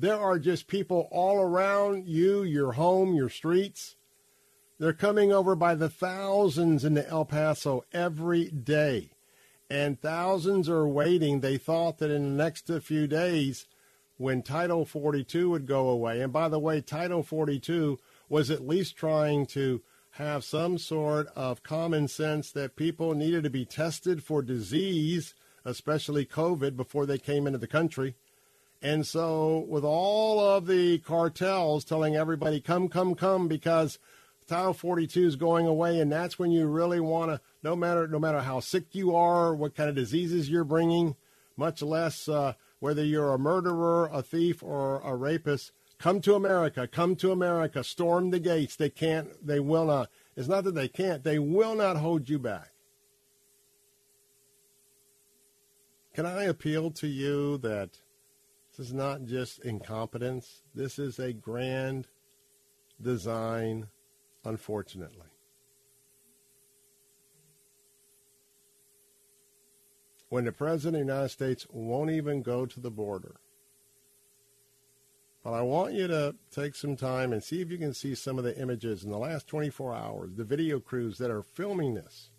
[0.00, 3.96] there are just people all around you, your home, your streets.
[4.78, 9.10] They're coming over by the thousands into El Paso every day.
[9.68, 11.40] And thousands are waiting.
[11.40, 13.66] They thought that in the next few days,
[14.18, 17.98] when Title 42 would go away, and by the way, Title 42
[18.28, 23.50] was at least trying to have some sort of common sense that people needed to
[23.50, 25.34] be tested for disease,
[25.64, 28.14] especially COVID, before they came into the country.
[28.80, 33.98] And so, with all of the cartels telling everybody, come, come, come, because
[34.46, 38.20] Title 42 is going away, and that's when you really want to, no matter, no
[38.20, 41.16] matter how sick you are, what kind of diseases you're bringing,
[41.56, 46.86] much less uh, whether you're a murderer, a thief, or a rapist, come to America,
[46.86, 48.76] come to America, storm the gates.
[48.76, 50.08] They can't, they will not.
[50.36, 52.70] It's not that they can't, they will not hold you back.
[56.14, 57.90] Can I appeal to you that
[58.78, 60.62] this is not just incompetence.
[60.72, 62.06] This is a grand
[63.02, 63.88] design,
[64.44, 65.26] unfortunately.
[70.28, 73.40] When the President of the United States won't even go to the border.
[75.42, 78.38] But I want you to take some time and see if you can see some
[78.38, 82.30] of the images in the last 24 hours, the video crews that are filming this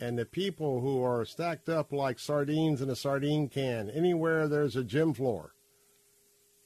[0.00, 4.76] and the people who are stacked up like sardines in a sardine can anywhere there's
[4.76, 5.53] a gym floor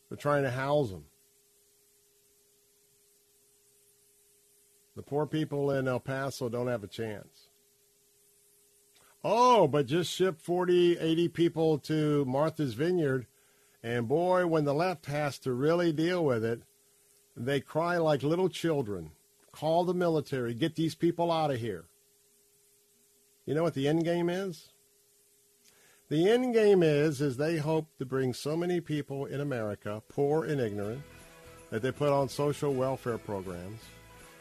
[0.09, 1.05] they're trying to house them.
[4.97, 7.49] The poor people in El Paso don't have a chance.
[9.23, 13.27] Oh, but just ship 40, 80 people to Martha's Vineyard,
[13.83, 16.63] and boy, when the left has to really deal with it,
[17.37, 19.11] they cry like little children.
[19.53, 21.85] Call the military, get these people out of here.
[23.45, 24.69] You know what the end game is?
[26.11, 30.45] The end game is is they hope to bring so many people in America, poor
[30.45, 31.03] and ignorant,
[31.69, 33.83] that they put on social welfare programs.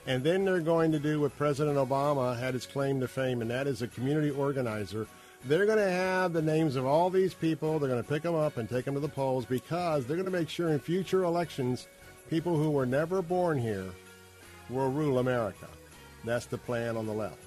[0.05, 3.51] And then they're going to do what President Obama had his claim to fame, and
[3.51, 5.07] that is a community organizer.
[5.43, 7.79] They're going to have the names of all these people.
[7.79, 10.23] They're going to pick them up and take them to the polls because they're going
[10.23, 11.87] to make sure in future elections,
[12.29, 13.89] people who were never born here
[14.69, 15.67] will rule America.
[16.23, 17.46] That's the plan on the left.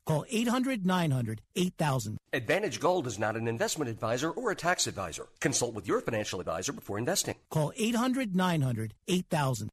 [0.11, 2.17] Call 800 900 8000.
[2.33, 5.27] Advantage Gold is not an investment advisor or a tax advisor.
[5.39, 7.35] Consult with your financial advisor before investing.
[7.49, 9.69] Call 800 900 8000.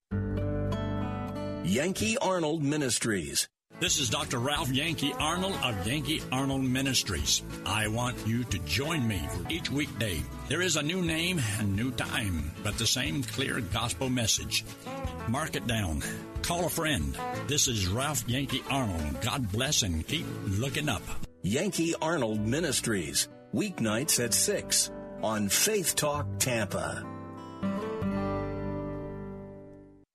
[1.64, 3.48] Yankee Arnold Ministries.
[3.80, 4.40] This is Dr.
[4.40, 7.44] Ralph Yankee Arnold of Yankee Arnold Ministries.
[7.64, 10.20] I want you to join me for each weekday.
[10.48, 14.64] There is a new name and new time, but the same clear gospel message.
[15.28, 16.02] Mark it down.
[16.42, 17.16] Call a friend.
[17.46, 19.20] This is Ralph Yankee Arnold.
[19.20, 21.02] God bless and keep looking up.
[21.42, 23.28] Yankee Arnold Ministries.
[23.54, 24.90] Weeknights at 6
[25.22, 27.06] on Faith Talk Tampa.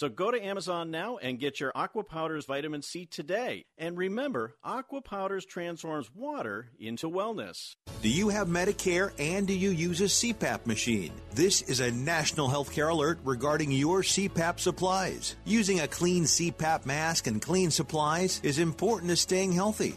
[0.00, 3.66] So go to Amazon now and get your AquaPowderz vitamin C today.
[3.76, 7.74] And remember, AquaPowderz transforms water into wellness.
[8.00, 11.12] Do you have Medicare and do you use a CPAP machine?
[11.34, 15.36] This is a national healthcare alert regarding your CPAP supplies.
[15.44, 19.96] Using a clean CPAP mask and clean supplies is important to staying healthy.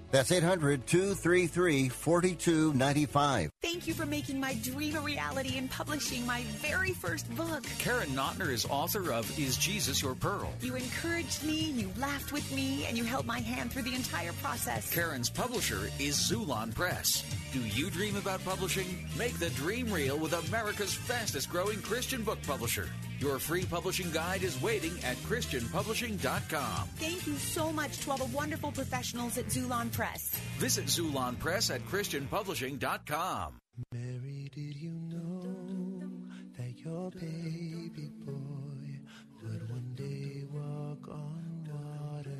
[0.11, 3.51] That's 800 233 4295.
[3.61, 7.63] Thank you for making my dream a reality and publishing my very first book.
[7.79, 10.53] Karen Notner is author of Is Jesus Your Pearl?
[10.61, 14.33] You encouraged me, you laughed with me, and you held my hand through the entire
[14.33, 14.93] process.
[14.93, 17.23] Karen's publisher is Xulon Press.
[17.53, 19.07] Do you dream about publishing?
[19.17, 22.89] Make the dream real with America's fastest growing Christian book publisher.
[23.19, 26.87] Your free publishing guide is waiting at ChristianPublishing.com.
[26.95, 30.00] Thank you so much to all the wonderful professionals at Xulon Press.
[30.57, 33.53] Visit Xulon Press at ChristianPublishing.com.
[33.93, 36.09] Mary, did you know
[36.57, 38.99] that your baby boy
[39.43, 42.31] would one day walk on water?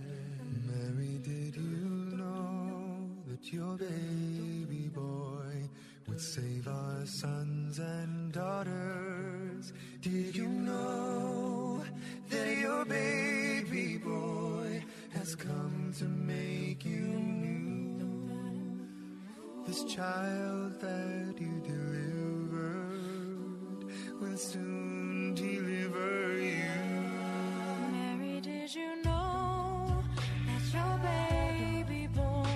[0.65, 5.69] Mary, did you know that your baby boy
[6.07, 9.71] would save our sons and daughters?
[10.01, 11.83] Did you know
[12.29, 14.50] that your baby boy has come
[16.01, 17.05] to make you
[17.45, 17.99] new?
[19.67, 23.05] This child that you delivered
[24.19, 26.73] will soon deliver you.
[27.91, 30.03] Mary, did you know
[30.47, 32.49] that your baby boy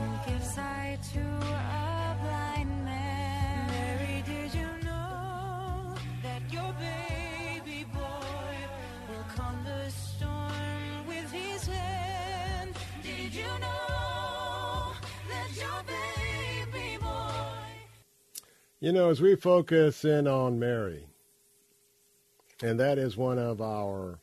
[0.00, 3.66] will give sight to a blind man?
[3.68, 7.21] Mary, did you know that your baby
[18.80, 21.06] You know, as we focus in on Mary,
[22.62, 24.20] And that is one of our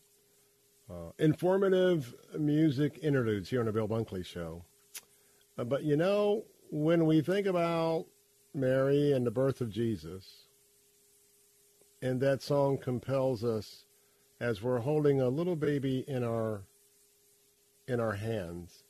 [0.89, 4.63] uh, informative music interludes here on the Bill Bunkley Show.
[5.57, 8.05] Uh, but you know, when we think about
[8.53, 10.45] Mary and the birth of Jesus,
[12.01, 13.85] and that song compels us
[14.39, 16.63] as we're holding a little baby in our
[17.87, 18.83] in our hands.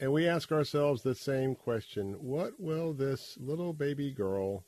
[0.00, 4.64] And we ask ourselves the same question, what will this little baby girl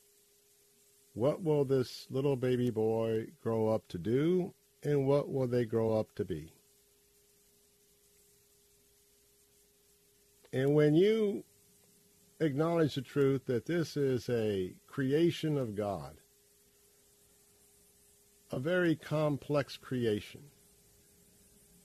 [1.17, 5.99] what will this little baby boy grow up to do and what will they grow
[5.99, 6.53] up to be?
[10.53, 11.43] And when you
[12.39, 16.17] acknowledge the truth that this is a creation of God,
[18.51, 20.43] a very complex creation,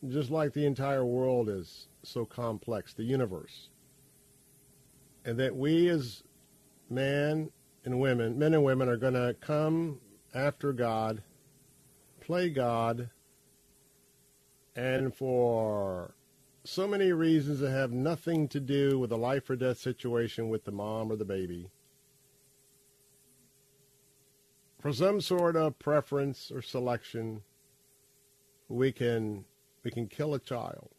[0.08, 3.68] just like the entire world is so complex, the universe,
[5.24, 6.22] and that we as
[6.90, 7.50] man
[7.84, 10.00] and women, men and women, are going to come
[10.34, 11.22] after God,
[12.20, 13.10] play God,
[14.74, 16.14] and for
[16.64, 20.64] so many reasons that have nothing to do with a life or death situation with
[20.64, 21.70] the mom or the baby.
[24.80, 27.42] For some sort of preference or selection,
[28.68, 29.44] we can
[29.84, 30.90] we can kill a child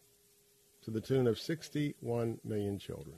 [0.82, 3.16] to the tune of 61 million children.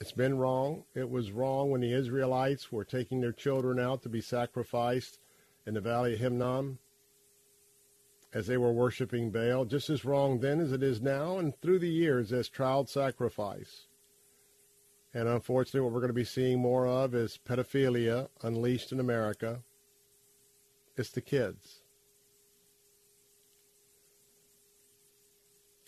[0.00, 0.84] It's been wrong.
[0.94, 5.18] It was wrong when the Israelites were taking their children out to be sacrificed
[5.66, 6.78] in the valley of Hinnom
[8.32, 11.78] as they were worshiping Baal, just as wrong then as it is now and through
[11.78, 13.86] the years as child sacrifice.
[15.14, 19.62] And unfortunately, what we're going to be seeing more of is pedophilia unleashed in America.
[20.96, 21.80] It's the kids.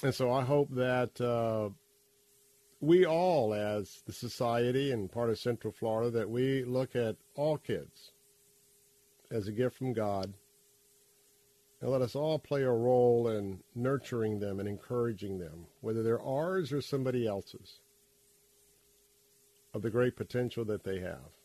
[0.03, 1.71] And so I hope that uh,
[2.81, 7.59] we all, as the society and part of Central Florida, that we look at all
[7.59, 8.13] kids
[9.31, 10.33] as a gift from God
[11.81, 16.23] and let us all play a role in nurturing them and encouraging them, whether they're
[16.23, 17.81] ours or somebody else's,
[19.75, 21.40] of the great potential that they have.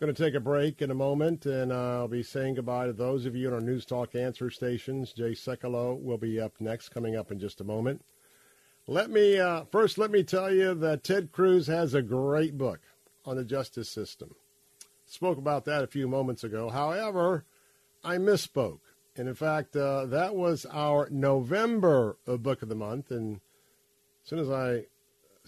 [0.00, 3.26] Going to take a break in a moment, and I'll be saying goodbye to those
[3.26, 5.12] of you in our News Talk answer stations.
[5.12, 8.04] Jay Sekulow will be up next, coming up in just a moment.
[8.86, 12.78] Let me uh, first let me tell you that Ted Cruz has a great book
[13.24, 14.36] on the justice system.
[15.04, 16.70] Spoke about that a few moments ago.
[16.70, 17.44] However,
[18.04, 18.82] I misspoke,
[19.16, 23.10] and in fact, uh, that was our November book of the month.
[23.10, 23.40] And
[24.22, 24.84] as soon as I,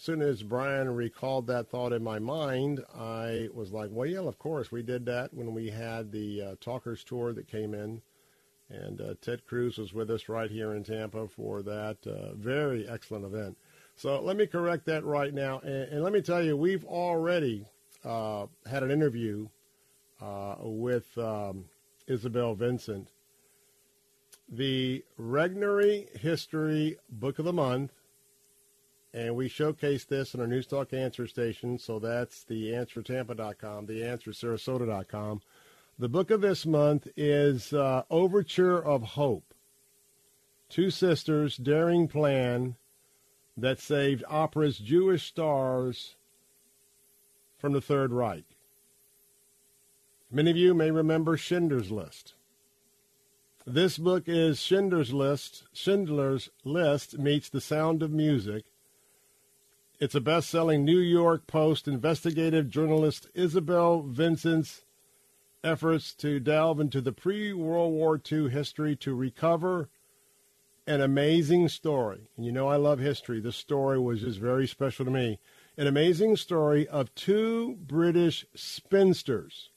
[0.03, 4.39] soon as Brian recalled that thought in my mind, I was like, "Well, yeah, of
[4.39, 8.03] course, we did that when we had the uh, Talkers tour that came in."
[8.69, 12.89] And uh, Ted Cruz was with us right here in Tampa for that uh, very
[12.89, 13.57] excellent event.
[13.97, 15.59] So let me correct that right now.
[15.59, 17.67] And, and let me tell you, we've already
[18.05, 19.49] uh, had an interview
[20.21, 21.65] uh, with um,
[22.07, 23.09] Isabel Vincent.
[24.49, 27.93] The Regnery History Book of the Month,
[29.13, 31.79] and we showcase this in our News Talk Answer station.
[31.79, 35.43] So that's the answertampa.com, the answersarasota.com.
[35.99, 39.53] The book of this month is uh, Overture of Hope.
[40.69, 42.77] Two sisters' daring plan
[43.57, 46.15] that saved opera's Jewish stars
[47.59, 48.45] from the Third Reich.
[50.31, 52.35] Many of you may remember Schindler's List.
[53.67, 55.65] This book is Schindler's List.
[55.73, 58.65] Schindler's List meets The Sound of Music.
[60.01, 64.81] It's a best-selling New York Post investigative journalist Isabel Vincent's
[65.63, 69.91] efforts to delve into the pre World War II history to recover
[70.87, 72.31] an amazing story.
[72.35, 73.41] And you know, I love history.
[73.41, 75.39] This story was just very special to me.
[75.77, 79.69] An amazing story of two British spinsters.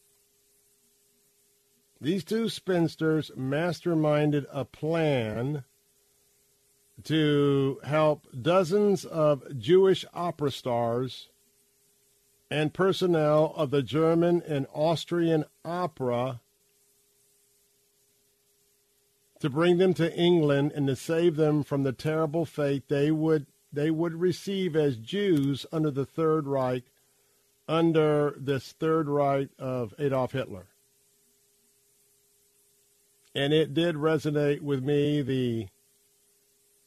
[2.00, 5.66] These two spinsters masterminded a plan
[7.04, 11.30] to help dozens of Jewish opera stars
[12.50, 16.40] and personnel of the German and Austrian opera
[19.40, 23.48] to bring them to England and to save them from the terrible fate they would
[23.74, 26.84] they would receive as Jews under the Third Reich,
[27.68, 30.68] under this Third Reich of Adolf Hitler.
[33.34, 35.68] And it did resonate with me, the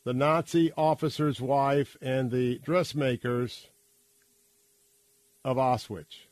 [0.06, 3.66] the Nazi officer's wife and the dressmakers
[5.44, 6.26] of Auschwitz.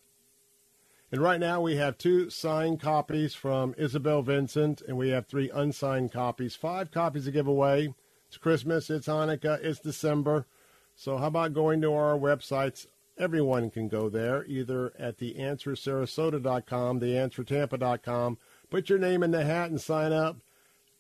[1.11, 5.51] And right now we have two signed copies from Isabel Vincent, and we have three
[5.51, 6.55] unsigned copies.
[6.55, 7.93] Five copies to give away.
[8.29, 10.47] It's Christmas, it's Hanukkah, it's December.
[10.95, 12.87] So how about going to our websites,
[13.17, 18.39] Everyone can go there, either at theanswersarasota.com, theanswertampa.com.
[18.71, 20.39] Put your name in the hat and sign up.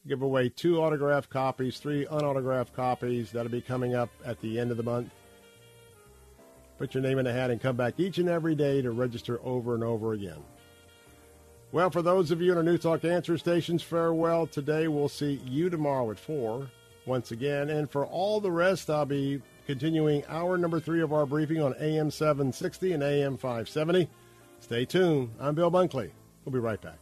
[0.06, 3.32] Give away two autographed copies, three unautographed copies.
[3.32, 5.10] That'll be coming up at the end of the month.
[6.78, 9.40] Put your name in the hat and come back each and every day to register
[9.43, 10.43] over and over again.
[11.72, 14.89] Well, for those of you in our New Talk answer stations, farewell today.
[14.89, 16.68] We'll see you tomorrow at 4
[17.06, 17.70] once again.
[17.70, 21.74] And for all the rest, I'll be continuing hour number three of our briefing on
[21.81, 24.09] AM 760 and AM 570.
[24.60, 25.31] Stay tuned.
[25.40, 26.10] I'm Bill Bunkley.
[26.44, 26.98] We'll be right back.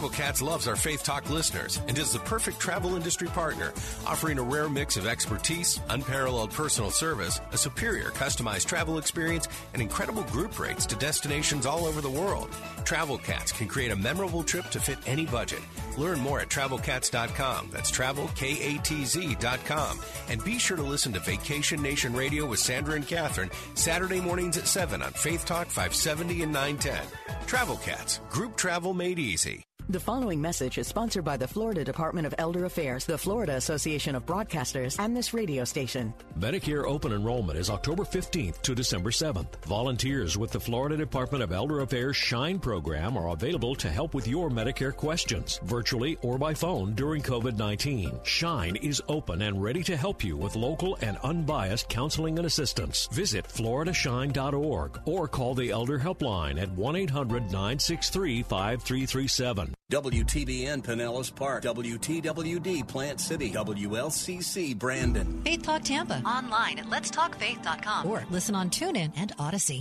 [0.00, 3.70] Travel Katz loves our Faith Talk listeners and is the perfect travel industry partner,
[4.06, 9.82] offering a rare mix of expertise, unparalleled personal service, a superior customized travel experience, and
[9.82, 12.48] incredible group rates to destinations all over the world.
[12.86, 15.60] Travel Katz can create a memorable trip to fit any budget.
[15.98, 17.68] Learn more at travelkatz.com.
[17.70, 20.00] That's travelkatz.com.
[20.30, 24.56] And be sure to listen to Vacation Nation Radio with Sandra and Catherine Saturday mornings
[24.56, 27.46] at 7 on Faith Talk 570 and 910.
[27.46, 29.62] Travel Katz, group travel made easy.
[29.90, 34.14] The following message is sponsored by the Florida Department of Elder Affairs, the Florida Association
[34.14, 36.14] of Broadcasters, and this radio station.
[36.38, 39.52] Medicare open enrollment is October 15th to December 7th.
[39.64, 44.28] Volunteers with the Florida Department of Elder Affairs Shine program are available to help with
[44.28, 48.20] your Medicare questions, virtually or by phone during COVID 19.
[48.22, 53.08] Shine is open and ready to help you with local and unbiased counseling and assistance.
[53.10, 59.74] Visit floridashine.org or call the Elder Helpline at 1 800 963 5337.
[59.90, 65.42] WTBN Pinellas Park, WTWD Plant City, WLCC Brandon.
[65.42, 66.22] Faith Talk Tampa.
[66.24, 68.06] Online at letstalkfaith.com.
[68.06, 69.80] Or listen on TuneIn and Audacy.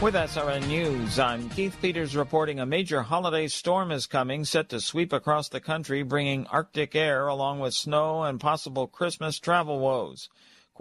[0.00, 4.80] With SRN News, I'm Keith Peters reporting a major holiday storm is coming, set to
[4.80, 10.28] sweep across the country, bringing Arctic air along with snow and possible Christmas travel woes.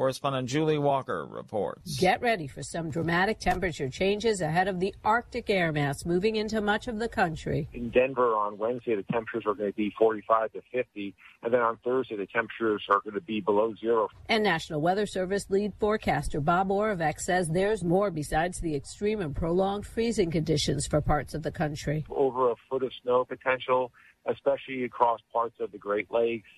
[0.01, 1.99] Correspondent Julie Walker reports.
[1.99, 6.59] Get ready for some dramatic temperature changes ahead of the Arctic air mass moving into
[6.59, 7.69] much of the country.
[7.71, 11.13] In Denver on Wednesday, the temperatures are going to be 45 to 50,
[11.43, 14.07] and then on Thursday, the temperatures are going to be below zero.
[14.27, 19.35] And National Weather Service lead forecaster Bob Oravec says there's more besides the extreme and
[19.35, 22.05] prolonged freezing conditions for parts of the country.
[22.09, 23.91] Over a foot of snow potential,
[24.25, 26.49] especially across parts of the Great Lakes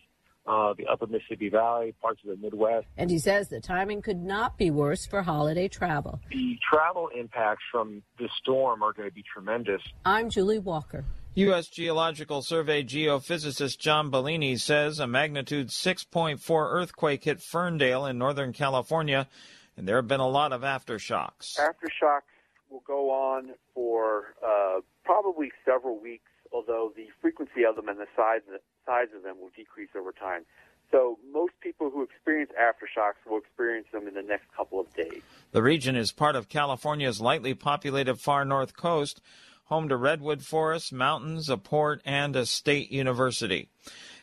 [0.45, 2.87] uh, the upper Mississippi Valley, parts of the Midwest.
[2.97, 6.19] And he says the timing could not be worse for holiday travel.
[6.29, 9.81] The travel impacts from the storm are going to be tremendous.
[10.05, 11.05] I'm Julie Walker.
[11.35, 11.67] U.S.
[11.67, 19.27] Geological Survey geophysicist John Bellini says a magnitude 6.4 earthquake hit Ferndale in Northern California,
[19.75, 21.57] and there have been a lot of aftershocks.
[21.57, 22.29] Aftershocks
[22.69, 28.07] will go on for uh, probably several weeks, although the frequency of them and the
[28.15, 28.41] size
[28.85, 30.45] size of them will decrease over time.
[30.91, 35.23] So most people who experience aftershocks will experience them in the next couple of days.
[35.51, 39.19] The region is part of California's lightly populated far north coast,
[39.65, 43.69] home to redwood forests, mountains, a port, and a state university.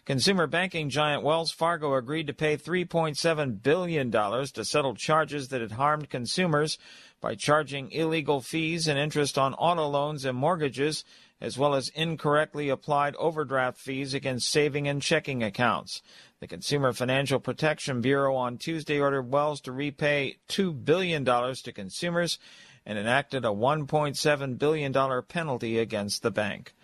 [0.04, 5.72] Consumer banking giant Wells Fargo agreed to pay $3.7 billion to settle charges that had
[5.72, 6.78] harmed consumers
[7.20, 11.04] by charging illegal fees and interest on auto loans and mortgages
[11.40, 16.02] as well as incorrectly applied overdraft fees against saving and checking accounts.
[16.40, 22.38] The Consumer Financial Protection Bureau on Tuesday ordered Wells to repay $2 billion to consumers
[22.84, 26.74] and enacted a $1.7 billion penalty against the bank.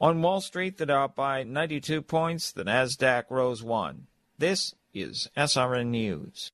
[0.00, 4.06] On Wall Street, the Dow by 92 points, the NASDAQ rose 1.
[4.38, 6.52] This is SRN News.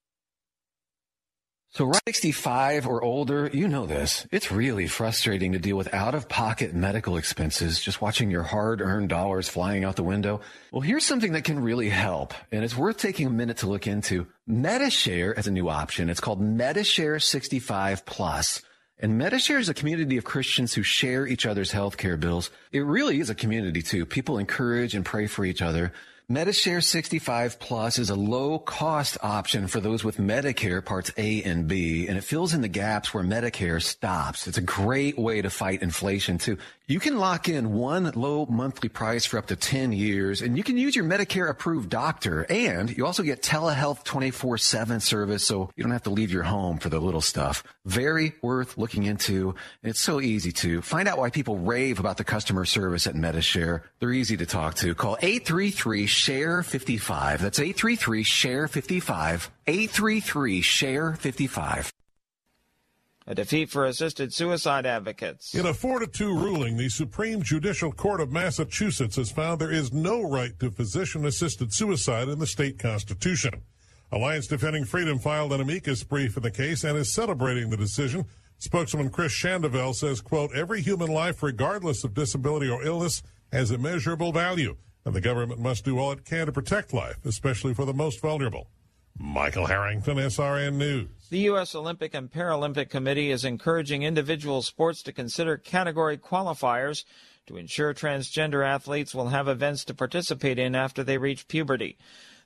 [1.74, 4.26] So, right 65 or older, you know this.
[4.30, 8.82] It's really frustrating to deal with out of pocket medical expenses, just watching your hard
[8.82, 10.42] earned dollars flying out the window.
[10.70, 13.86] Well, here's something that can really help, and it's worth taking a minute to look
[13.86, 14.26] into.
[14.46, 16.10] Medi-Share as a new option.
[16.10, 18.60] It's called Medi-Share 65 Plus.
[18.98, 22.50] And Medi-Share is a community of Christians who share each other's healthcare bills.
[22.70, 24.04] It really is a community too.
[24.04, 25.94] People encourage and pray for each other.
[26.32, 31.68] Medi-Share 65 Plus is a low cost option for those with Medicare parts A and
[31.68, 34.46] B, and it fills in the gaps where Medicare stops.
[34.46, 36.56] It's a great way to fight inflation too.
[36.92, 40.62] You can lock in one low monthly price for up to 10 years, and you
[40.62, 45.70] can use your Medicare approved doctor, and you also get telehealth 24 7 service, so
[45.74, 47.64] you don't have to leave your home for the little stuff.
[47.86, 49.54] Very worth looking into.
[49.82, 53.14] And It's so easy to find out why people rave about the customer service at
[53.14, 53.84] Medi-Share.
[53.98, 54.94] They're easy to talk to.
[54.94, 57.40] Call 833 share 55.
[57.40, 59.50] That's 833 share 55.
[59.66, 61.90] 833 share 55.
[63.26, 65.54] A defeat for assisted suicide advocates.
[65.54, 69.70] In a 4 to 2 ruling, the Supreme Judicial Court of Massachusetts has found there
[69.70, 73.62] is no right to physician assisted suicide in the state constitution.
[74.10, 78.26] Alliance Defending Freedom filed an amicus brief in the case and is celebrating the decision.
[78.58, 83.22] Spokesman Chris Schandevel says, quote, every human life, regardless of disability or illness,
[83.52, 87.72] has immeasurable value, and the government must do all it can to protect life, especially
[87.72, 88.68] for the most vulnerable.
[89.18, 91.08] Michael Harrington, SRN News.
[91.30, 91.74] The U.S.
[91.74, 97.04] Olympic and Paralympic Committee is encouraging individual sports to consider category qualifiers
[97.46, 101.98] to ensure transgender athletes will have events to participate in after they reach puberty.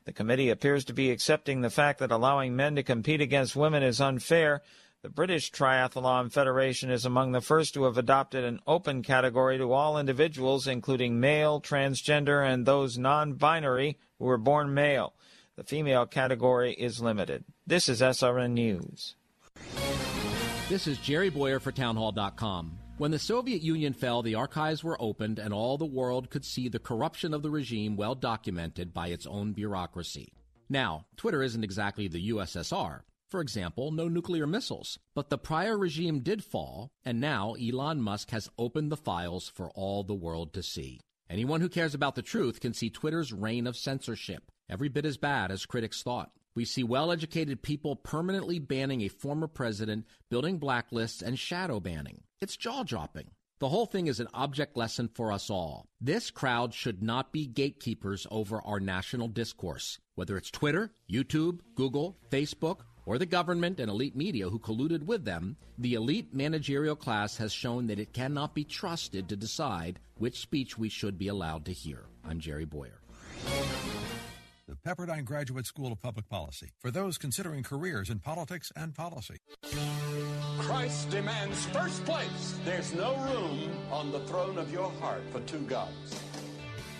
[0.05, 3.83] The committee appears to be accepting the fact that allowing men to compete against women
[3.83, 4.63] is unfair.
[5.03, 9.73] The British Triathlon Federation is among the first to have adopted an open category to
[9.73, 15.15] all individuals, including male, transgender, and those non binary who were born male.
[15.57, 17.43] The female category is limited.
[17.67, 19.17] This is SRN News.
[20.69, 22.79] This is Jerry Bowyer for Townhall.com.
[22.99, 26.69] When the Soviet Union fell, the archives were opened and all the world could see
[26.69, 30.35] the corruption of the regime well documented by its own bureaucracy.
[30.69, 33.01] Now, Twitter isn't exactly the USSR.
[33.31, 34.99] For example, no nuclear missiles.
[35.15, 39.71] But the prior regime did fall, and now Elon Musk has opened the files for
[39.71, 41.01] all the world to see.
[41.31, 45.17] Anyone who cares about the truth can see Twitter's reign of censorship every bit as
[45.17, 46.31] bad as critics thought.
[46.55, 52.23] We see well educated people permanently banning a former president, building blacklists, and shadow banning.
[52.41, 53.31] It's jaw dropping.
[53.59, 55.87] The whole thing is an object lesson for us all.
[56.01, 62.19] This crowd should not be gatekeepers over our national discourse, whether it's Twitter, YouTube, Google,
[62.31, 67.37] Facebook, or the government and elite media who colluded with them, the elite managerial class
[67.37, 71.65] has shown that it cannot be trusted to decide which speech we should be allowed
[71.65, 72.05] to hear.
[72.25, 73.01] I'm Jerry Bowyer
[74.87, 79.39] Pepperdine Graduate School of Public Policy for those considering careers in politics and policy.
[80.61, 82.55] Christ demands first place.
[82.65, 86.23] There's no room on the throne of your heart for two gods.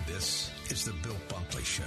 [0.05, 1.85] This is the Bill Bunkley Show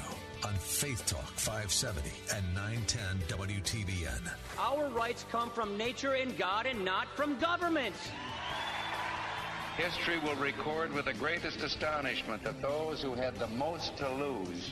[0.48, 4.32] on Faith Talk 570 and 910 WTBN.
[4.58, 7.96] Our rights come from nature and God and not from government.
[9.76, 14.72] History will record with the greatest astonishment that those who had the most to lose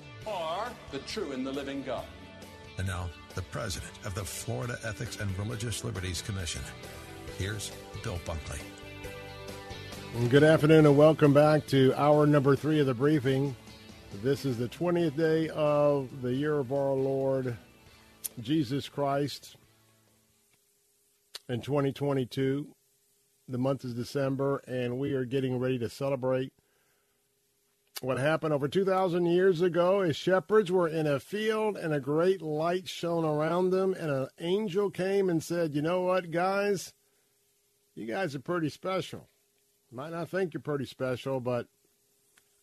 [0.27, 2.05] are the true and the living God.
[2.77, 6.61] And now, the president of the Florida Ethics and Religious Liberties Commission.
[7.37, 7.71] Here's
[8.03, 8.59] Bill Bunkley.
[10.29, 13.55] Good afternoon and welcome back to hour number three of the briefing.
[14.21, 17.55] This is the 20th day of the year of our Lord
[18.41, 19.55] Jesus Christ
[21.47, 22.67] in 2022.
[23.47, 26.51] The month is December, and we are getting ready to celebrate
[28.01, 32.41] what happened over 2,000 years ago is shepherds were in a field and a great
[32.41, 36.93] light shone around them, and an angel came and said, You know what, guys?
[37.93, 39.29] You guys are pretty special.
[39.91, 41.67] might not think you're pretty special, but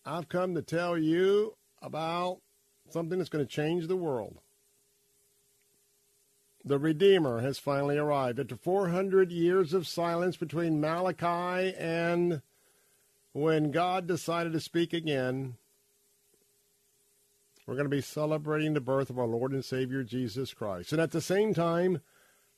[0.04, 2.40] I've come to tell you about
[2.90, 4.40] something that's going to change the world.
[6.64, 8.40] The Redeemer has finally arrived.
[8.40, 12.42] After 400 years of silence between Malachi and
[13.32, 15.56] when God decided to speak again,
[17.66, 20.92] we're going to be celebrating the birth of our Lord and Savior Jesus Christ.
[20.92, 22.00] And at the same time,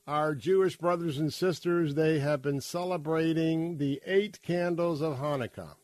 [0.06, 5.74] our Jewish brothers and sisters, they have been celebrating the eight candles of Hanukkah,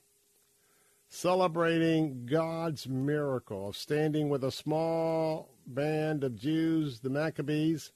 [1.08, 7.92] celebrating God's miracle of standing with a small band of Jews, the Maccabees,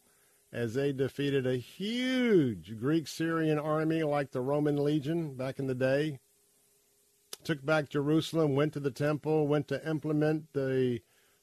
[0.52, 5.74] as they defeated a huge Greek Syrian army like the Roman legion back in the
[5.76, 6.18] day
[7.44, 11.00] took back Jerusalem, went to the temple, went to implement the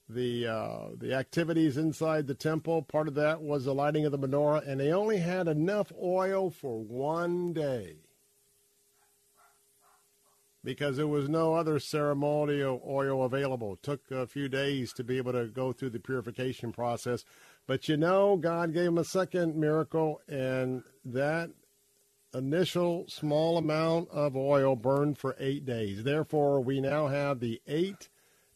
[0.09, 2.81] the uh, the activities inside the temple.
[2.81, 6.49] Part of that was the lighting of the menorah, and they only had enough oil
[6.49, 7.97] for one day
[10.63, 13.73] because there was no other ceremonial oil available.
[13.73, 17.23] It took a few days to be able to go through the purification process.
[17.65, 21.51] But you know, God gave them a second miracle, and that
[22.33, 26.03] initial small amount of oil burned for eight days.
[26.03, 28.09] Therefore, we now have the eight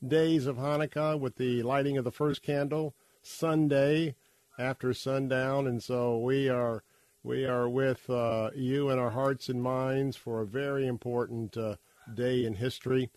[0.06, 4.15] days of Hanukkah with the lighting of the first candle Sunday
[4.57, 5.68] after sundown.
[5.68, 6.84] And so we are
[7.23, 11.76] We are with uh, you in our hearts and minds for a very important uh,
[12.11, 13.11] day in history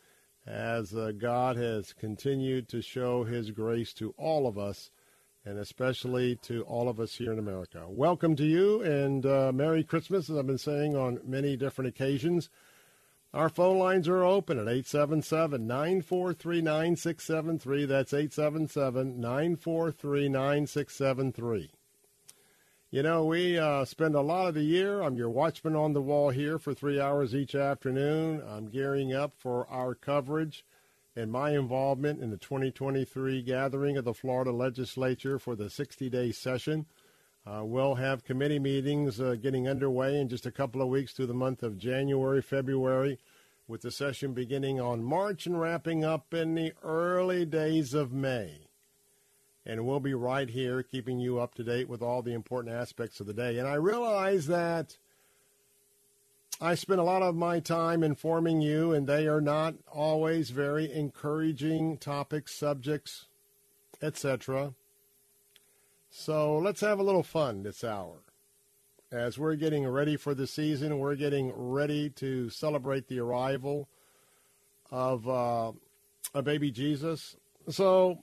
[0.47, 4.90] as uh, God has continued to show his grace to all of us
[5.44, 7.84] and especially to all of us here in America.
[7.86, 12.48] Welcome to you and uh, Merry Christmas, as I've been saying on many different occasions.
[13.34, 17.84] Our phone lines are open at 877 943 9673.
[17.84, 21.70] That's 877 943 9673.
[22.90, 25.02] You know, we uh, spend a lot of the year.
[25.02, 28.40] I'm your watchman on the wall here for three hours each afternoon.
[28.48, 30.64] I'm gearing up for our coverage
[31.16, 36.32] and my involvement in the 2023 gathering of the Florida legislature for the 60 day
[36.32, 36.86] session.
[37.47, 41.27] Uh, we'll have committee meetings uh, getting underway in just a couple of weeks through
[41.27, 43.19] the month of January, February,
[43.69, 48.65] with the session beginning on March and wrapping up in the early days of May
[49.66, 53.20] and we'll be right here keeping you up to date with all the important aspects
[53.20, 53.59] of the day.
[53.59, 54.99] And I realize that
[56.60, 60.90] I spend a lot of my time informing you, and they are not always very
[60.93, 63.26] encouraging topics, subjects,
[64.01, 64.74] etc.
[66.10, 68.18] So let's have a little fun this hour.
[69.10, 73.89] As we're getting ready for the season, we're getting ready to celebrate the arrival
[74.90, 75.72] of uh,
[76.35, 77.36] a baby Jesus.
[77.68, 78.20] So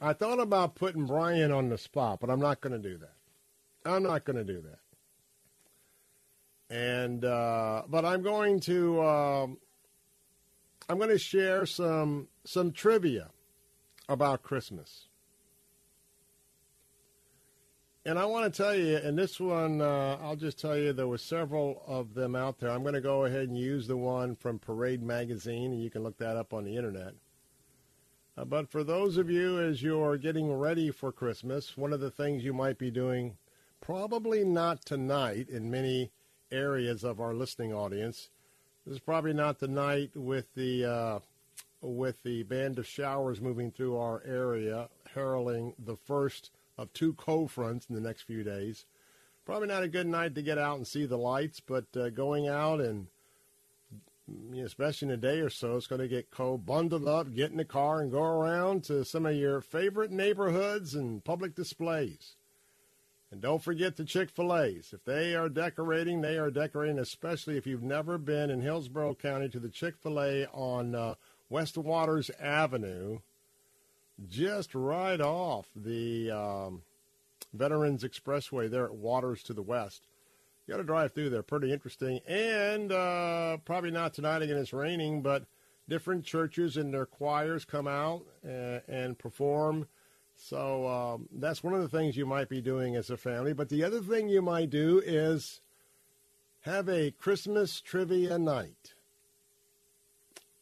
[0.00, 3.14] I thought about putting Brian on the spot, but I'm not going to do that.
[3.84, 4.78] I'm not going to do that.
[6.70, 9.58] And uh, but I'm going to um,
[10.88, 13.30] I'm going to share some some trivia
[14.08, 15.08] about Christmas.
[18.06, 21.06] And I want to tell you, and this one, uh, I'll just tell you, there
[21.06, 22.70] were several of them out there.
[22.70, 26.02] I'm going to go ahead and use the one from Parade Magazine, and you can
[26.02, 27.12] look that up on the internet.
[28.38, 32.10] Uh, but for those of you as you're getting ready for Christmas, one of the
[32.10, 33.36] things you might be doing,
[33.82, 36.10] probably not tonight in many
[36.52, 38.30] areas of our listening audience,
[38.86, 41.18] this is probably not the night with the uh,
[41.82, 47.50] with the band of showers moving through our area, heralding the first of two cold
[47.50, 48.84] fronts in the next few days.
[49.44, 52.48] Probably not a good night to get out and see the lights, but uh, going
[52.48, 53.06] out and
[54.62, 56.64] especially in a day or so, it's going to get cold.
[56.66, 60.94] Bundle up, get in the car, and go around to some of your favorite neighborhoods
[60.94, 62.36] and public displays.
[63.32, 64.92] And don't forget the Chick fil A's.
[64.92, 69.48] If they are decorating, they are decorating, especially if you've never been in Hillsborough County
[69.50, 71.14] to the Chick fil A on uh,
[71.48, 73.20] West Waters Avenue,
[74.28, 76.82] just right off the um,
[77.54, 80.06] Veterans Expressway there at Waters to the west.
[80.66, 81.42] You got to drive through there.
[81.42, 82.20] Pretty interesting.
[82.26, 85.44] And uh, probably not tonight again, it's raining, but
[85.88, 89.86] different churches and their choirs come out and, and perform.
[90.42, 93.52] So um, that's one of the things you might be doing as a family.
[93.52, 95.60] But the other thing you might do is
[96.62, 98.94] have a Christmas trivia night.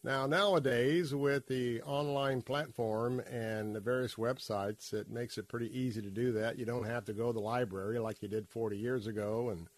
[0.03, 6.03] Now, nowadays, with the online platform and the various websites, it makes it pretty easy
[6.03, 6.59] to do that.
[6.59, 9.69] You don't have to go to the library like you did 40 years ago and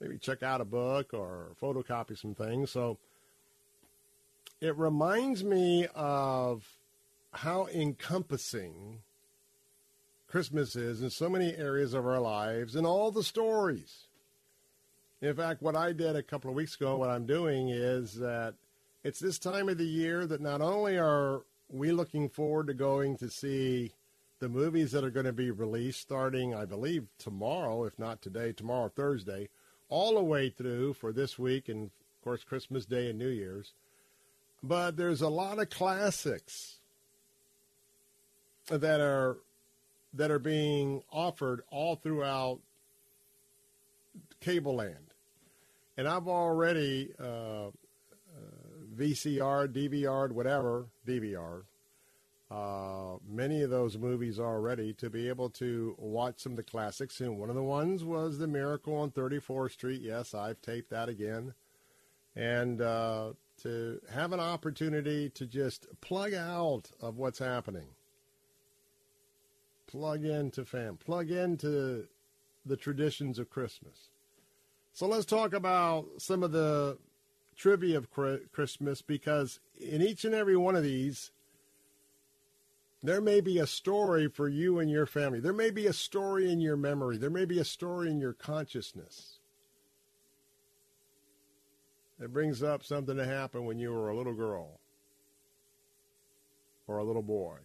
[0.00, 2.70] maybe check out a book or photocopy some things.
[2.70, 2.98] So
[4.60, 6.66] it reminds me of
[7.32, 9.02] how encompassing
[10.34, 14.08] Christmas is in so many areas of our lives and all the stories.
[15.22, 18.54] In fact, what I did a couple of weeks ago, what I'm doing is that
[19.04, 23.16] it's this time of the year that not only are we looking forward to going
[23.18, 23.92] to see
[24.40, 28.50] the movies that are going to be released starting, I believe, tomorrow, if not today,
[28.50, 29.50] tomorrow, Thursday,
[29.88, 33.72] all the way through for this week and, of course, Christmas Day and New Year's.
[34.64, 36.80] But there's a lot of classics
[38.68, 39.36] that are
[40.14, 42.60] that are being offered all throughout
[44.40, 45.14] cable land.
[45.96, 47.70] And I've already uh, uh,
[48.96, 51.62] VCR, DVR, whatever, DVR,
[52.50, 57.20] uh, many of those movies already to be able to watch some of the classics.
[57.20, 60.02] And one of the ones was The Miracle on 34th Street.
[60.02, 61.54] Yes, I've taped that again.
[62.36, 63.32] And uh,
[63.62, 67.86] to have an opportunity to just plug out of what's happening,
[69.94, 72.08] plug into fam, plug into
[72.66, 74.10] the traditions of Christmas.
[74.92, 76.98] So let's talk about some of the
[77.56, 81.30] trivia of Christmas because in each and every one of these,
[83.04, 85.38] there may be a story for you and your family.
[85.38, 87.16] There may be a story in your memory.
[87.16, 89.38] There may be a story in your consciousness.
[92.20, 94.80] It brings up something that happened when you were a little girl
[96.88, 97.58] or a little boy,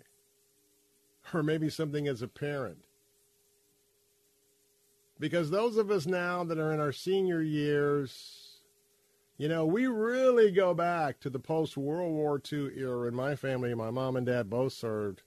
[1.34, 2.84] or maybe something as a parent.
[5.20, 8.62] Because those of us now that are in our senior years,
[9.38, 13.08] you know, we really go back to the post World War II era.
[13.08, 15.22] In my family, my mom and dad both served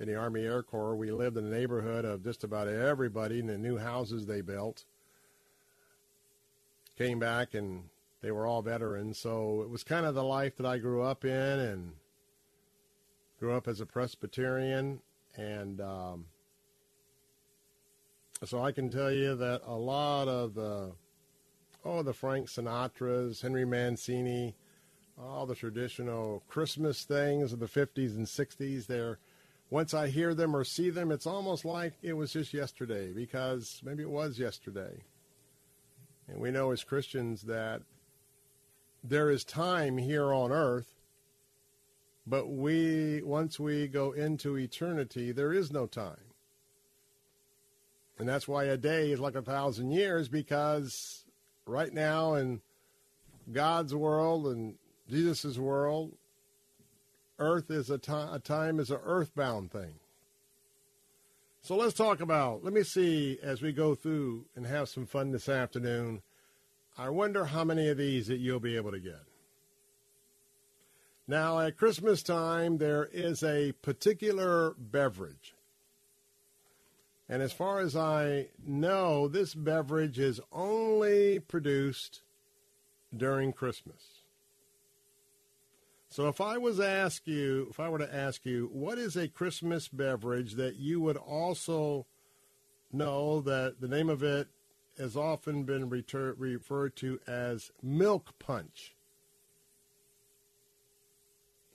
[0.00, 0.96] in the Army Air Corps.
[0.96, 4.84] We lived in a neighborhood of just about everybody in the new houses they built.
[6.96, 7.84] Came back and
[8.22, 9.18] they were all veterans.
[9.18, 11.92] So it was kind of the life that I grew up in and
[13.38, 15.00] grew up as a Presbyterian.
[15.36, 16.26] And um,
[18.44, 20.92] so I can tell you that a lot of the,
[21.84, 24.54] oh, the Frank Sinatras, Henry Mancini,
[25.18, 29.18] all the traditional Christmas things of the 50s and 60s, they're
[29.70, 33.80] once I hear them or see them, it's almost like it was just yesterday because
[33.82, 35.02] maybe it was yesterday.
[36.28, 37.82] And we know as Christians that
[39.02, 40.93] there is time here on earth,
[42.26, 46.16] but we once we go into eternity, there is no time.
[48.18, 51.24] And that's why a day is like a thousand years because
[51.66, 52.60] right now in
[53.52, 54.76] God's world and
[55.10, 56.12] Jesus' world,
[57.38, 58.32] earth is a, time.
[58.32, 59.94] a time is an earthbound thing.
[61.60, 65.32] So let's talk about, let me see as we go through and have some fun
[65.32, 66.22] this afternoon.
[66.96, 69.22] I wonder how many of these that you'll be able to get.
[71.26, 75.54] Now, at Christmas time, there is a particular beverage.
[77.28, 82.20] And as far as I know, this beverage is only produced
[83.16, 84.24] during Christmas.
[86.10, 89.26] So if I was ask you, if I were to ask you, what is a
[89.26, 92.06] Christmas beverage that you would also
[92.92, 94.46] know that the name of it
[94.98, 98.93] has often been referred to as milk punch?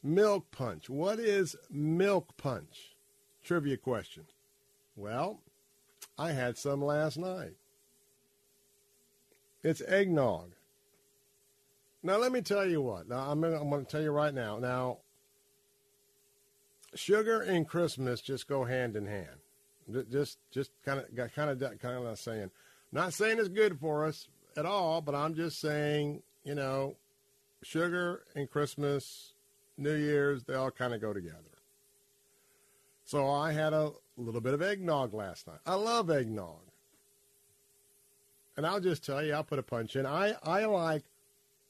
[0.01, 0.89] Milk punch.
[0.89, 2.95] What is milk punch?
[3.43, 4.26] Trivia question.
[4.95, 5.41] Well,
[6.17, 7.55] I had some last night.
[9.63, 10.51] It's eggnog.
[12.01, 13.09] Now, let me tell you what.
[13.09, 14.57] Now, I'm going, to tell you right now.
[14.57, 14.99] Now,
[16.95, 20.05] sugar and Christmas just go hand in hand.
[20.09, 22.51] Just, just kind of, kind of, kind of saying,
[22.91, 26.95] not saying it's good for us at all, but I'm just saying, you know,
[27.63, 29.34] sugar and Christmas,
[29.80, 31.38] New Year's, they all kind of go together.
[33.06, 35.60] So I had a little bit of eggnog last night.
[35.65, 36.61] I love eggnog.
[38.56, 40.06] And I'll just tell you, I'll put a punch in.
[40.06, 41.03] I, I like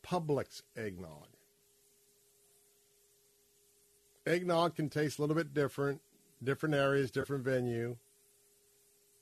[0.06, 1.28] Publix eggnog.
[4.26, 6.02] Eggnog can taste a little bit different,
[6.44, 7.96] different areas, different venue,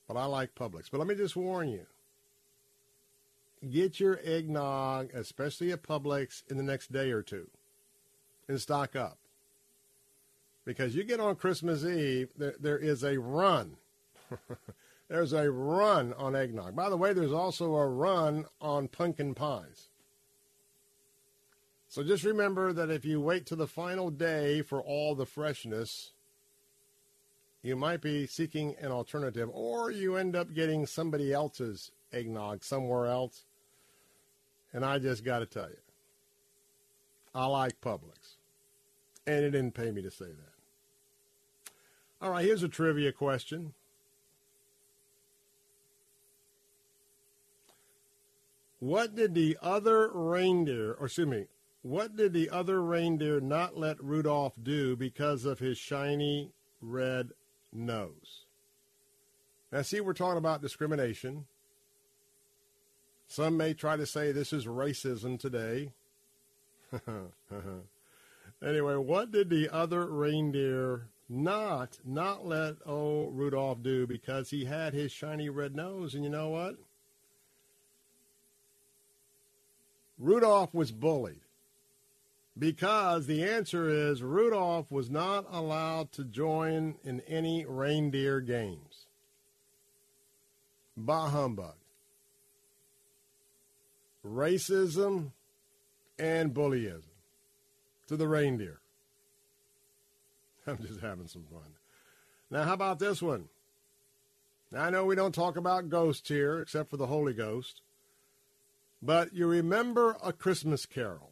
[0.08, 0.86] but I like Publix.
[0.90, 1.86] But let me just warn you
[3.70, 7.50] get your eggnog, especially at Publix, in the next day or two
[8.48, 9.18] and stock up.
[10.66, 13.78] Because you get on Christmas Eve, there, there is a run.
[15.08, 16.76] there's a run on eggnog.
[16.76, 19.90] By the way, there's also a run on pumpkin pies.
[21.90, 26.12] So just remember that if you wait to the final day for all the freshness,
[27.64, 33.08] you might be seeking an alternative, or you end up getting somebody else's eggnog somewhere
[33.08, 33.46] else.
[34.74, 35.78] And I just got to tell you,
[37.34, 38.37] I like Publix.
[39.28, 40.54] And it didn't pay me to say that.
[42.22, 43.74] All right, here's a trivia question.
[48.80, 51.46] What did the other reindeer, or excuse me,
[51.82, 56.52] what did the other reindeer not let Rudolph do because of his shiny
[56.82, 57.32] red
[57.74, 58.46] nose?
[59.72, 61.46] Now, see, we're talking about discrimination.
[63.28, 65.92] Some may try to say this is racism today.
[68.64, 74.94] anyway, what did the other reindeer not not let old Rudolph do because he had
[74.94, 76.16] his shiny red nose?
[76.16, 76.76] And you know what?
[80.18, 81.42] Rudolph was bullied
[82.58, 89.06] because the answer is Rudolph was not allowed to join in any reindeer games.
[90.96, 91.76] Bah humbug.
[94.26, 95.32] Racism
[96.18, 97.07] and bullyism
[98.08, 98.80] to the reindeer.
[100.68, 101.76] I'm just having some fun.
[102.50, 103.50] Now, how about this one?
[104.72, 107.82] Now, I know we don't talk about ghosts here, except for the Holy Ghost,
[109.02, 111.32] but you remember A Christmas Carol.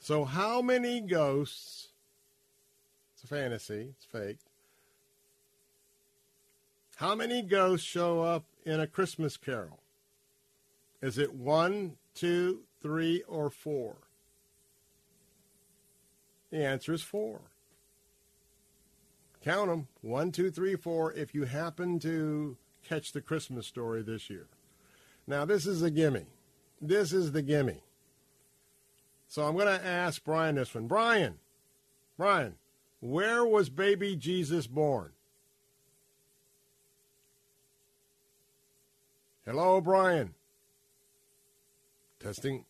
[0.00, 1.88] So, how many ghosts?
[3.14, 4.38] It's a fantasy, it's fake.
[6.96, 9.80] How many ghosts show up in A Christmas Carol?
[11.02, 13.96] Is it one, two, three, or four?
[16.54, 17.40] The answer is four.
[19.42, 21.12] Count them one, two, three, four.
[21.12, 24.46] If you happen to catch the Christmas story this year.
[25.26, 26.26] Now, this is a gimme.
[26.80, 27.82] This is the gimme.
[29.26, 30.86] So I'm going to ask Brian this one.
[30.86, 31.38] Brian,
[32.16, 32.54] Brian,
[33.00, 35.10] where was baby Jesus born?
[39.44, 40.34] Hello, Brian.
[42.20, 42.64] Testing.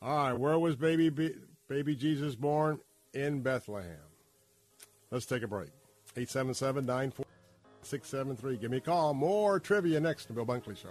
[0.00, 1.10] All right, where was baby
[1.72, 2.78] baby Jesus born?
[3.14, 3.96] In Bethlehem.
[5.10, 5.70] Let's take a break.
[6.18, 6.84] 877
[7.80, 8.56] 673.
[8.58, 9.14] Give me a call.
[9.14, 10.90] More trivia next to Bill Bunkley Show.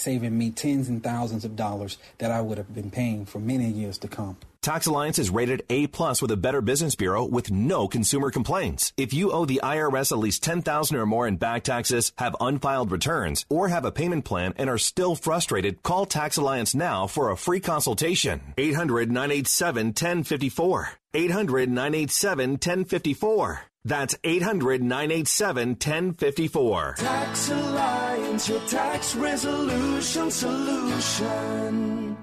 [0.00, 3.68] saving me tens and thousands of dollars that I would have been paying for many
[3.68, 4.36] years to come.
[4.62, 8.92] Tax Alliance is rated A plus with a Better Business Bureau with no consumer complaints.
[8.98, 12.90] If you owe the IRS at least 10000 or more in back taxes, have unfiled
[12.90, 17.30] returns, or have a payment plan and are still frustrated, call Tax Alliance now for
[17.30, 18.52] a free consultation.
[18.58, 20.88] 800-987-1054.
[21.14, 23.60] 800-987-1054.
[23.84, 26.94] That's 800 987 1054.
[26.98, 32.16] Tax Alliance, your tax resolution solution.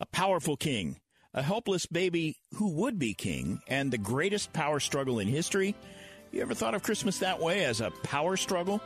[0.00, 0.96] A powerful king,
[1.32, 5.76] a helpless baby who would be king, and the greatest power struggle in history.
[6.32, 8.80] You ever thought of Christmas that way as a power struggle?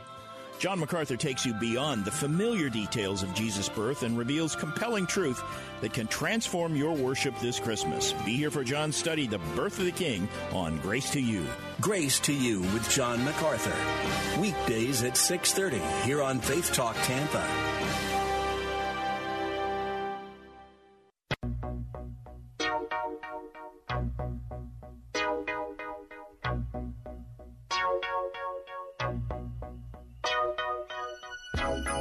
[0.61, 5.41] John MacArthur takes you beyond the familiar details of Jesus' birth and reveals compelling truth
[5.81, 8.11] that can transform your worship this Christmas.
[8.25, 11.47] Be here for John's study, The Birth of the King, on Grace to You.
[11.79, 13.73] Grace to You with John MacArthur.
[14.39, 17.43] Weekdays at 6:30 here on Faith Talk Tampa.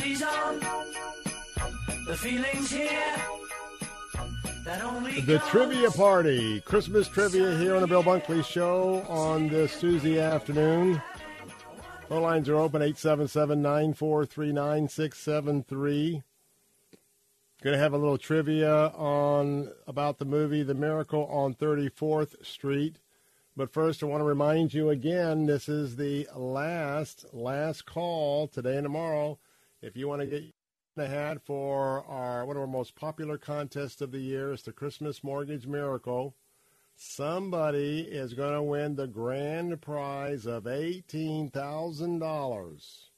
[0.00, 0.60] Party's on.
[2.06, 3.16] The feeling's here.
[4.64, 9.78] That only The trivia party, Christmas trivia here on the Bill Bunkley Show on this
[9.78, 11.02] Tuesday afternoon.
[12.08, 16.22] Phone lines are open 877 943 9673.
[17.62, 22.96] Going to have a little trivia on about the movie The Miracle on 34th Street.
[23.54, 28.76] But first, I want to remind you again this is the last, last call today
[28.76, 29.38] and tomorrow.
[29.82, 30.44] If you want to get
[30.94, 34.72] the hat for our one of our most popular contests of the year is the
[34.72, 36.34] Christmas Mortgage Miracle.
[36.96, 43.10] Somebody is going to win the grand prize of $18,000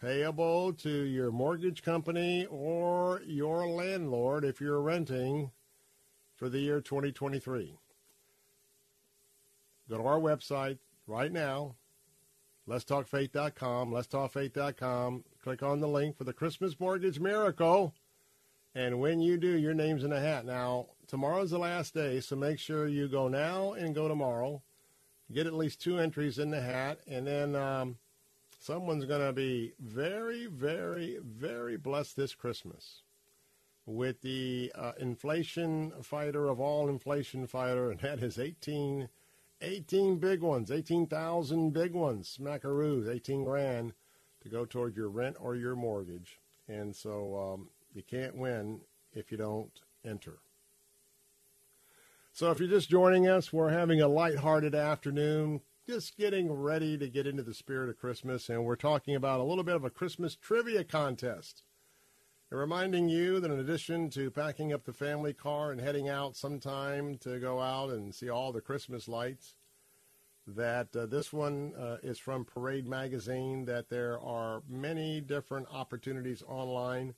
[0.00, 5.52] payable to your mortgage company or your landlord if you're renting
[6.34, 7.78] for the year 2023.
[9.88, 11.76] Go to our website right now,
[12.68, 15.22] letstalkfaith.com, letstalkfaith.com.
[15.46, 17.94] Click on the link for the Christmas Mortgage Miracle.
[18.74, 20.44] And when you do, your name's in the hat.
[20.44, 24.60] Now, tomorrow's the last day, so make sure you go now and go tomorrow.
[25.32, 27.96] Get at least two entries in the hat, and then um,
[28.58, 33.02] Someone's going to be very, very, very blessed this Christmas
[33.86, 39.08] with the uh, inflation fighter of all inflation fighter, and that is 18,
[39.60, 43.92] 18 big ones, 18,000 big ones, smackaroos, 18 grand
[44.46, 46.38] to go toward your rent or your mortgage.
[46.68, 48.80] And so um, you can't win
[49.12, 50.38] if you don't enter.
[52.32, 57.08] So if you're just joining us, we're having a light-hearted afternoon, just getting ready to
[57.08, 59.90] get into the spirit of Christmas, and we're talking about a little bit of a
[59.90, 61.62] Christmas trivia contest.
[62.50, 66.36] And reminding you that in addition to packing up the family car and heading out
[66.36, 69.55] sometime to go out and see all the Christmas lights,
[70.46, 76.42] that uh, this one uh, is from Parade Magazine, that there are many different opportunities
[76.46, 77.14] online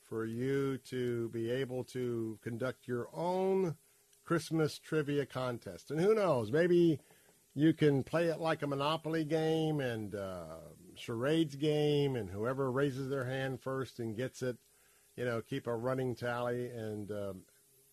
[0.00, 3.76] for you to be able to conduct your own
[4.24, 5.90] Christmas trivia contest.
[5.90, 6.98] And who knows, maybe
[7.54, 10.56] you can play it like a Monopoly game and uh,
[10.94, 14.56] charades game, and whoever raises their hand first and gets it,
[15.16, 17.42] you know, keep a running tally and um,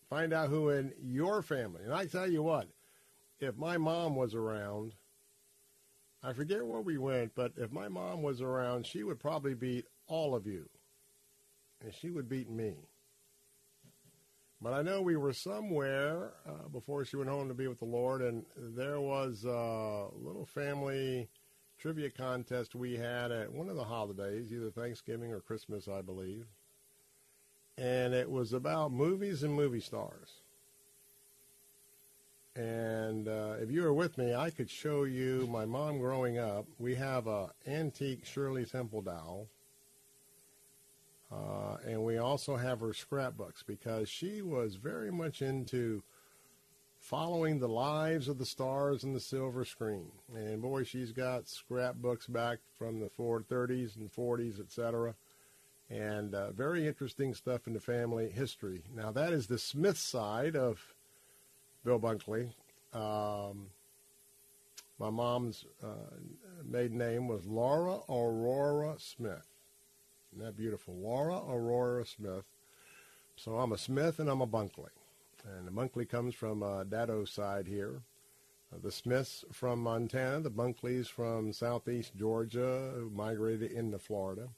[0.09, 1.81] find out who in your family.
[1.83, 2.67] And I tell you what,
[3.39, 4.95] if my mom was around,
[6.23, 9.85] I forget where we went, but if my mom was around, she would probably beat
[10.07, 10.69] all of you.
[11.81, 12.75] And she would beat me.
[14.59, 17.85] But I know we were somewhere uh, before she went home to be with the
[17.85, 21.29] Lord, and there was a little family
[21.77, 26.47] trivia contest we had at one of the holidays, either Thanksgiving or Christmas, I believe.
[27.77, 30.41] And it was about movies and movie stars.
[32.57, 36.65] And uh, if you were with me, I could show you my mom growing up.
[36.79, 39.47] We have a antique Shirley Temple doll.
[41.31, 46.01] Uh, and we also have her scrapbooks because she was very much into
[46.99, 50.11] following the lives of the stars in the silver screen.
[50.33, 55.13] And boy, she's got scrapbooks back from the 30s and 40s, etc.
[55.91, 58.81] And uh, very interesting stuff in the family history.
[58.95, 60.95] Now, that is the Smith side of
[61.87, 62.49] Bill Bunkley.
[62.93, 63.67] Um,
[64.99, 66.17] my mom's uh,
[66.69, 69.47] maiden name was Laura Aurora Smith.
[70.33, 70.95] Isn't that beautiful?
[70.95, 72.43] Laura Aurora Smith.
[73.37, 74.89] So I'm a Smith and I'm a Bunkley.
[75.45, 76.83] And the Bunkley comes from uh,
[77.23, 78.01] side here.
[78.73, 84.49] Uh, the Smiths from Montana, the Bunkleys from southeast Georgia, who migrated into Florida.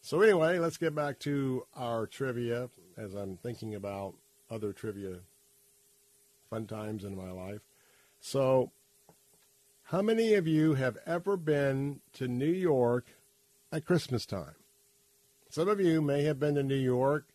[0.00, 4.14] So anyway, let's get back to our trivia as I'm thinking about
[4.50, 5.18] other trivia
[6.54, 7.62] fun times in my life.
[8.20, 8.70] So,
[9.82, 13.06] how many of you have ever been to New York
[13.72, 14.54] at Christmas time?
[15.50, 17.26] Some of you may have been to New York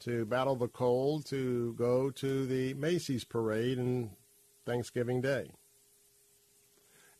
[0.00, 4.12] to battle the cold, to go to the Macy's parade and
[4.64, 5.50] Thanksgiving Day.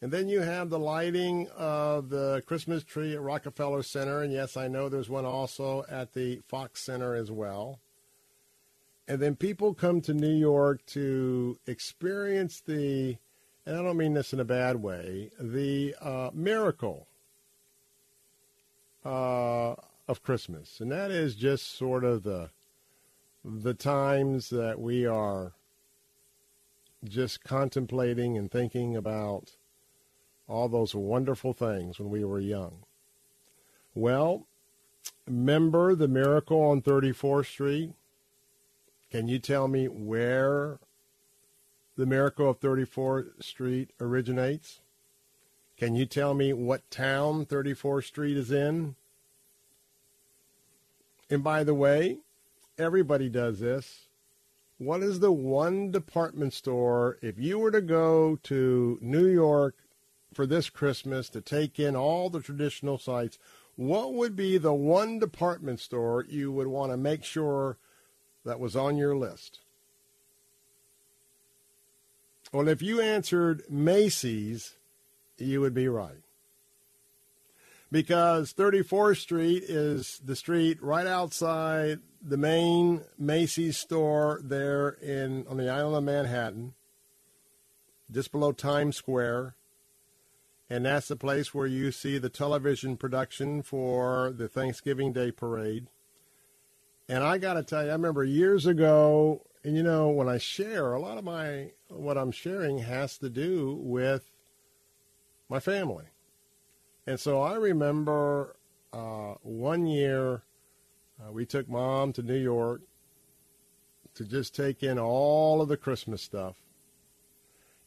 [0.00, 4.22] And then you have the lighting of the Christmas tree at Rockefeller Center.
[4.22, 7.80] And yes, I know there's one also at the Fox Center as well.
[9.06, 13.16] And then people come to New York to experience the,
[13.66, 17.06] and I don't mean this in a bad way, the uh, miracle
[19.04, 19.74] uh,
[20.08, 20.80] of Christmas.
[20.80, 22.50] And that is just sort of the,
[23.44, 25.52] the times that we are
[27.04, 29.56] just contemplating and thinking about
[30.48, 32.84] all those wonderful things when we were young.
[33.94, 34.46] Well,
[35.26, 37.92] remember the miracle on 34th Street?
[39.14, 40.80] Can you tell me where
[41.96, 44.80] the miracle of 34th Street originates?
[45.76, 48.96] Can you tell me what town 34th Street is in?
[51.30, 52.18] And by the way,
[52.76, 54.08] everybody does this.
[54.78, 59.76] What is the one department store, if you were to go to New York
[60.32, 63.38] for this Christmas to take in all the traditional sites,
[63.76, 67.78] what would be the one department store you would want to make sure
[68.44, 69.60] that was on your list?
[72.52, 74.76] Well, if you answered Macy's,
[75.38, 76.22] you would be right.
[77.90, 85.56] Because 34th Street is the street right outside the main Macy's store there in on
[85.56, 86.74] the island of Manhattan,
[88.10, 89.56] just below Times Square.
[90.70, 95.88] And that's the place where you see the television production for the Thanksgiving Day parade.
[97.08, 100.38] And I got to tell you, I remember years ago, and you know, when I
[100.38, 104.30] share, a lot of my what I'm sharing has to do with
[105.48, 106.06] my family.
[107.06, 108.56] And so I remember
[108.92, 110.42] uh, one year
[111.20, 112.82] uh, we took mom to New York
[114.14, 116.56] to just take in all of the Christmas stuff.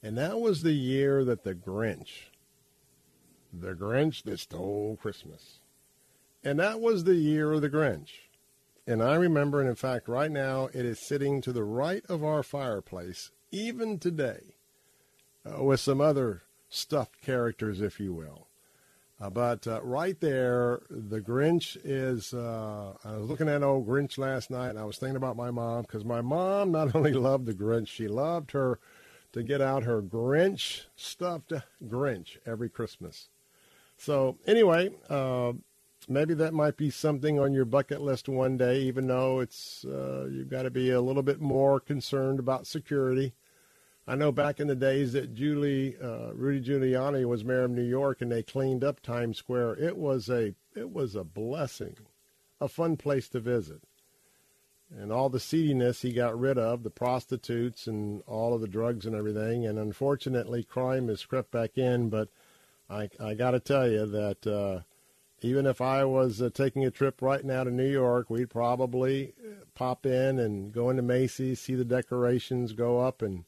[0.03, 2.29] And that was the year that the Grinch
[3.51, 5.59] The Grinch That Stole Christmas.
[6.43, 8.26] And that was the year of the Grinch.
[8.88, 12.24] And I remember, and in fact, right now, it is sitting to the right of
[12.24, 14.56] our fireplace, even today,
[15.45, 18.48] uh, with some other stuffed characters, if you will.
[19.19, 22.33] Uh, but uh, right there, the Grinch is.
[22.33, 25.51] Uh, I was looking at old Grinch last night, and I was thinking about my
[25.51, 28.80] mom because my mom not only loved the Grinch, she loved her
[29.33, 31.51] to get out her Grinch stuffed
[31.85, 33.27] Grinch every Christmas.
[33.98, 35.53] So anyway, uh,
[36.07, 40.27] maybe that might be something on your bucket list one day, even though it's uh,
[40.31, 43.33] you've got to be a little bit more concerned about security.
[44.09, 47.83] I know back in the days that Julie, uh, Rudy Giuliani was mayor of New
[47.83, 49.75] York, and they cleaned up Times Square.
[49.79, 51.97] It was a it was a blessing,
[52.61, 53.81] a fun place to visit,
[54.95, 59.05] and all the seediness he got rid of, the prostitutes and all of the drugs
[59.05, 59.65] and everything.
[59.65, 62.09] And unfortunately, crime has crept back in.
[62.09, 62.29] But
[62.89, 64.83] I I got to tell you that uh,
[65.41, 69.33] even if I was uh, taking a trip right now to New York, we'd probably
[69.40, 73.45] uh, pop in and go into Macy's, see the decorations go up, and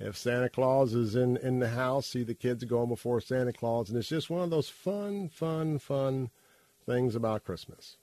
[0.00, 3.88] if Santa Claus is in, in the house, see the kids going before Santa Claus.
[3.88, 6.30] And it's just one of those fun, fun, fun
[6.84, 7.98] things about Christmas.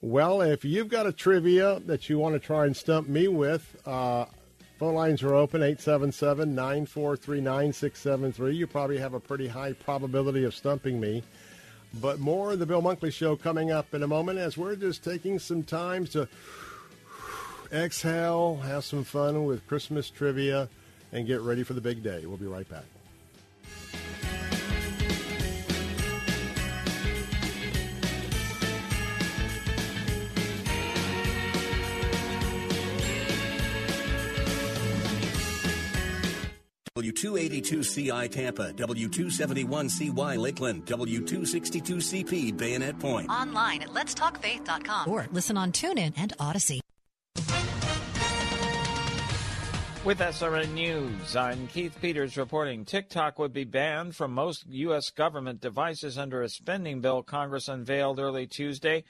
[0.00, 3.76] Well, if you've got a trivia that you want to try and stump me with,
[3.84, 4.26] uh,
[4.78, 8.54] phone lines are open 877 943 9673.
[8.54, 11.22] You probably have a pretty high probability of stumping me.
[12.00, 15.02] But more of the Bill Bunkley Show coming up in a moment as we're just
[15.02, 16.28] taking some time to
[17.72, 20.68] exhale, have some fun with Christmas trivia
[21.12, 22.26] and get ready for the big day.
[22.26, 22.84] We'll be right back.
[36.96, 43.28] W282CI Tampa, W271CY Lakeland, W262CP Bayonet Point.
[43.28, 46.80] Online at letstalkfaith.com or listen on TuneIn and Audacy.
[50.06, 55.10] With SRN News, I'm Keith Peters reporting TikTok would be banned from most U.S.
[55.10, 59.04] government devices under a spending bill Congress unveiled early Tuesday.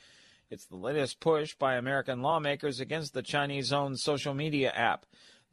[0.50, 5.06] It's the latest push by American lawmakers against the Chinese owned social media app.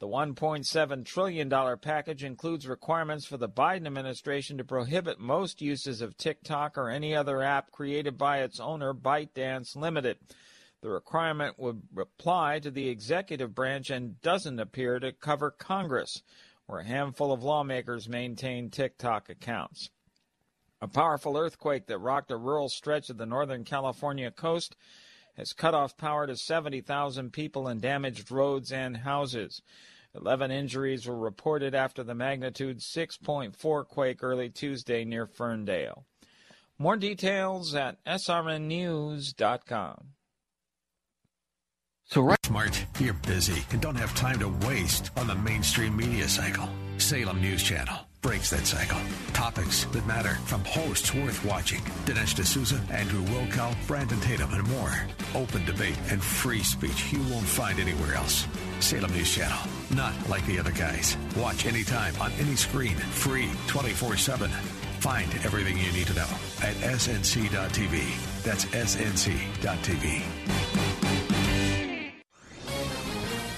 [0.04, 6.18] The $1.7 trillion package includes requirements for the Biden administration to prohibit most uses of
[6.18, 10.18] TikTok or any other app created by its owner, ByteDance Limited.
[10.82, 16.22] The requirement would apply to the executive branch and doesn't appear to cover Congress,
[16.66, 19.90] where a handful of lawmakers maintain TikTok accounts.
[20.82, 24.76] A powerful earthquake that rocked a rural stretch of the Northern California coast
[25.38, 29.62] has cut off power to 70,000 people and damaged roads and houses.
[30.16, 36.06] 11 injuries were reported after the magnitude 6.4 quake early Tuesday near Ferndale.
[36.78, 39.98] More details at srnnews.com.
[42.06, 46.28] So, right, smart, you're busy and don't have time to waste on the mainstream media
[46.28, 46.70] cycle.
[46.98, 49.00] Salem News Channel breaks that cycle.
[49.34, 54.94] Topics that matter from hosts worth watching Dinesh D'Souza, Andrew Wilkow, Brandon Tatum, and more.
[55.36, 58.48] Open debate and free speech you won't find anywhere else.
[58.84, 59.58] Salem News Channel,
[59.96, 61.16] not like the other guys.
[61.38, 64.50] Watch anytime on any screen, free 24 7.
[65.00, 66.28] Find everything you need to know
[66.62, 68.44] at snc.tv.
[68.44, 70.22] That's snc.tv.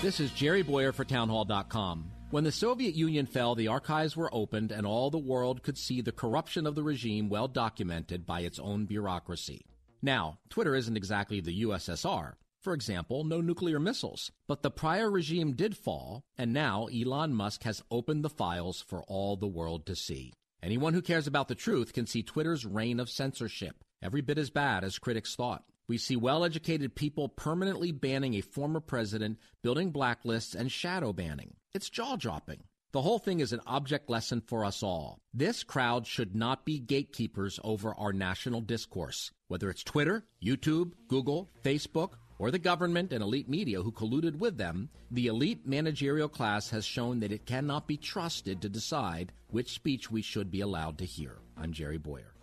[0.01, 2.11] This is Jerry Bowyer for Townhall.com.
[2.29, 6.01] When the Soviet Union fell, the archives were opened and all the world could see
[6.01, 9.65] the corruption of the regime well documented by its own bureaucracy.
[10.03, 12.33] Now, Twitter isn't exactly the USSR.
[12.65, 14.31] For example, no nuclear missiles.
[14.47, 19.03] But the prior regime did fall, and now Elon Musk has opened the files for
[19.03, 20.33] all the world to see.
[20.63, 24.49] Anyone who cares about the truth can see Twitter's reign of censorship, every bit as
[24.49, 25.63] bad as critics thought.
[25.87, 31.57] We see well educated people permanently banning a former president, building blacklists, and shadow banning.
[31.75, 32.63] It's jaw dropping.
[32.93, 35.19] The whole thing is an object lesson for us all.
[35.35, 39.31] This crowd should not be gatekeepers over our national discourse.
[39.49, 44.57] Whether it's Twitter, YouTube, Google, Facebook, or the government and elite media who colluded with
[44.57, 49.73] them, the elite managerial class has shown that it cannot be trusted to decide which
[49.73, 51.37] speech we should be allowed to hear.
[51.57, 52.34] I'm Jerry Bowyer.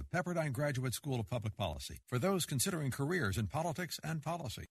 [0.00, 4.64] The Pepperdine Graduate School of Public Policy, for those considering careers in politics and policy.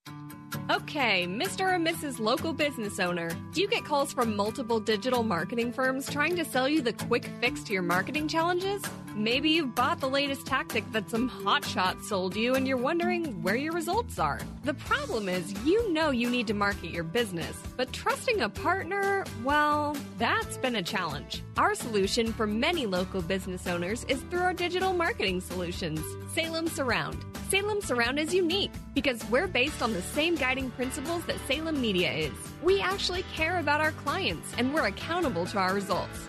[0.71, 1.75] Okay, Mr.
[1.75, 2.19] and Mrs.
[2.19, 6.67] Local Business Owner, do you get calls from multiple digital marketing firms trying to sell
[6.67, 8.81] you the quick fix to your marketing challenges?
[9.15, 13.55] Maybe you've bought the latest tactic that some hotshot sold you and you're wondering where
[13.55, 14.39] your results are.
[14.63, 19.25] The problem is, you know you need to market your business, but trusting a partner,
[19.43, 21.43] well, that's been a challenge.
[21.57, 25.99] Our solution for many local business owners is through our digital marketing solutions,
[26.33, 27.25] Salem Surround.
[27.49, 32.09] Salem Surround is unique because we're based on the same guiding principles that Salem Media
[32.09, 32.31] is.
[32.63, 36.28] We actually care about our clients and we're accountable to our results.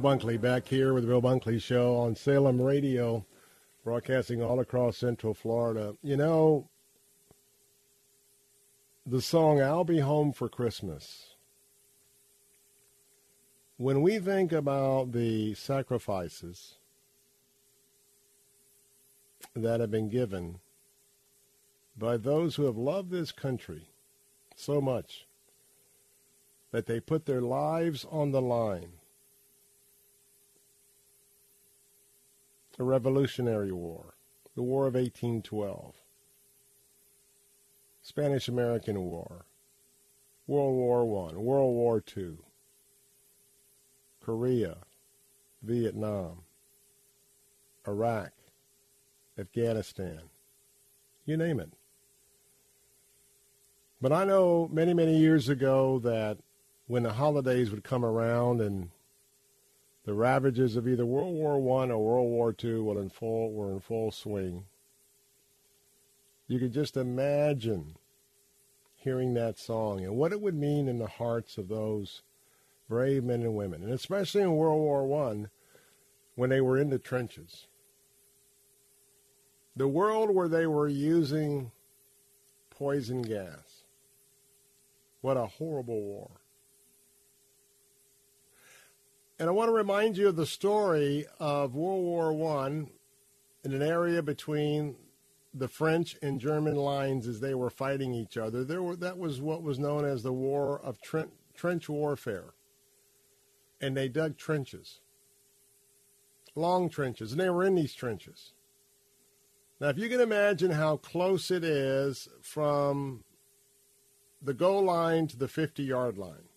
[0.00, 3.26] Bill Bunkley back here with the Bill Bunkley Show on Salem Radio,
[3.84, 5.94] broadcasting all across Central Florida.
[6.02, 6.68] You know,
[9.04, 11.34] the song I'll Be Home for Christmas.
[13.76, 16.76] When we think about the sacrifices
[19.54, 20.60] that have been given
[21.98, 23.88] by those who have loved this country
[24.56, 25.26] so much
[26.70, 28.92] that they put their lives on the line.
[32.80, 34.14] The Revolutionary War,
[34.54, 35.96] the War of 1812,
[38.00, 39.44] Spanish American War,
[40.46, 42.38] World War I, World War II,
[44.24, 44.78] Korea,
[45.62, 46.44] Vietnam,
[47.86, 48.32] Iraq,
[49.38, 50.22] Afghanistan,
[51.26, 51.74] you name it.
[54.00, 56.38] But I know many, many years ago that
[56.86, 58.88] when the holidays would come around and
[60.04, 63.72] the ravages of either World War One or World War Two were in full were
[63.72, 64.64] in full swing,
[66.46, 67.96] you could just imagine
[68.96, 72.22] hearing that song and what it would mean in the hearts of those
[72.88, 75.50] brave men and women, and especially in World War One
[76.34, 77.66] when they were in the trenches
[79.76, 81.70] the world where they were using
[82.70, 83.84] poison gas.
[85.20, 86.39] What a horrible war.
[89.40, 93.80] And I want to remind you of the story of World War I in an
[93.80, 94.96] area between
[95.54, 98.64] the French and German lines as they were fighting each other.
[98.64, 102.52] There were, that was what was known as the War of Trench Warfare.
[103.80, 105.00] And they dug trenches,
[106.54, 108.52] long trenches, and they were in these trenches.
[109.80, 113.24] Now, if you can imagine how close it is from
[114.42, 116.49] the goal line to the 50 yard line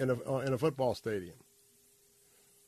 [0.00, 1.36] in a, uh, in a football stadium,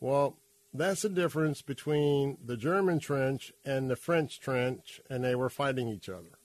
[0.01, 0.37] well,
[0.75, 5.89] that's the difference between the German trench and the French trench, and they were fighting
[5.89, 6.39] each other.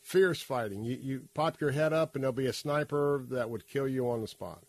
[0.00, 0.84] Fierce fighting.
[0.84, 4.08] You, you pop your head up, and there'll be a sniper that would kill you
[4.08, 4.62] on the spot.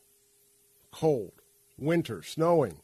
[0.92, 1.42] Cold,
[1.78, 2.82] winter, snowing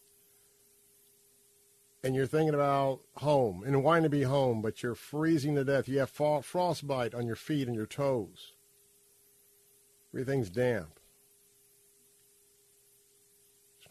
[2.04, 5.88] and you're thinking about home and wanting to be home, but you're freezing to death.
[5.88, 8.52] You have frostbite on your feet and your toes.
[10.14, 11.00] Everything's damp.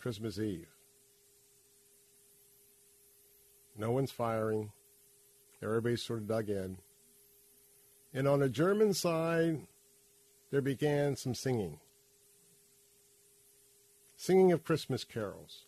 [0.03, 0.67] Christmas Eve.
[3.79, 4.73] No one's firing.
[5.63, 6.79] Everybody's sort of dug in.
[8.13, 9.61] And on the German side,
[10.51, 11.79] there began some singing.
[14.17, 15.67] Singing of Christmas carols.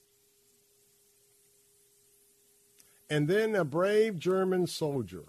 [3.09, 5.27] And then a brave German soldier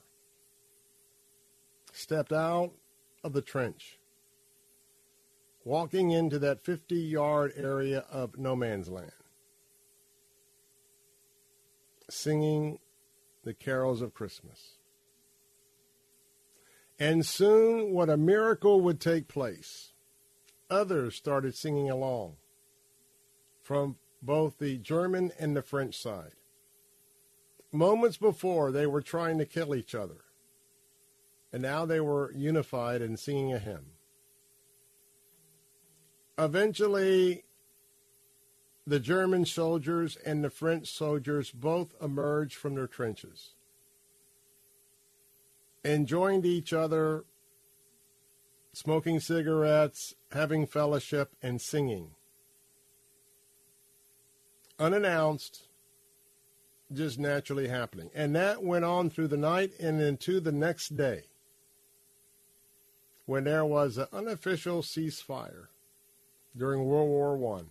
[1.93, 2.71] stepped out
[3.23, 3.99] of the trench,
[5.65, 9.11] walking into that 50 yard area of no man's land,
[12.09, 12.79] singing
[13.43, 14.77] the carols of Christmas.
[16.97, 19.91] And soon, what a miracle would take place.
[20.69, 22.37] Others started singing along
[23.61, 26.33] from both the German and the French side.
[27.71, 30.21] Moments before, they were trying to kill each other.
[31.51, 33.94] And now they were unified and singing a hymn.
[36.37, 37.45] Eventually,
[38.85, 43.55] the German soldiers and the French soldiers both emerged from their trenches
[45.83, 47.23] and joined each other,
[48.73, 52.11] smoking cigarettes, having fellowship, and singing.
[54.77, 55.69] Unannounced,
[56.91, 58.09] just naturally happening.
[58.13, 61.23] And that went on through the night and into the next day
[63.25, 65.67] when there was an unofficial ceasefire
[66.57, 67.67] during World War One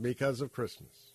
[0.00, 1.12] because of Christmas.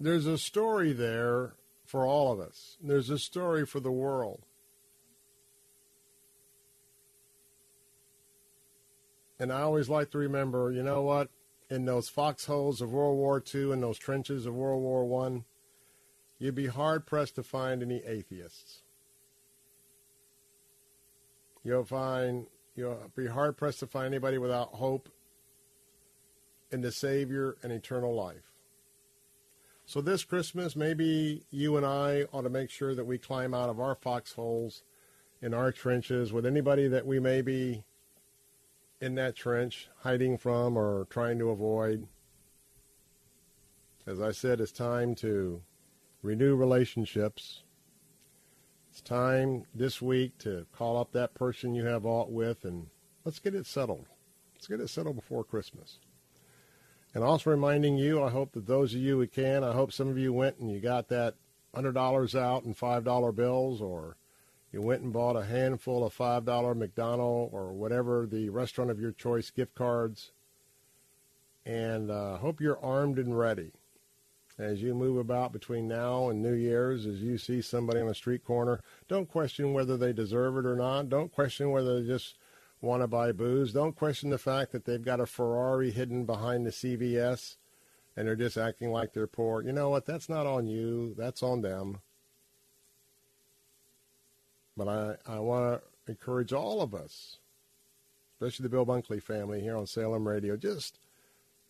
[0.00, 2.76] There's a story there for all of us.
[2.82, 4.42] There's a story for the world.
[9.40, 11.28] And I always like to remember, you know what?
[11.70, 15.44] In those foxholes of World War II and those trenches of World War I,
[16.38, 18.82] you'd be hard pressed to find any atheists.
[21.68, 25.10] You'll find you'll be hard pressed to find anybody without hope
[26.72, 28.54] in the Savior and eternal life.
[29.84, 33.68] So this Christmas, maybe you and I ought to make sure that we climb out
[33.68, 34.82] of our foxholes
[35.42, 37.84] in our trenches with anybody that we may be
[39.02, 42.08] in that trench hiding from or trying to avoid.
[44.06, 45.60] As I said, it's time to
[46.22, 47.62] renew relationships.
[48.98, 52.88] It's time this week to call up that person you have aught with and
[53.24, 54.06] let's get it settled.
[54.54, 56.00] Let's get it settled before Christmas.
[57.14, 60.08] And also reminding you, I hope that those of you who can, I hope some
[60.08, 61.36] of you went and you got that
[61.76, 64.16] $100 out in $5 bills or
[64.72, 69.12] you went and bought a handful of $5 McDonald or whatever the restaurant of your
[69.12, 70.32] choice gift cards.
[71.64, 73.70] And uh, hope you're armed and ready
[74.58, 78.14] as you move about between now and New Year's, as you see somebody on a
[78.14, 81.08] street corner, don't question whether they deserve it or not.
[81.08, 82.34] Don't question whether they just
[82.80, 83.72] want to buy booze.
[83.72, 87.56] Don't question the fact that they've got a Ferrari hidden behind the CVS
[88.16, 89.62] and they're just acting like they're poor.
[89.62, 90.06] You know what?
[90.06, 91.14] That's not on you.
[91.16, 92.00] That's on them.
[94.76, 97.38] But I, I want to encourage all of us,
[98.34, 100.98] especially the Bill Bunkley family here on Salem Radio, just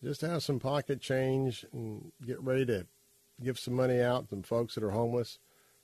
[0.03, 2.87] just have some pocket change and get ready to
[3.43, 5.39] give some money out to folks that are homeless.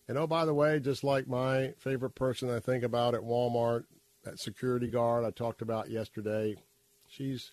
[0.08, 3.85] And oh, by the way, just like my favorite person I think about at Walmart,
[4.24, 6.58] that security guard I talked about yesterday.
[7.08, 7.52] She's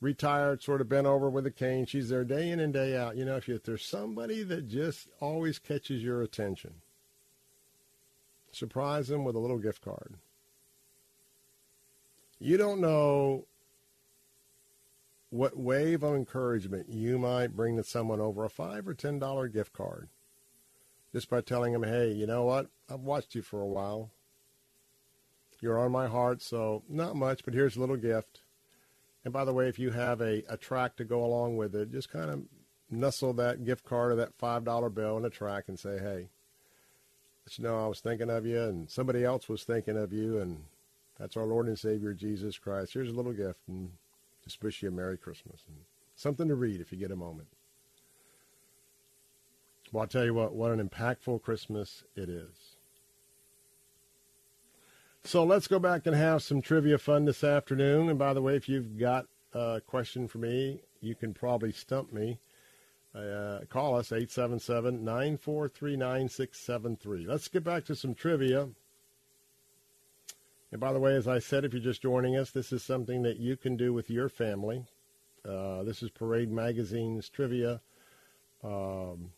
[0.00, 1.86] retired, sort of bent over with a cane.
[1.86, 3.16] She's there day in and day out.
[3.16, 6.74] You know, if, you, if there's somebody that just always catches your attention,
[8.50, 10.16] surprise them with a little gift card.
[12.38, 13.46] You don't know
[15.32, 19.48] what wave of encouragement you might bring to someone over a five or ten dollar
[19.48, 20.10] gift card
[21.10, 22.68] just by telling them, hey, you know what?
[22.90, 24.10] I've watched you for a while.
[25.62, 28.42] You're on my heart, so not much, but here's a little gift.
[29.24, 31.90] And by the way, if you have a, a track to go along with it,
[31.90, 32.42] just kind of
[32.90, 36.28] nestle that gift card or that $5 bill in a track and say, hey,
[37.46, 40.40] let you know I was thinking of you and somebody else was thinking of you,
[40.40, 40.64] and
[41.18, 42.92] that's our Lord and Savior Jesus Christ.
[42.92, 43.92] Here's a little gift, and
[44.44, 45.78] just wish you a Merry Christmas and
[46.16, 47.48] something to read if you get a moment.
[49.92, 52.76] Well, I'll tell you what, what an impactful Christmas it is.
[55.24, 58.08] So let's go back and have some trivia fun this afternoon.
[58.08, 62.12] And by the way, if you've got a question for me, you can probably stump
[62.12, 62.38] me.
[63.14, 67.26] Uh, call us 877 943 9673.
[67.26, 68.70] Let's get back to some trivia.
[70.72, 73.22] And by the way, as I said, if you're just joining us, this is something
[73.22, 74.86] that you can do with your family.
[75.46, 77.82] Uh, this is Parade Magazine's trivia
[78.64, 79.32] um,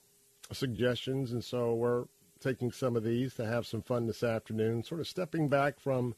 [0.52, 1.32] suggestions.
[1.32, 2.04] And so we're
[2.40, 6.14] taking some of these to have some fun this afternoon, sort of stepping back from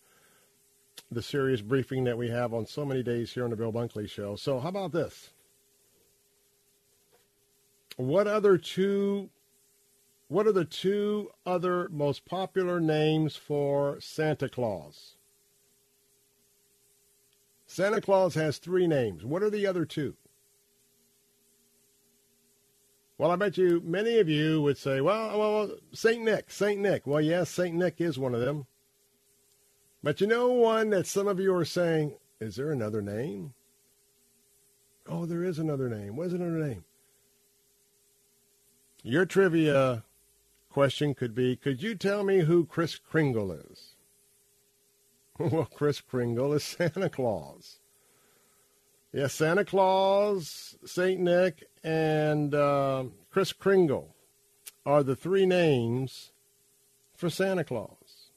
[1.10, 4.08] the serious briefing that we have on so many days here on the Bill Bunkley
[4.08, 4.36] Show.
[4.36, 5.30] So, how about this?
[7.96, 9.30] What other two?
[10.28, 15.14] What are the two other most popular names for Santa Claus?
[17.66, 19.24] Santa Claus has three names.
[19.24, 20.16] What are the other two?
[23.18, 26.22] Well, I bet you many of you would say, well, well, St.
[26.22, 26.80] Nick, St.
[26.80, 27.06] Nick.
[27.06, 27.74] Well, yes, St.
[27.74, 28.66] Nick is one of them.
[30.02, 33.54] But you know one that some of you are saying, is there another name?
[35.08, 36.16] Oh, there is another name.
[36.16, 36.84] What is another name?
[39.02, 40.04] Your trivia
[40.76, 43.94] question could be, could you tell me who Kris Kringle is?
[45.38, 47.78] well, Kris Kringle is Santa Claus.
[49.10, 51.18] Yes, Santa Claus, St.
[51.18, 54.14] Nick, and uh, Kris Kringle
[54.84, 56.32] are the three names
[57.14, 58.32] for Santa Claus.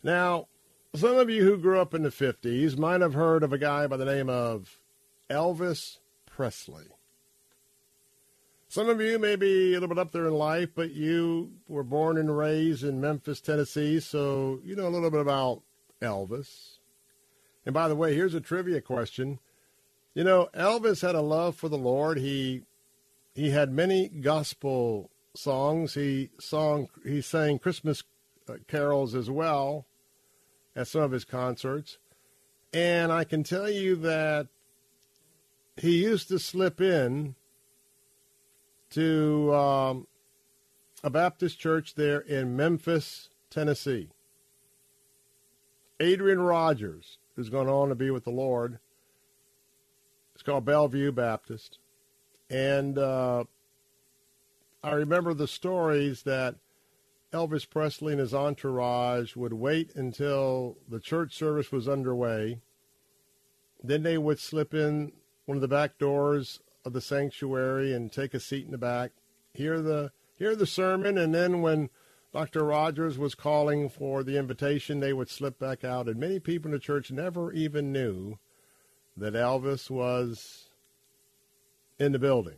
[0.00, 0.46] Now,
[0.94, 3.88] some of you who grew up in the 50s might have heard of a guy
[3.88, 4.78] by the name of
[5.28, 6.86] Elvis Presley.
[8.72, 11.82] Some of you may be a little bit up there in life, but you were
[11.82, 15.60] born and raised in Memphis, Tennessee, so you know a little bit about
[16.00, 16.78] Elvis.
[17.66, 19.40] And by the way, here's a trivia question.
[20.14, 22.16] You know, Elvis had a love for the Lord.
[22.16, 22.62] He
[23.34, 25.92] he had many gospel songs.
[25.92, 28.02] He song he sang Christmas
[28.48, 29.84] uh, carols as well
[30.74, 31.98] at some of his concerts.
[32.72, 34.48] And I can tell you that
[35.76, 37.34] he used to slip in
[38.92, 40.06] to um,
[41.02, 44.08] a Baptist church there in Memphis, Tennessee.
[46.00, 48.78] Adrian Rogers, who's gone on to be with the Lord,
[50.34, 51.78] it's called Bellevue Baptist.
[52.50, 53.44] And uh,
[54.82, 56.56] I remember the stories that
[57.32, 62.60] Elvis Presley and his entourage would wait until the church service was underway.
[63.82, 65.12] Then they would slip in
[65.46, 69.12] one of the back doors of the sanctuary and take a seat in the back,
[69.54, 71.90] hear the hear the sermon, and then when
[72.32, 72.64] Dr.
[72.64, 76.08] Rogers was calling for the invitation, they would slip back out.
[76.08, 78.38] And many people in the church never even knew
[79.16, 80.70] that Elvis was
[81.98, 82.56] in the building,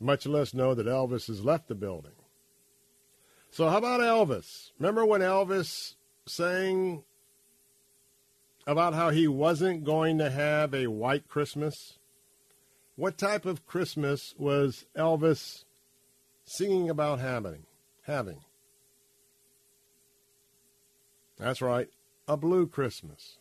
[0.00, 2.12] much less know that Elvis has left the building.
[3.50, 4.70] So, how about Elvis?
[4.78, 5.94] Remember when Elvis
[6.26, 7.04] sang
[8.66, 11.74] about how he wasn't going to have a white Christmas?
[12.96, 15.64] What type of Christmas was Elvis
[16.44, 17.64] singing about having?
[18.06, 18.40] Having.
[21.38, 21.88] That's right,
[22.28, 23.38] a blue Christmas.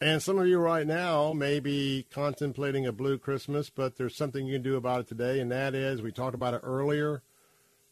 [0.00, 4.46] And some of you right now may be contemplating a blue Christmas, but there's something
[4.46, 7.22] you can do about it today, and that is we talked about it earlier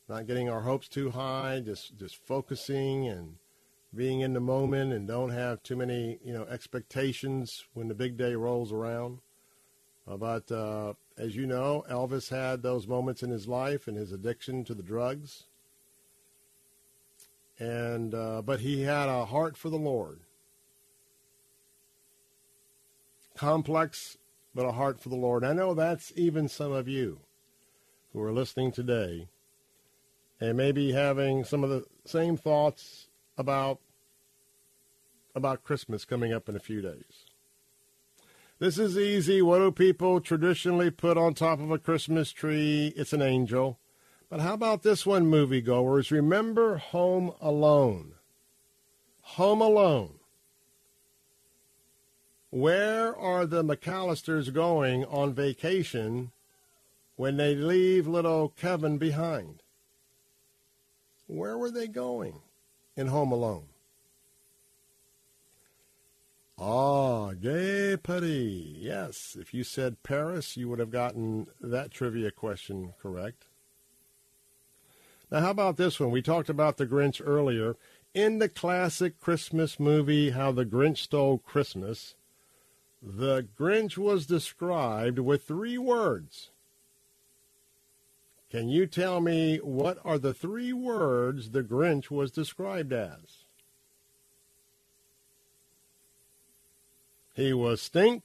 [0.08, 3.36] not getting our hopes too high, just just focusing and
[3.94, 8.16] being in the moment and don't have too many you know expectations when the big
[8.16, 9.18] day rolls around.
[10.06, 14.12] Uh, but uh, as you know, Elvis had those moments in his life and his
[14.12, 15.44] addiction to the drugs.
[17.58, 20.20] And uh, but he had a heart for the Lord.
[23.36, 24.16] Complex,
[24.54, 25.44] but a heart for the Lord.
[25.44, 27.20] I know that's even some of you
[28.12, 29.28] who are listening today
[30.40, 33.07] and maybe having some of the same thoughts
[33.38, 33.80] about
[35.34, 37.26] about Christmas coming up in a few days.
[38.58, 39.40] This is easy.
[39.40, 42.92] What do people traditionally put on top of a Christmas tree?
[42.96, 43.78] It's an angel.
[44.28, 46.10] But how about this one, moviegoers?
[46.10, 48.14] Remember Home Alone.
[49.22, 50.14] Home Alone.
[52.50, 56.32] Where are the McAllisters going on vacation
[57.14, 59.62] when they leave little Kevin behind?
[61.26, 62.40] Where were they going
[62.98, 63.68] in Home Alone?
[66.58, 68.24] Ah, Gay Paris.
[68.76, 73.46] Yes, if you said Paris, you would have gotten that trivia question correct.
[75.30, 76.10] Now, how about this one?
[76.10, 77.76] We talked about the Grinch earlier.
[78.14, 82.16] In the classic Christmas movie, How the Grinch Stole Christmas,
[83.00, 86.50] the Grinch was described with three words
[88.50, 93.44] can you tell me what are the three words the Grinch was described as?
[97.34, 98.24] He was stink,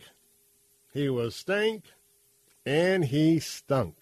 [0.94, 1.84] he was stank,
[2.66, 3.96] and he stunk.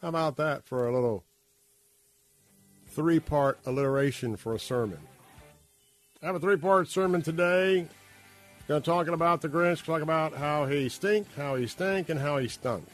[0.00, 1.24] How about that for a little
[2.86, 4.98] three part alliteration for a sermon?
[6.22, 7.88] I have a three part sermon today.
[8.68, 12.20] Going to talk about the Grinch, talk about how he stink, how he stank, and
[12.20, 12.86] how he stunk.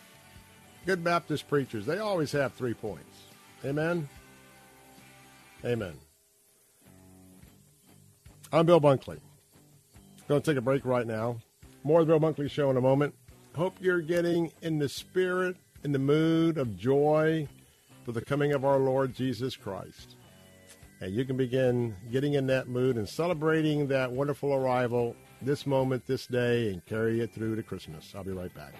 [0.88, 3.24] Good Baptist preachers, they always have three points.
[3.62, 4.08] Amen?
[5.62, 5.92] Amen.
[8.50, 9.18] I'm Bill Bunkley.
[10.28, 11.42] Going to take a break right now.
[11.84, 13.14] More of the Bill Bunkley Show in a moment.
[13.54, 17.46] Hope you're getting in the spirit, in the mood of joy
[18.06, 20.16] for the coming of our Lord Jesus Christ.
[21.02, 26.06] And you can begin getting in that mood and celebrating that wonderful arrival this moment,
[26.06, 28.14] this day, and carry it through to Christmas.
[28.16, 28.72] I'll be right back.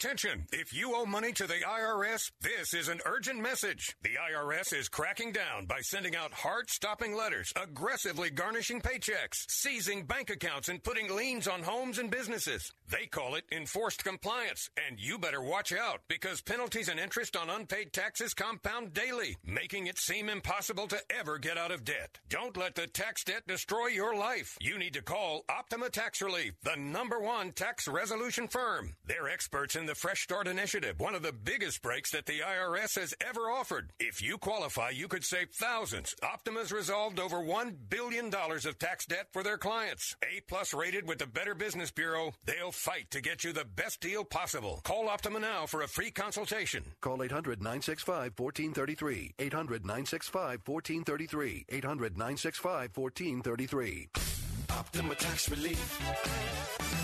[0.00, 0.46] Attention!
[0.52, 3.96] If you owe money to the IRS, this is an urgent message.
[4.04, 10.06] The IRS is cracking down by sending out heart stopping letters, aggressively garnishing paychecks, seizing
[10.06, 12.72] bank accounts, and putting liens on homes and businesses.
[12.88, 17.50] They call it enforced compliance, and you better watch out because penalties and interest on
[17.50, 22.20] unpaid taxes compound daily, making it seem impossible to ever get out of debt.
[22.28, 24.56] Don't let the tax debt destroy your life.
[24.60, 28.94] You need to call Optima Tax Relief, the number one tax resolution firm.
[29.04, 33.00] They're experts in the Fresh Start Initiative, one of the biggest breaks that the IRS
[33.00, 33.90] has ever offered.
[33.98, 36.14] If you qualify, you could save thousands.
[36.22, 40.14] Optima's resolved over $1 billion of tax debt for their clients.
[40.22, 44.02] A plus rated with the Better Business Bureau, they'll fight to get you the best
[44.02, 44.82] deal possible.
[44.84, 46.84] Call Optima now for a free consultation.
[47.00, 49.36] Call 800 965 1433.
[49.38, 51.64] 800 965 1433.
[51.70, 54.37] 800 965 1433.
[54.70, 56.00] Optima Tax Relief.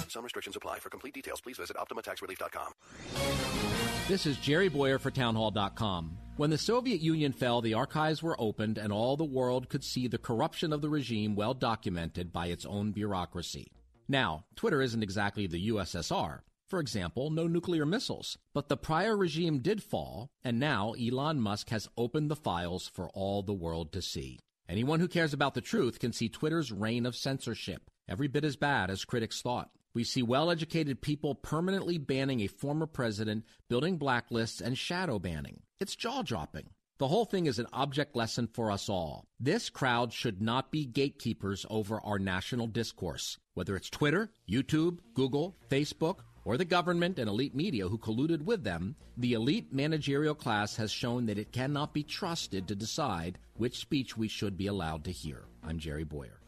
[0.09, 0.79] Some restrictions apply.
[0.79, 2.73] For complete details, please visit OptimaTaxRelief.com.
[4.09, 6.19] This is Jerry Bowyer for Townhall.com.
[6.37, 10.09] When the Soviet Union fell, the archives were opened and all the world could see
[10.09, 13.69] the corruption of the regime well documented by its own bureaucracy.
[14.09, 16.41] Now, Twitter isn't exactly the USSR.
[16.67, 18.37] For example, no nuclear missiles.
[18.53, 23.09] But the prior regime did fall, and now Elon Musk has opened the files for
[23.11, 24.41] all the world to see.
[24.69, 28.57] Anyone who cares about the truth can see Twitter's reign of censorship, every bit as
[28.57, 29.71] bad as critics thought.
[29.93, 35.61] We see well educated people permanently banning a former president, building blacklists, and shadow banning.
[35.81, 36.71] It's jaw dropping.
[36.99, 39.27] The whole thing is an object lesson for us all.
[39.39, 45.57] This crowd should not be gatekeepers over our national discourse, whether it's Twitter, YouTube, Google,
[45.69, 48.97] Facebook, or the government and elite media who colluded with them.
[49.17, 54.17] The elite managerial class has shown that it cannot be trusted to decide which speech
[54.17, 55.45] we should be allowed to hear.
[55.63, 56.39] I'm Jerry Bowyer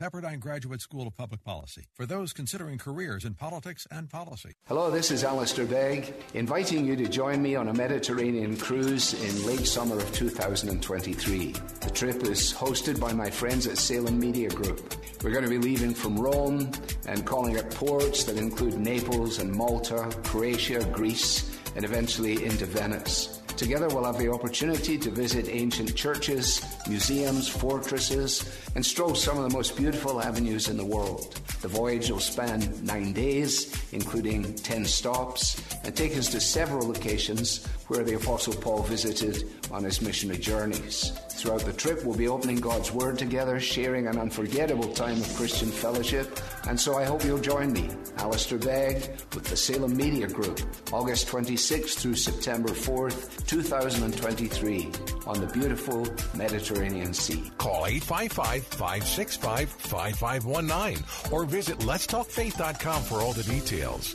[0.00, 4.52] Pepperdine Graduate School of Public Policy, for those considering careers in politics and policy.
[4.66, 9.46] Hello, this is Alistair Begg, inviting you to join me on a Mediterranean cruise in
[9.46, 11.52] late summer of 2023.
[11.82, 14.94] The trip is hosted by my friends at Salem Media Group.
[15.22, 16.70] We're going to be leaving from Rome
[17.06, 23.39] and calling at ports that include Naples and Malta, Croatia, Greece, and eventually into Venice.
[23.56, 29.48] Together, we'll have the opportunity to visit ancient churches, museums, fortresses, and stroll some of
[29.48, 31.40] the most beautiful avenues in the world.
[31.60, 37.68] The voyage will span nine days, including 10 stops, and take us to several locations
[37.90, 41.10] where the Apostle Paul visited on his missionary journeys.
[41.30, 45.68] Throughout the trip, we'll be opening God's Word together, sharing an unforgettable time of Christian
[45.68, 46.38] fellowship,
[46.68, 50.60] and so I hope you'll join me, Alistair Begg, with the Salem Media Group,
[50.92, 54.92] August 26th through September 4th, 2023,
[55.26, 57.50] on the beautiful Mediterranean Sea.
[57.58, 64.14] Call 855 565 5519 or visit letstalkfaith.com for all the details.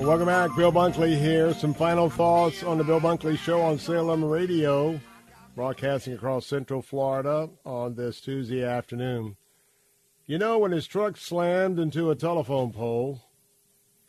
[0.00, 0.56] Welcome back.
[0.56, 1.52] Bill Bunkley here.
[1.52, 4.98] Some final thoughts on the Bill Bunkley Show on Salem Radio,
[5.54, 9.36] broadcasting across Central Florida on this Tuesday afternoon.
[10.26, 13.20] You know, when his truck slammed into a telephone pole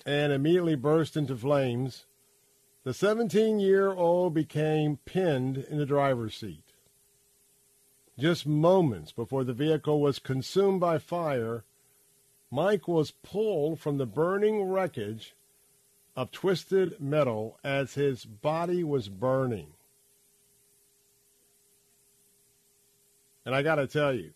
[0.05, 2.05] and immediately burst into flames,
[2.85, 6.71] the 17 year old became pinned in the driver's seat.
[8.17, 11.65] Just moments before the vehicle was consumed by fire,
[12.49, 15.35] Mike was pulled from the burning wreckage
[16.15, 19.73] of twisted metal as his body was burning.
[23.45, 24.31] And I got to tell you,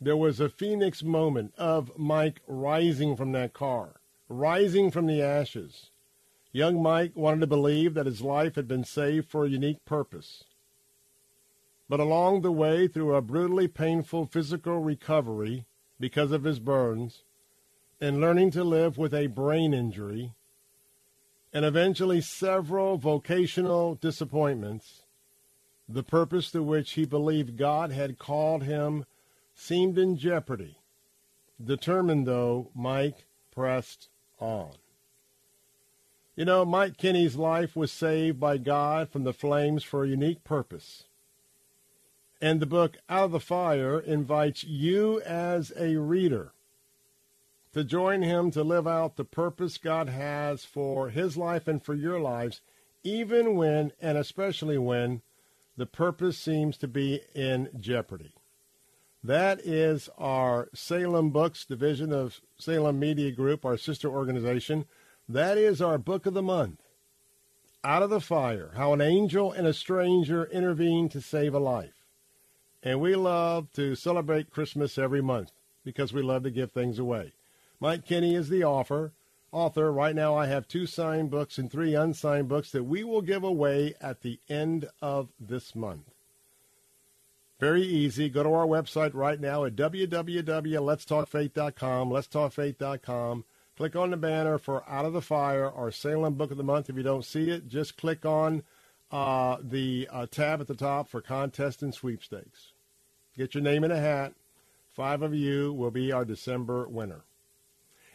[0.00, 5.90] there was a phoenix moment of Mike rising from that car, rising from the ashes.
[6.52, 10.44] Young Mike wanted to believe that his life had been saved for a unique purpose.
[11.88, 15.64] But along the way, through a brutally painful physical recovery
[15.98, 17.22] because of his burns,
[18.00, 20.32] and learning to live with a brain injury,
[21.52, 25.02] and eventually several vocational disappointments,
[25.88, 29.06] the purpose to which he believed God had called him
[29.54, 30.78] seemed in jeopardy.
[31.62, 34.72] Determined, though, Mike pressed on.
[36.36, 40.44] You know, Mike Kinney's life was saved by God from the flames for a unique
[40.44, 41.04] purpose.
[42.40, 46.52] And the book Out of the Fire invites you as a reader
[47.78, 51.94] to join him to live out the purpose God has for his life and for
[51.94, 52.60] your lives,
[53.04, 55.22] even when, and especially when,
[55.76, 58.34] the purpose seems to be in jeopardy.
[59.22, 64.84] That is our Salem Books division of Salem Media Group, our sister organization.
[65.28, 66.80] That is our book of the month.
[67.84, 72.04] Out of the Fire How an Angel and a Stranger Intervened to Save a Life.
[72.82, 75.52] And we love to celebrate Christmas every month
[75.84, 77.34] because we love to give things away.
[77.80, 79.12] Mike Kinney is the author.
[79.50, 79.90] Author.
[79.92, 83.44] Right now, I have two signed books and three unsigned books that we will give
[83.44, 86.10] away at the end of this month.
[87.58, 88.28] Very easy.
[88.28, 93.44] Go to our website right now at www.letstalkfaith.com, letstalkfaith.com.
[93.76, 96.90] Click on the banner for Out of the Fire, our Salem Book of the Month.
[96.90, 98.62] If you don't see it, just click on
[99.10, 102.72] uh, the uh, tab at the top for contest and sweepstakes.
[103.36, 104.34] Get your name in a hat.
[104.88, 107.22] Five of you will be our December winner.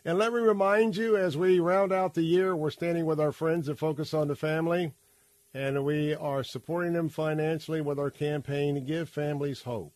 [0.05, 3.31] And let me remind you, as we round out the year, we're standing with our
[3.31, 4.93] friends at Focus on the Family
[5.53, 9.93] and we are supporting them financially with our campaign to give families hope.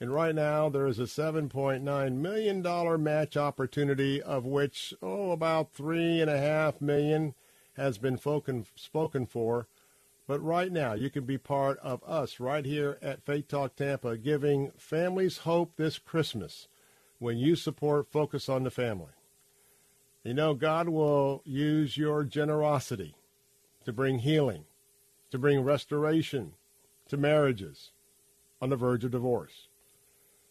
[0.00, 6.80] And right now, there is a $7.9 million match opportunity, of which, oh, about 3.5
[6.80, 7.34] million
[7.76, 9.66] has been spoken, spoken for.
[10.26, 14.18] But right now, you can be part of us right here at Faith Talk Tampa,
[14.18, 16.68] giving families hope this Christmas
[17.18, 19.12] when you support Focus on the Family.
[20.24, 23.14] You know, God will use your generosity
[23.84, 24.64] to bring healing,
[25.30, 26.52] to bring restoration
[27.08, 27.90] to marriages
[28.60, 29.68] on the verge of divorce.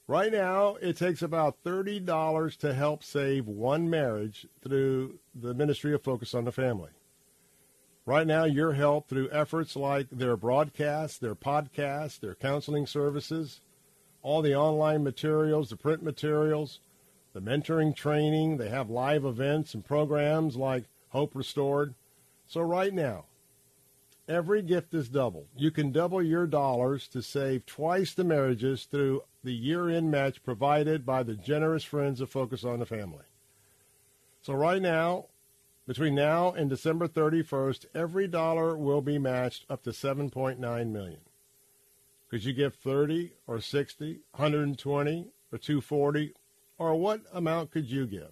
[0.07, 6.01] Right now, it takes about $30 to help save one marriage through the Ministry of
[6.01, 6.91] Focus on the Family.
[8.05, 13.59] Right now, your help through efforts like their broadcasts, their podcasts, their counseling services,
[14.27, 16.81] all the online materials, the print materials,
[17.31, 18.57] the mentoring training.
[18.57, 21.93] They have live events and programs like Hope Restored.
[22.45, 23.23] So right now,
[24.27, 25.47] every gift is doubled.
[25.55, 31.05] You can double your dollars to save twice the marriages through the year-end match provided
[31.05, 33.23] by the generous friends of Focus on the Family.
[34.41, 35.27] So right now,
[35.87, 40.59] between now and December 31st, every dollar will be matched up to 7.9
[40.91, 41.21] million.
[42.29, 46.33] Could you give 30 or 60, 120 or 240
[46.77, 48.31] or what amount could you give?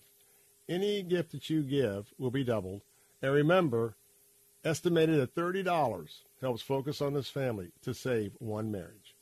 [0.67, 2.81] Any gift that you give will be doubled.
[3.21, 3.95] And remember,
[4.63, 9.15] estimated at $30 helps focus on this family to save one marriage.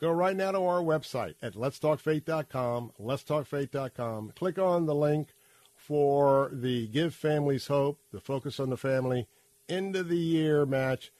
[0.00, 4.32] Go right now to our website at letstalkfaith.com, letstalkfaith.com.
[4.36, 5.28] Click on the link
[5.74, 9.26] for the Give Families Hope, the Focus on the Family
[9.68, 11.12] end of the year match,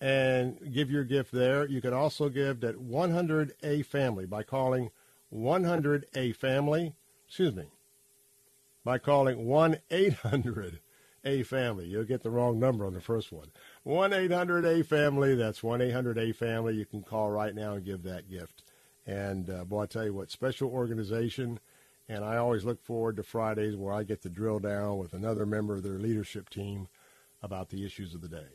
[0.00, 1.66] and give your gift there.
[1.66, 4.90] You can also give at 100A Family by calling
[5.34, 6.94] 100A Family,
[7.26, 7.66] excuse me,
[8.84, 10.80] by calling 1 800
[11.24, 11.86] a family.
[11.86, 13.50] You'll get the wrong number on the first one.
[13.82, 15.34] 1 800 A family.
[15.34, 16.74] That's 1 800 A family.
[16.74, 18.62] You can call right now and give that gift.
[19.06, 21.60] And uh, boy, I tell you what, special organization.
[22.08, 25.44] And I always look forward to Fridays where I get to drill down with another
[25.44, 26.88] member of their leadership team
[27.42, 28.46] about the issues of the day.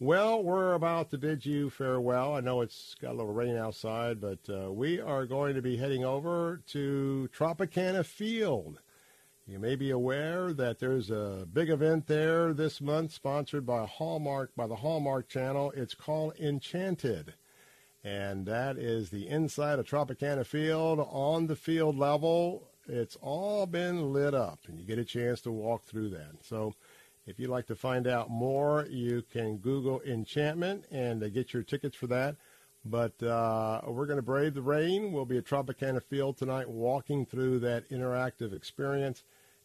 [0.00, 2.34] Well, we're about to bid you farewell.
[2.34, 5.76] I know it's got a little rain outside, but uh, we are going to be
[5.76, 8.80] heading over to Tropicana Field
[9.46, 14.56] You may be aware that there's a big event there this month sponsored by Hallmark,
[14.56, 15.72] by the Hallmark Channel.
[15.76, 17.34] It's called Enchanted.
[18.02, 22.70] And that is the inside of Tropicana Field on the field level.
[22.88, 26.42] It's all been lit up, and you get a chance to walk through that.
[26.42, 26.74] So
[27.26, 31.62] if you'd like to find out more, you can Google Enchantment and uh, get your
[31.62, 32.36] tickets for that.
[32.84, 35.10] But uh, we're going to brave the rain.
[35.10, 39.24] We'll be at Tropicana Field tonight walking through that interactive experience.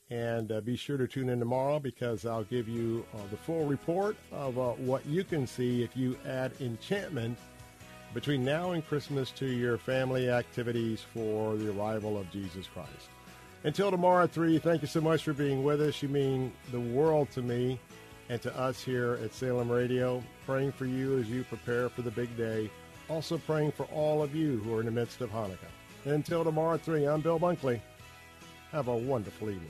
[0.09, 3.65] And uh, be sure to tune in tomorrow because I'll give you uh, the full
[3.65, 7.37] report of uh, what you can see if you add enchantment
[8.13, 13.09] between now and Christmas to your family activities for the arrival of Jesus Christ.
[13.63, 16.01] Until tomorrow at 3, thank you so much for being with us.
[16.01, 17.77] You mean the world to me
[18.29, 20.23] and to us here at Salem Radio.
[20.45, 22.69] Praying for you as you prepare for the big day.
[23.09, 25.57] Also praying for all of you who are in the midst of Hanukkah.
[26.05, 27.81] Until tomorrow at 3, I'm Bill Bunkley.
[28.71, 29.69] Have a wonderful evening.